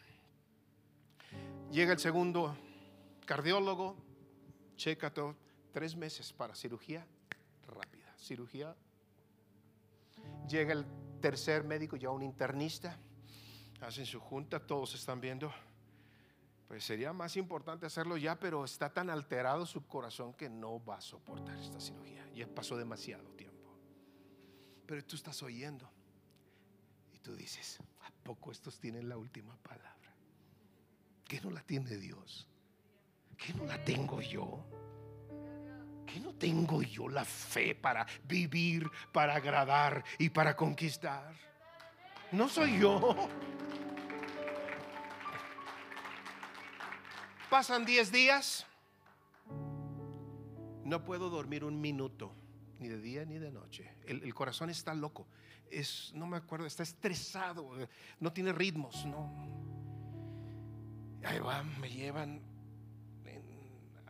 Llega 1.70 1.92
el 1.92 1.98
segundo 1.98 2.56
cardiólogo, 3.24 3.96
checa 4.76 5.12
todo 5.12 5.36
tres 5.72 5.96
meses 5.96 6.32
para 6.32 6.54
cirugía 6.54 7.06
rápida. 7.66 8.14
Cirugía. 8.18 8.76
Llega 10.48 10.72
el 10.72 10.86
tercer 11.20 11.64
médico, 11.64 11.96
ya 11.96 12.10
un 12.10 12.22
internista. 12.22 12.98
Hacen 13.80 14.06
su 14.06 14.20
junta, 14.20 14.60
todos 14.60 14.94
están 14.94 15.20
viendo. 15.20 15.52
Pues 16.68 16.84
sería 16.84 17.12
más 17.12 17.36
importante 17.36 17.86
hacerlo 17.86 18.16
ya, 18.16 18.38
pero 18.38 18.64
está 18.64 18.92
tan 18.92 19.10
alterado 19.10 19.66
su 19.66 19.86
corazón 19.86 20.32
que 20.32 20.48
no 20.48 20.82
va 20.84 20.96
a 20.96 21.00
soportar 21.00 21.58
esta 21.58 21.80
cirugía. 21.80 22.26
Ya 22.34 22.46
pasó 22.46 22.76
demasiado 22.76 23.24
tiempo. 23.32 23.76
Pero 24.86 25.04
tú 25.04 25.16
estás 25.16 25.42
oyendo 25.42 25.90
y 27.12 27.18
tú 27.18 27.34
dices, 27.36 27.80
poco 28.24 28.50
estos 28.50 28.80
tienen 28.80 29.08
la 29.08 29.16
última 29.16 29.56
palabra? 29.58 30.16
¿Qué 31.24 31.40
no 31.40 31.50
la 31.50 31.62
tiene 31.62 31.96
Dios? 31.96 32.48
¿Qué 33.36 33.54
no 33.54 33.64
la 33.64 33.82
tengo 33.84 34.20
yo? 34.20 34.64
¿Qué 36.06 36.20
no 36.20 36.34
tengo 36.34 36.82
yo 36.82 37.08
la 37.08 37.24
fe 37.24 37.74
para 37.74 38.06
vivir, 38.24 38.88
para 39.12 39.34
agradar 39.34 40.04
y 40.18 40.30
para 40.30 40.54
conquistar? 40.54 41.34
No 42.30 42.48
soy 42.48 42.78
yo. 42.78 43.28
Pasan 47.50 47.84
10 47.84 48.12
días. 48.12 48.66
No 50.84 51.04
puedo 51.04 51.30
dormir 51.30 51.64
un 51.64 51.80
minuto, 51.80 52.34
ni 52.78 52.88
de 52.88 53.00
día 53.00 53.24
ni 53.24 53.38
de 53.38 53.50
noche. 53.50 53.90
El, 54.06 54.34
corazón 54.34 54.70
está 54.70 54.92
loco. 54.94 55.26
Es, 55.70 56.12
no 56.14 56.26
me 56.26 56.36
acuerdo, 56.36 56.66
está 56.66 56.82
estresado, 56.82 57.70
no 58.20 58.32
tiene 58.32 58.52
ritmos, 58.52 59.06
no. 59.06 59.32
Ahí 61.24 61.38
va, 61.38 61.62
me 61.62 61.88
llevan 61.88 62.53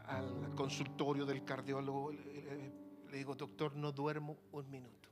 al 0.07 0.55
consultorio 0.55 1.25
del 1.27 1.45
cardiólogo. 1.45 2.13
Le, 2.13 3.17
digo, 3.17 3.35
doctor, 3.35 3.77
no 3.77 3.93
duermo 3.93 4.37
un 4.53 4.71
minuto. 4.71 5.09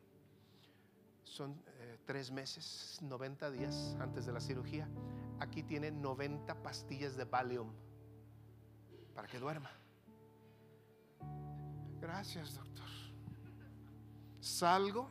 Son 1.24 1.62
eh, 1.78 1.98
tres 2.04 2.30
meses, 2.30 2.98
90 3.00 3.50
días 3.50 3.96
antes 4.00 4.26
de 4.26 4.32
la 4.32 4.40
cirugía. 4.40 4.88
Aquí 5.40 5.62
tiene 5.62 5.90
90 5.90 6.62
pastillas 6.62 7.16
de 7.16 7.24
Valium 7.24 7.72
para 9.14 9.28
que 9.28 9.38
duerma. 9.38 9.70
Gracias, 12.00 12.56
doctor. 12.56 12.88
Salgo, 14.40 15.08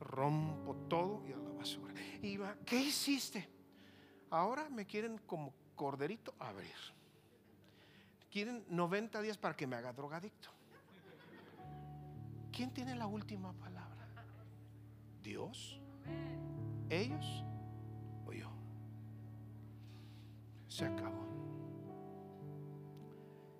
rompo 0.00 0.74
todo 0.88 1.22
y 1.28 1.32
a 1.32 1.36
la 1.36 1.50
basura. 1.50 1.92
Y 2.22 2.36
va, 2.38 2.56
¿qué 2.64 2.80
hiciste? 2.80 3.48
Ahora 4.30 4.68
me 4.70 4.86
quieren 4.86 5.18
como 5.26 5.52
corderito 5.76 6.34
abrir. 6.38 6.74
Quieren 8.34 8.64
90 8.68 9.22
días 9.22 9.38
para 9.38 9.54
que 9.54 9.64
me 9.64 9.76
haga 9.76 9.92
drogadicto. 9.92 10.48
¿Quién 12.50 12.74
tiene 12.74 12.96
la 12.96 13.06
última 13.06 13.52
palabra? 13.52 14.08
¿Dios? 15.22 15.80
¿Ellos? 16.90 17.44
¿O 18.26 18.32
yo? 18.32 18.50
Se 20.66 20.84
acabó. 20.84 21.28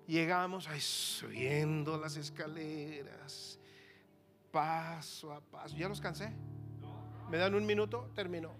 Llegamos 0.07 0.67
ahí 0.67 0.81
subiendo 0.81 1.97
las 1.97 2.17
escaleras, 2.17 3.57
paso 4.51 5.31
a 5.31 5.39
paso. 5.39 5.77
¿Ya 5.77 5.87
los 5.87 6.01
cansé? 6.01 6.33
¿Me 7.29 7.37
dan 7.37 7.55
un 7.55 7.65
minuto? 7.65 8.11
Termino. 8.13 8.51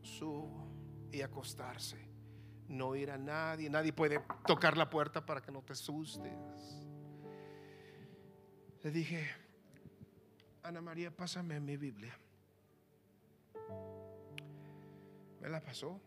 Subo 0.00 0.68
y 1.10 1.22
acostarse. 1.22 2.11
No 2.72 2.96
ir 2.96 3.10
a 3.10 3.18
nadie. 3.18 3.68
Nadie 3.68 3.92
puede 3.92 4.18
tocar 4.46 4.78
la 4.78 4.88
puerta 4.88 5.24
para 5.24 5.42
que 5.42 5.52
no 5.52 5.60
te 5.60 5.74
asustes. 5.74 6.32
Le 8.82 8.90
dije, 8.90 9.28
Ana 10.62 10.80
María, 10.80 11.14
pásame 11.14 11.60
mi 11.60 11.76
Biblia. 11.76 12.16
Me 15.40 15.48
la 15.50 15.60
pasó. 15.60 16.00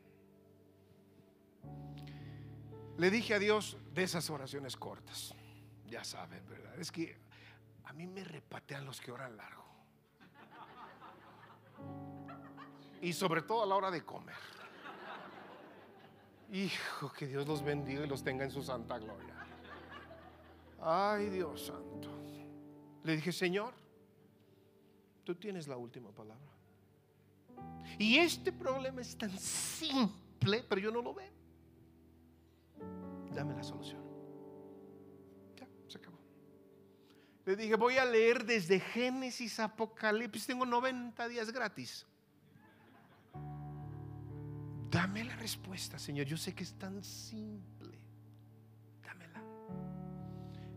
Le 2.97 3.11
dije 3.11 3.35
a 3.35 3.39
Dios 3.39 3.77
de 3.93 4.03
esas 4.03 4.27
oraciones 4.31 4.75
cortas. 4.75 5.35
Ya 5.87 6.03
saben, 6.03 6.43
¿verdad? 6.49 6.79
Es 6.79 6.91
que 6.91 7.15
a 7.83 7.93
mí 7.93 8.07
me 8.07 8.23
repatean 8.23 8.85
los 8.85 8.99
que 8.99 9.11
oran 9.11 9.37
largo. 9.37 9.65
Y 13.01 13.13
sobre 13.13 13.43
todo 13.43 13.61
a 13.61 13.65
la 13.67 13.75
hora 13.75 13.91
de 13.91 14.03
comer. 14.03 14.54
Hijo, 16.55 17.11
que 17.11 17.27
Dios 17.27 17.47
los 17.47 17.63
bendiga 17.63 18.05
y 18.05 18.07
los 18.07 18.23
tenga 18.23 18.43
en 18.43 18.51
su 18.51 18.63
santa 18.63 18.97
gloria. 18.97 19.35
Ay, 20.81 21.29
Dios 21.29 21.65
santo. 21.65 22.09
Le 23.03 23.15
dije, 23.15 23.31
Señor, 23.31 23.73
tú 25.23 25.35
tienes 25.35 25.67
la 25.67 25.77
última 25.77 26.11
palabra. 26.11 26.43
Y 27.99 28.17
este 28.17 28.51
problema 28.51 29.01
es 29.01 29.17
tan 29.17 29.37
simple, 29.37 30.63
pero 30.67 30.81
yo 30.81 30.91
no 30.91 31.01
lo 31.01 31.13
veo 31.13 31.35
dame 33.35 33.53
la 33.53 33.63
solución. 33.63 34.01
Ya, 35.57 35.67
se 35.87 35.97
acabó. 35.97 36.17
Le 37.45 37.55
dije, 37.55 37.75
voy 37.75 37.97
a 37.97 38.05
leer 38.05 38.45
desde 38.45 38.79
Génesis 38.79 39.59
Apocalipsis, 39.59 40.47
tengo 40.47 40.65
90 40.65 41.27
días 41.27 41.51
gratis. 41.51 42.07
Respuesta, 45.45 45.99
Señor. 45.99 46.25
Yo 46.25 46.37
sé 46.37 46.55
que 46.55 46.63
es 46.63 46.73
tan 46.73 47.03
simple. 47.03 47.99
Dámela. 49.03 49.43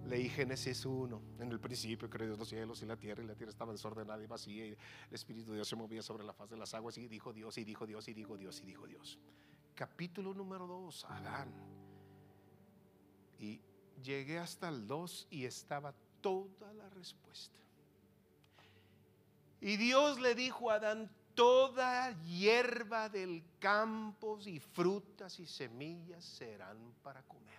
Leí 0.07 0.29
Génesis 0.29 0.85
1. 0.85 1.23
En 1.39 1.51
el 1.51 1.59
principio 1.59 2.11
creó 2.11 2.27
Dios 2.27 2.39
los 2.39 2.49
cielos 2.49 2.83
y 2.83 2.87
la 2.87 2.97
tierra, 2.97 3.23
y 3.23 3.27
la 3.27 3.35
tierra 3.35 3.51
estaba 3.51 3.73
desordenada 3.73 4.23
y 4.23 4.27
vacía, 4.27 4.66
y 4.66 4.71
el 4.71 4.79
Espíritu 5.11 5.51
de 5.51 5.57
Dios 5.57 5.69
se 5.69 5.77
movía 5.77 6.03
sobre 6.03 6.25
la 6.25 6.35
faz 6.35 6.51
de 6.51 6.59
las 6.59 6.75
aguas, 6.75 6.99
y 6.99 7.09
dijo 7.09 7.33
Dios, 7.33 7.57
y 7.57 7.64
dijo 7.64 7.87
Dios, 7.87 8.09
y 8.09 8.14
dijo 8.14 8.37
Dios, 8.37 8.61
y 8.61 8.66
dijo 8.66 8.87
Dios. 8.87 9.19
Capítulo 9.75 10.35
número 10.35 10.66
2, 10.66 11.05
Adán 11.07 11.79
y 13.39 13.61
llegué 14.03 14.39
hasta 14.39 14.69
el 14.69 14.87
2 14.87 15.29
y 15.31 15.45
estaba 15.45 15.95
toda 16.21 16.73
la 16.75 16.89
respuesta. 16.91 17.59
Y 19.61 19.77
Dios 19.77 20.21
le 20.21 20.35
dijo 20.35 20.71
a 20.71 20.75
Adán, 20.75 21.11
toda 21.39 22.11
hierba 22.24 23.09
del 23.09 23.45
campo 23.61 24.41
y 24.45 24.59
frutas 24.59 25.39
y 25.39 25.47
semillas 25.47 26.24
serán 26.24 26.95
para 27.01 27.22
comer. 27.22 27.55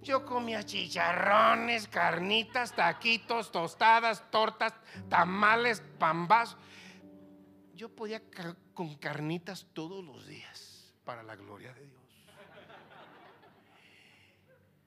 Yo 0.00 0.24
comía 0.24 0.62
chicharrones, 0.62 1.86
carnitas, 1.86 2.74
taquitos, 2.74 3.52
tostadas, 3.52 4.30
tortas, 4.30 4.72
tamales, 5.10 5.82
pambas. 5.98 6.56
Yo 7.74 7.90
podía 7.90 8.22
con 8.72 8.94
carnitas 8.94 9.66
todos 9.74 10.02
los 10.02 10.26
días 10.26 10.94
para 11.04 11.22
la 11.22 11.36
gloria 11.36 11.74
de 11.74 11.86
Dios. 11.88 12.03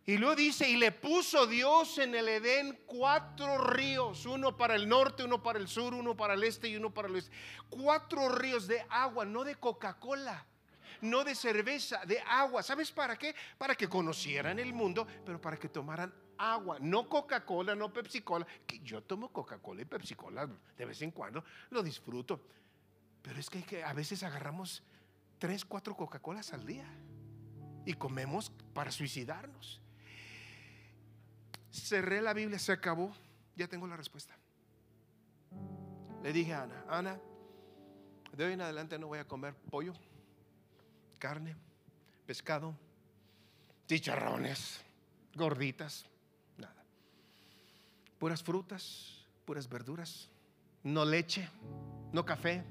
Y 0.10 0.18
luego 0.18 0.38
dice, 0.38 0.70
y 0.70 0.78
le 0.78 0.94
puso 0.94 1.48
Dios 1.48 1.98
en 1.98 2.16
el 2.16 2.30
Edén 2.30 2.80
cuatro 2.86 3.58
ríos, 3.58 4.26
uno 4.26 4.56
para 4.56 4.76
el 4.76 4.88
norte, 4.88 5.26
uno 5.26 5.44
para 5.44 5.60
el 5.60 5.68
sur, 5.68 5.94
uno 5.94 6.16
para 6.16 6.34
el 6.34 6.46
este 6.46 6.70
y 6.70 6.78
uno 6.78 6.94
para 6.94 7.10
el 7.10 7.16
oeste. 7.16 7.36
Cuatro 7.70 8.30
ríos 8.30 8.68
de 8.68 8.86
agua, 8.90 9.26
no 9.26 9.44
de 9.44 9.56
Coca-Cola, 9.56 10.46
no 11.02 11.26
de 11.26 11.36
cerveza, 11.36 12.06
de 12.06 12.22
agua. 12.22 12.64
¿Sabes 12.64 12.90
para 12.90 13.18
qué? 13.18 13.36
Para 13.58 13.76
que 13.76 13.90
conocieran 13.90 14.60
el 14.60 14.74
mundo, 14.74 15.06
pero 15.26 15.42
para 15.42 15.58
que 15.58 15.68
tomaran 15.68 16.14
agua, 16.38 16.78
no 16.80 17.10
Coca-Cola, 17.10 17.76
no 17.76 17.92
Pepsi-Cola. 17.92 18.48
Que 18.66 18.80
yo 18.80 19.04
tomo 19.04 19.34
Coca-Cola 19.34 19.82
y 19.82 19.86
Pepsi-Cola 19.86 20.50
de 20.78 20.86
vez 20.86 21.02
en 21.02 21.12
cuando, 21.12 21.44
lo 21.72 21.84
disfruto. 21.84 22.40
Pero 23.22 23.38
es 23.42 23.50
que, 23.50 23.84
a 23.84 23.92
veces 23.92 24.24
agarramos 24.24 24.84
tres, 25.38 25.66
cuatro 25.66 25.98
Coca-Colas 25.98 26.54
al 26.54 26.66
día 26.66 26.90
y 27.86 27.92
comemos 27.96 28.54
para 28.74 28.90
suicidarnos. 28.90 29.82
Cerré 31.84 32.22
la 32.22 32.34
Biblia, 32.34 32.60
se 32.60 32.72
acabó. 32.72 33.12
Ya 33.56 33.68
tengo 33.68 33.88
la 33.88 33.98
respuesta. 33.98 34.36
Le 36.24 36.34
dije 36.34 36.54
a 36.54 36.64
Ana, 36.64 36.86
Ana, 36.90 37.20
de 38.34 38.46
hoy 38.46 38.54
en 38.54 38.62
adelante 38.62 39.00
no 39.00 39.08
voy 39.08 39.20
a 39.20 39.28
comer 39.28 39.56
pollo, 39.56 39.94
carne, 41.18 41.56
pescado, 42.26 42.76
chicharrones, 43.88 44.82
gorditas, 45.36 46.06
nada. 46.58 46.84
Puras 48.20 48.44
frutas, 48.44 49.26
puras 49.46 49.70
verduras, 49.70 50.30
no 50.84 51.06
leche, 51.06 51.50
no 52.12 52.26
café, 52.26 52.64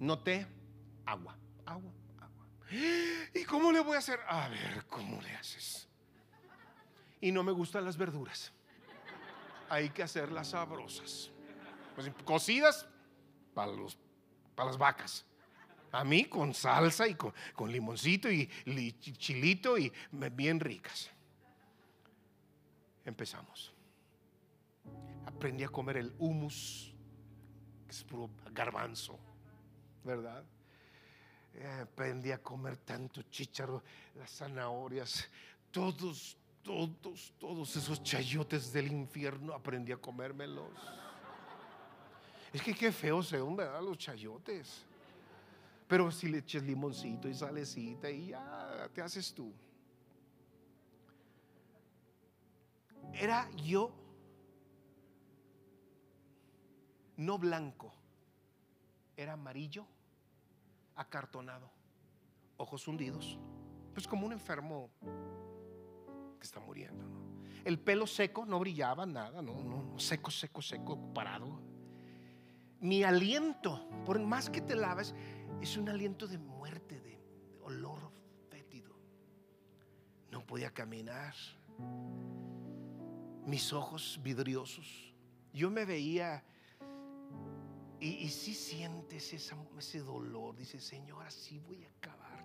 no 0.00 0.18
té, 0.18 0.46
agua, 1.04 1.38
agua, 1.64 1.92
agua. 2.18 2.46
¿Y 3.34 3.44
cómo 3.44 3.70
le 3.70 3.80
voy 3.80 3.96
a 3.96 3.98
hacer? 4.00 4.18
A 4.28 4.48
ver, 4.48 4.86
¿cómo 4.86 5.22
le 5.22 5.30
haces? 5.36 5.85
Y 7.26 7.32
no 7.32 7.42
me 7.42 7.50
gustan 7.50 7.84
las 7.84 7.96
verduras. 7.96 8.52
Hay 9.68 9.90
que 9.90 10.04
hacerlas 10.04 10.50
sabrosas. 10.50 11.32
Pues, 11.96 12.08
cocidas 12.24 12.86
para, 13.52 13.72
los, 13.72 13.98
para 14.54 14.68
las 14.68 14.78
vacas. 14.78 15.26
A 15.90 16.04
mí 16.04 16.26
con 16.26 16.54
salsa 16.54 17.08
y 17.08 17.16
con, 17.16 17.32
limoncito 17.72 18.30
y, 18.30 18.48
chilito 19.00 19.76
y 19.76 19.92
bien 20.12 20.60
ricas. 20.60 21.10
Empezamos. 23.04 23.74
Aprendí 25.24 25.64
a 25.64 25.68
comer 25.68 25.96
el 25.96 26.14
humus, 26.18 26.94
es 27.88 28.06
garbanzo, 28.52 29.18
¿verdad? 30.04 30.44
Eh, 31.54 31.80
aprendí 31.82 32.30
a 32.30 32.38
comer 32.38 32.76
tanto 32.76 33.22
chícharo, 33.22 33.82
las 34.14 34.30
zanahorias, 34.30 35.28
todos, 35.72 36.38
todos, 36.66 37.32
todos 37.38 37.76
esos 37.76 38.02
chayotes 38.02 38.72
del 38.72 38.90
infierno 38.90 39.54
aprendí 39.54 39.92
a 39.92 39.96
comérmelos. 39.96 40.72
Es 42.52 42.60
que 42.60 42.74
qué 42.74 42.90
feo 42.90 43.22
son, 43.22 43.54
¿verdad? 43.54 43.80
Los 43.82 43.98
chayotes. 43.98 44.84
Pero 45.86 46.10
si 46.10 46.28
le 46.28 46.38
eches 46.38 46.64
limoncito 46.64 47.28
y 47.28 47.34
salecita 47.34 48.10
y 48.10 48.28
ya 48.28 48.90
te 48.92 49.00
haces 49.00 49.32
tú. 49.32 49.52
Era 53.12 53.48
yo 53.52 53.94
no 57.16 57.38
blanco, 57.38 57.92
era 59.16 59.34
amarillo, 59.34 59.86
acartonado, 60.96 61.70
ojos 62.56 62.88
hundidos, 62.88 63.38
pues 63.94 64.08
como 64.08 64.26
un 64.26 64.32
enfermo 64.32 64.90
está 66.46 66.60
muriendo. 66.60 67.04
El 67.64 67.78
pelo 67.78 68.06
seco, 68.06 68.46
no 68.46 68.58
brillaba 68.58 69.06
nada, 69.06 69.42
no, 69.42 69.62
no, 69.62 69.98
seco, 69.98 70.30
seco, 70.30 70.62
seco, 70.62 71.12
parado. 71.12 71.60
Mi 72.80 73.02
aliento, 73.02 73.88
por 74.04 74.20
más 74.20 74.48
que 74.48 74.60
te 74.60 74.76
laves, 74.76 75.14
es 75.60 75.76
un 75.76 75.88
aliento 75.88 76.26
de 76.28 76.38
muerte, 76.38 77.00
de, 77.00 77.18
de 77.50 77.60
olor 77.62 78.12
fétido. 78.48 78.94
No 80.30 80.46
podía 80.46 80.70
caminar. 80.70 81.34
Mis 83.44 83.72
ojos 83.72 84.20
vidriosos. 84.22 85.14
Yo 85.52 85.70
me 85.70 85.84
veía 85.84 86.44
y, 87.98 88.28
si 88.28 88.54
sientes 88.54 89.32
ese 89.32 90.00
dolor, 90.00 90.54
dice 90.54 90.80
Señor, 90.80 91.24
así 91.24 91.58
voy 91.60 91.84
a 91.84 91.88
acabar. 91.88 92.44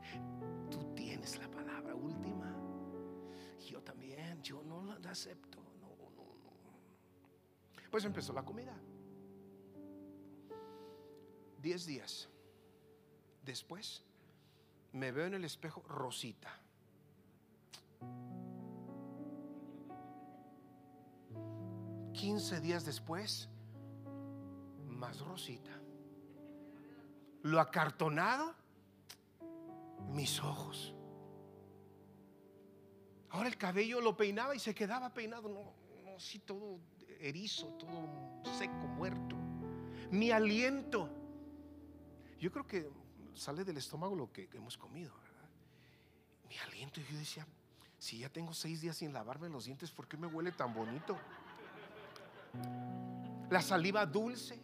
Tú 0.70 0.93
tienes 0.95 1.38
la 1.38 1.49
palabra 1.52 1.93
última. 1.93 2.20
Yo 3.72 3.82
también, 3.82 4.43
yo 4.43 4.61
no 4.63 4.84
la 4.99 5.11
acepto. 5.11 5.57
No, 5.80 5.88
no, 5.88 6.26
no. 6.65 7.89
Pues 7.89 8.03
empezó 8.03 8.34
la 8.34 8.43
comida. 8.43 8.76
Diez 11.61 11.86
días 11.86 12.28
después, 13.45 14.03
me 14.91 15.13
veo 15.13 15.28
en 15.28 15.36
el 15.36 15.45
espejo 15.45 15.82
rosita. 15.88 16.59
Quince 22.11 22.59
días 22.59 22.84
después, 22.84 23.47
más 24.86 25.22
rosita. 25.22 25.72
Lo 27.43 27.61
acartonado, 27.61 28.53
mis 30.09 30.41
ojos. 30.41 30.93
Ahora 33.32 33.48
el 33.48 33.58
cabello 33.58 34.02
lo 34.02 34.16
peinaba 34.16 34.56
y 34.56 34.60
se 34.60 34.76
quedaba 34.76 35.14
peinado, 35.14 35.48
no, 35.48 35.74
no, 36.04 36.16
así 36.18 36.40
todo 36.40 36.80
erizo, 37.20 37.68
todo 37.80 38.54
seco, 38.58 38.88
muerto. 38.88 39.36
Mi 40.12 40.32
aliento. 40.32 41.10
Yo 42.40 42.52
creo 42.52 42.68
que 42.68 42.90
sale 43.34 43.64
del 43.64 43.78
estómago 43.78 44.16
lo 44.16 44.32
que 44.32 44.50
hemos 44.54 44.78
comido, 44.78 45.14
¿verdad? 45.16 45.50
Mi 46.50 46.58
aliento, 46.58 47.00
yo 47.00 47.18
decía, 47.18 47.48
si 47.98 48.20
ya 48.20 48.30
tengo 48.30 48.54
seis 48.54 48.82
días 48.82 48.98
sin 48.98 49.14
lavarme 49.14 49.48
los 49.48 49.66
dientes, 49.66 49.92
¿por 49.92 50.08
qué 50.08 50.18
me 50.18 50.28
huele 50.28 50.52
tan 50.52 50.74
bonito? 50.74 51.18
La 53.50 53.62
saliva 53.62 54.06
dulce. 54.06 54.60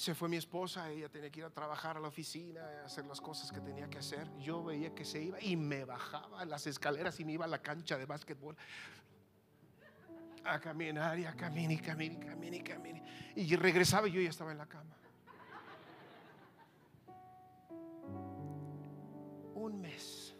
Se 0.00 0.14
fue 0.14 0.30
mi 0.30 0.38
esposa, 0.38 0.90
ella 0.90 1.10
tenía 1.10 1.28
que 1.28 1.40
ir 1.40 1.44
a 1.44 1.50
trabajar 1.50 1.98
a 1.98 2.00
la 2.00 2.08
oficina, 2.08 2.62
a 2.80 2.86
hacer 2.86 3.04
las 3.04 3.20
cosas 3.20 3.52
que 3.52 3.60
tenía 3.60 3.86
que 3.90 3.98
hacer. 3.98 4.26
Yo 4.38 4.64
veía 4.64 4.94
que 4.94 5.04
se 5.04 5.22
iba 5.22 5.38
y 5.42 5.56
me 5.56 5.84
bajaba 5.84 6.42
las 6.46 6.66
escaleras 6.66 7.20
y 7.20 7.26
me 7.26 7.32
iba 7.32 7.44
a 7.44 7.48
la 7.48 7.60
cancha 7.60 7.98
de 7.98 8.06
básquetbol 8.06 8.56
a 10.42 10.58
caminar 10.58 11.18
y 11.18 11.26
a 11.26 11.36
caminar 11.36 11.72
y 11.72 11.78
caminar 11.80 12.16
y 12.16 12.26
caminar 12.26 12.54
y 12.54 12.62
caminar. 12.62 13.02
Y 13.36 13.56
regresaba 13.56 14.08
y 14.08 14.12
yo 14.12 14.22
ya 14.22 14.30
estaba 14.30 14.52
en 14.52 14.56
la 14.56 14.66
cama. 14.66 14.96
Un 19.54 19.82
mes. 19.82 20.34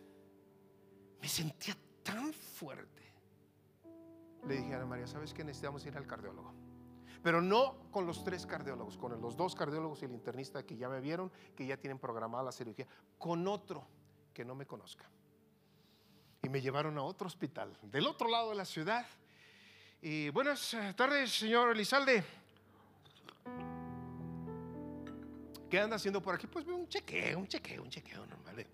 Me 1.20 1.28
sentía 1.28 1.76
tan 2.02 2.32
fuerte. 2.32 3.12
Le 4.48 4.56
dije 4.56 4.72
a 4.72 4.76
Ana 4.76 4.86
María, 4.86 5.06
¿sabes 5.06 5.34
que 5.34 5.44
necesitamos 5.44 5.84
ir 5.84 5.94
al 5.98 6.06
cardiólogo? 6.06 6.59
Pero 7.22 7.42
no 7.42 7.90
con 7.90 8.06
los 8.06 8.24
tres 8.24 8.46
cardiólogos, 8.46 8.96
con 8.96 9.20
los 9.20 9.36
dos 9.36 9.54
cardiólogos 9.54 10.02
y 10.02 10.06
el 10.06 10.12
internista 10.12 10.64
que 10.64 10.76
ya 10.76 10.88
me 10.88 11.00
vieron, 11.00 11.30
que 11.54 11.66
ya 11.66 11.76
tienen 11.76 11.98
programada 11.98 12.44
la 12.44 12.52
cirugía, 12.52 12.86
con 13.18 13.46
otro 13.46 13.86
que 14.32 14.44
no 14.44 14.54
me 14.54 14.66
conozca. 14.66 15.04
Y 16.42 16.48
me 16.48 16.62
llevaron 16.62 16.96
a 16.96 17.02
otro 17.02 17.26
hospital, 17.26 17.76
del 17.82 18.06
otro 18.06 18.28
lado 18.28 18.50
de 18.50 18.56
la 18.56 18.64
ciudad. 18.64 19.06
Y 20.00 20.30
buenas 20.30 20.74
tardes, 20.96 21.30
señor 21.30 21.72
Elizalde. 21.72 22.24
¿Qué 25.68 25.78
anda 25.78 25.96
haciendo 25.96 26.22
por 26.22 26.34
aquí? 26.34 26.46
Pues 26.46 26.66
un 26.66 26.88
chequeo, 26.88 27.38
un 27.38 27.46
chequeo, 27.46 27.82
un 27.82 27.90
chequeo 27.90 28.26
normal. 28.26 28.66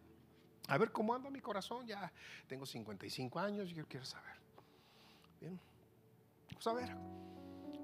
A 0.68 0.78
ver 0.78 0.92
cómo 0.92 1.14
anda 1.14 1.30
mi 1.30 1.40
corazón. 1.40 1.86
Ya 1.86 2.12
tengo 2.46 2.64
55 2.64 3.38
años, 3.40 3.70
yo 3.70 3.86
quiero 3.86 4.06
saber. 4.06 4.36
Bien, 5.40 5.60
vamos 6.48 6.66
a 6.68 6.72
ver 6.72 7.25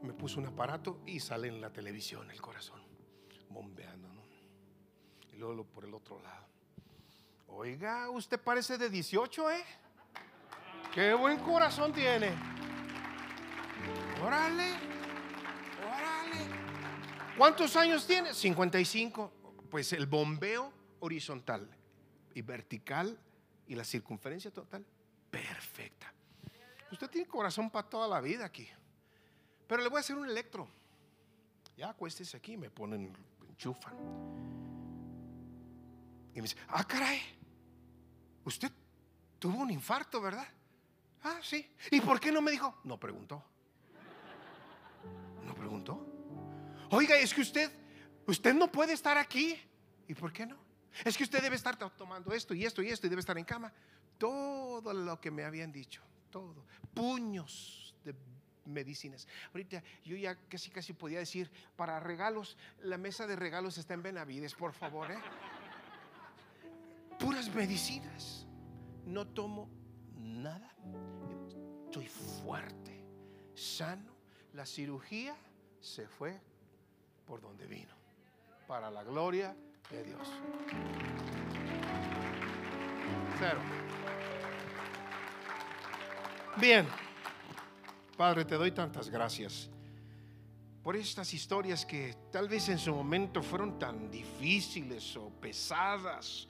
me 0.03 0.13
puso 0.13 0.41
un 0.41 0.47
aparato 0.47 1.01
y 1.07 1.21
sale 1.21 1.49
en 1.49 1.61
la 1.61 1.71
televisión 1.71 2.31
el 2.31 2.41
corazón, 2.41 2.81
bombeando, 3.49 4.09
¿no? 4.09 4.23
Y 5.33 5.37
luego 5.37 5.65
por 5.65 5.85
el 5.85 5.95
otro 5.95 6.21
lado. 6.21 6.47
Oiga, 7.49 8.11
usted 8.11 8.41
parece 8.41 8.79
de 8.79 8.89
18, 8.89 9.51
¿eh? 9.51 9.65
Qué 10.93 11.15
buen 11.15 11.39
corazón 11.39 11.93
tiene. 11.93 12.33
Órale, 14.25 14.73
órale. 15.81 16.39
¿Cuántos 17.37 17.77
años 17.77 18.07
tiene? 18.07 18.35
55. 18.35 19.33
Pues 19.71 19.93
el 19.93 20.07
bombeo 20.07 20.73
horizontal 21.01 21.69
y 22.35 22.43
vertical 22.43 23.19
y 23.67 23.75
la 23.75 23.85
circunferencia 23.85 24.51
total, 24.51 24.85
perfecta. 25.31 26.13
Usted 26.91 27.09
tiene 27.09 27.27
corazón 27.27 27.71
para 27.71 27.89
toda 27.89 28.07
la 28.07 28.21
vida 28.21 28.45
aquí. 28.45 28.69
Pero 29.73 29.85
le 29.85 29.89
voy 29.89 29.97
a 29.97 30.01
hacer 30.01 30.19
un 30.19 30.29
electro. 30.29 30.69
Ya 31.79 31.89
acuéstese 31.89 32.37
aquí, 32.37 32.59
me 32.59 32.69
ponen, 32.69 33.11
enchufan. 33.49 33.95
Y 36.35 36.37
me 36.37 36.43
dice, 36.43 36.59
ah, 36.69 36.87
caray, 36.87 37.19
usted 38.45 38.71
tuvo 39.39 39.57
un 39.61 39.71
infarto, 39.71 40.21
¿verdad? 40.21 40.47
Ah, 41.23 41.39
sí. 41.43 41.67
¿Y 41.91 42.03
por 42.03 42.21
qué 42.21 42.31
no 42.31 42.43
me 42.43 42.51
dijo? 42.51 42.81
No 42.85 43.01
preguntó. 43.01 43.43
No 45.47 45.55
preguntó. 45.55 46.07
Oiga, 46.91 47.17
es 47.17 47.33
que 47.33 47.41
usted, 47.41 47.73
usted 48.27 48.53
no 48.53 48.71
puede 48.71 48.93
estar 48.93 49.17
aquí. 49.17 49.59
¿Y 50.07 50.13
por 50.13 50.35
qué 50.35 50.45
no? 50.45 50.59
Es 51.03 51.17
que 51.17 51.25
usted 51.25 51.41
debe 51.41 51.57
estar 51.57 51.79
tomando 51.97 52.35
esto 52.35 52.53
y 52.53 52.67
esto 52.67 52.83
y 52.83 52.91
esto 52.91 53.07
y 53.07 53.09
debe 53.09 53.21
estar 53.21 53.39
en 53.39 53.47
cama. 53.47 53.73
Todo 54.19 54.93
lo 54.93 55.19
que 55.19 55.31
me 55.31 55.45
habían 55.45 55.73
dicho, 55.73 56.03
todo. 56.31 56.67
Puños 56.93 57.97
de 58.05 58.15
medicinas. 58.65 59.27
Ahorita 59.53 59.83
yo 60.05 60.17
ya 60.17 60.37
casi 60.49 60.71
casi 60.71 60.93
podía 60.93 61.19
decir, 61.19 61.51
para 61.77 62.01
regalos, 62.01 62.57
la 62.83 62.99
mesa 62.99 63.27
de 63.27 63.37
regalos 63.37 63.79
está 63.79 63.95
en 63.95 64.03
Benavides, 64.03 64.55
por 64.55 64.73
favor. 64.73 65.11
¿eh? 65.11 65.19
Puras 67.19 67.55
medicinas. 67.55 68.47
No 69.07 69.27
tomo 69.27 69.69
nada. 70.17 70.75
Estoy 71.85 72.07
fuerte, 72.07 73.05
sano. 73.55 74.13
La 74.55 74.67
cirugía 74.67 75.37
se 75.81 76.07
fue 76.07 76.41
por 77.27 77.41
donde 77.41 77.67
vino. 77.67 77.95
Para 78.67 78.91
la 78.91 79.03
gloria 79.03 79.57
de 79.91 80.05
Dios. 80.05 80.29
Cero. 83.39 83.61
Bien. 86.59 86.87
Padre, 88.23 88.45
te 88.45 88.55
doy 88.55 88.71
tantas 88.71 89.11
gracias 89.11 89.69
por 90.81 90.95
estas 90.95 91.35
historias 91.35 91.85
que 91.85 92.15
tal 92.31 92.49
vez 92.49 92.69
en 92.69 92.79
su 92.79 92.95
momento 92.95 93.43
fueron 93.43 93.81
tan 93.81 94.13
difíciles 94.13 95.17
o 95.17 95.29
pesadas. 95.29 96.47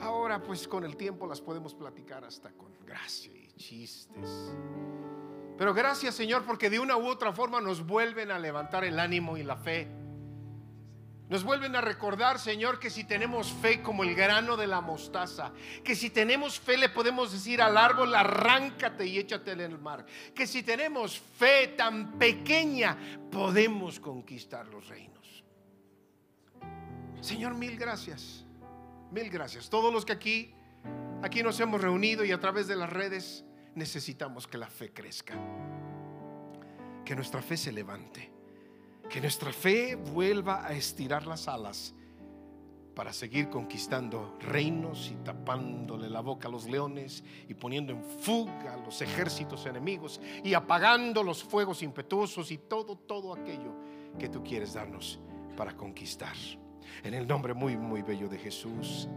Ahora 0.00 0.40
pues 0.40 0.68
con 0.68 0.84
el 0.84 0.96
tiempo 0.96 1.26
las 1.26 1.40
podemos 1.40 1.74
platicar 1.74 2.24
hasta 2.24 2.52
con 2.52 2.72
gracia 2.86 3.32
y 3.32 3.48
chistes. 3.56 4.54
Pero 5.58 5.74
gracias 5.74 6.14
Señor 6.14 6.44
porque 6.44 6.70
de 6.70 6.78
una 6.78 6.96
u 6.96 7.08
otra 7.08 7.32
forma 7.32 7.60
nos 7.60 7.84
vuelven 7.84 8.30
a 8.30 8.38
levantar 8.38 8.84
el 8.84 9.00
ánimo 9.00 9.36
y 9.36 9.42
la 9.42 9.56
fe 9.56 9.88
nos 11.32 11.44
vuelven 11.44 11.74
a 11.74 11.80
recordar, 11.80 12.38
Señor, 12.38 12.78
que 12.78 12.90
si 12.90 13.04
tenemos 13.04 13.50
fe 13.50 13.80
como 13.80 14.04
el 14.04 14.14
grano 14.14 14.54
de 14.54 14.66
la 14.66 14.82
mostaza, 14.82 15.50
que 15.82 15.94
si 15.94 16.10
tenemos 16.10 16.60
fe 16.60 16.76
le 16.76 16.90
podemos 16.90 17.32
decir 17.32 17.62
al 17.62 17.78
árbol, 17.78 18.14
arráncate 18.14 19.06
y 19.06 19.18
échate 19.18 19.52
en 19.52 19.60
el 19.60 19.78
mar, 19.78 20.04
que 20.34 20.46
si 20.46 20.62
tenemos 20.62 21.18
fe 21.18 21.68
tan 21.68 22.18
pequeña, 22.18 22.98
podemos 23.30 23.98
conquistar 23.98 24.66
los 24.66 24.86
reinos. 24.88 25.42
Señor, 27.22 27.54
mil 27.54 27.78
gracias, 27.78 28.44
mil 29.10 29.30
gracias. 29.30 29.70
Todos 29.70 29.90
los 29.90 30.04
que 30.04 30.12
aquí, 30.12 30.54
aquí 31.22 31.42
nos 31.42 31.58
hemos 31.60 31.80
reunido 31.80 32.26
y 32.26 32.32
a 32.32 32.40
través 32.40 32.66
de 32.66 32.76
las 32.76 32.90
redes 32.90 33.42
necesitamos 33.74 34.46
que 34.46 34.58
la 34.58 34.68
fe 34.68 34.92
crezca, 34.92 35.32
que 37.06 37.16
nuestra 37.16 37.40
fe 37.40 37.56
se 37.56 37.72
levante 37.72 38.31
Que 39.12 39.20
nuestra 39.20 39.52
fe 39.52 39.94
vuelva 39.94 40.66
a 40.66 40.72
estirar 40.72 41.26
las 41.26 41.46
alas 41.46 41.94
para 42.94 43.12
seguir 43.12 43.50
conquistando 43.50 44.38
reinos 44.40 45.10
y 45.12 45.16
tapándole 45.22 46.08
la 46.08 46.20
boca 46.20 46.48
a 46.48 46.50
los 46.50 46.66
leones 46.66 47.22
y 47.46 47.52
poniendo 47.52 47.92
en 47.92 48.02
fuga 48.02 48.72
a 48.72 48.76
los 48.78 49.02
ejércitos 49.02 49.66
enemigos 49.66 50.18
y 50.42 50.54
apagando 50.54 51.22
los 51.22 51.44
fuegos 51.44 51.82
impetuosos 51.82 52.50
y 52.50 52.56
todo, 52.56 52.96
todo 52.96 53.34
aquello 53.34 53.74
que 54.18 54.30
tú 54.30 54.42
quieres 54.42 54.72
darnos 54.72 55.20
para 55.58 55.76
conquistar. 55.76 56.34
En 57.04 57.12
el 57.12 57.26
nombre 57.26 57.52
muy, 57.52 57.76
muy 57.76 58.00
bello 58.00 58.30
de 58.30 58.38
Jesús. 58.38 59.10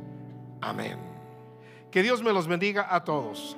Amén. 0.59 0.99
Que 1.89 2.03
Dios 2.03 2.21
me 2.21 2.33
los 2.33 2.47
bendiga 2.47 2.93
a 2.93 3.01
todos. 3.05 3.55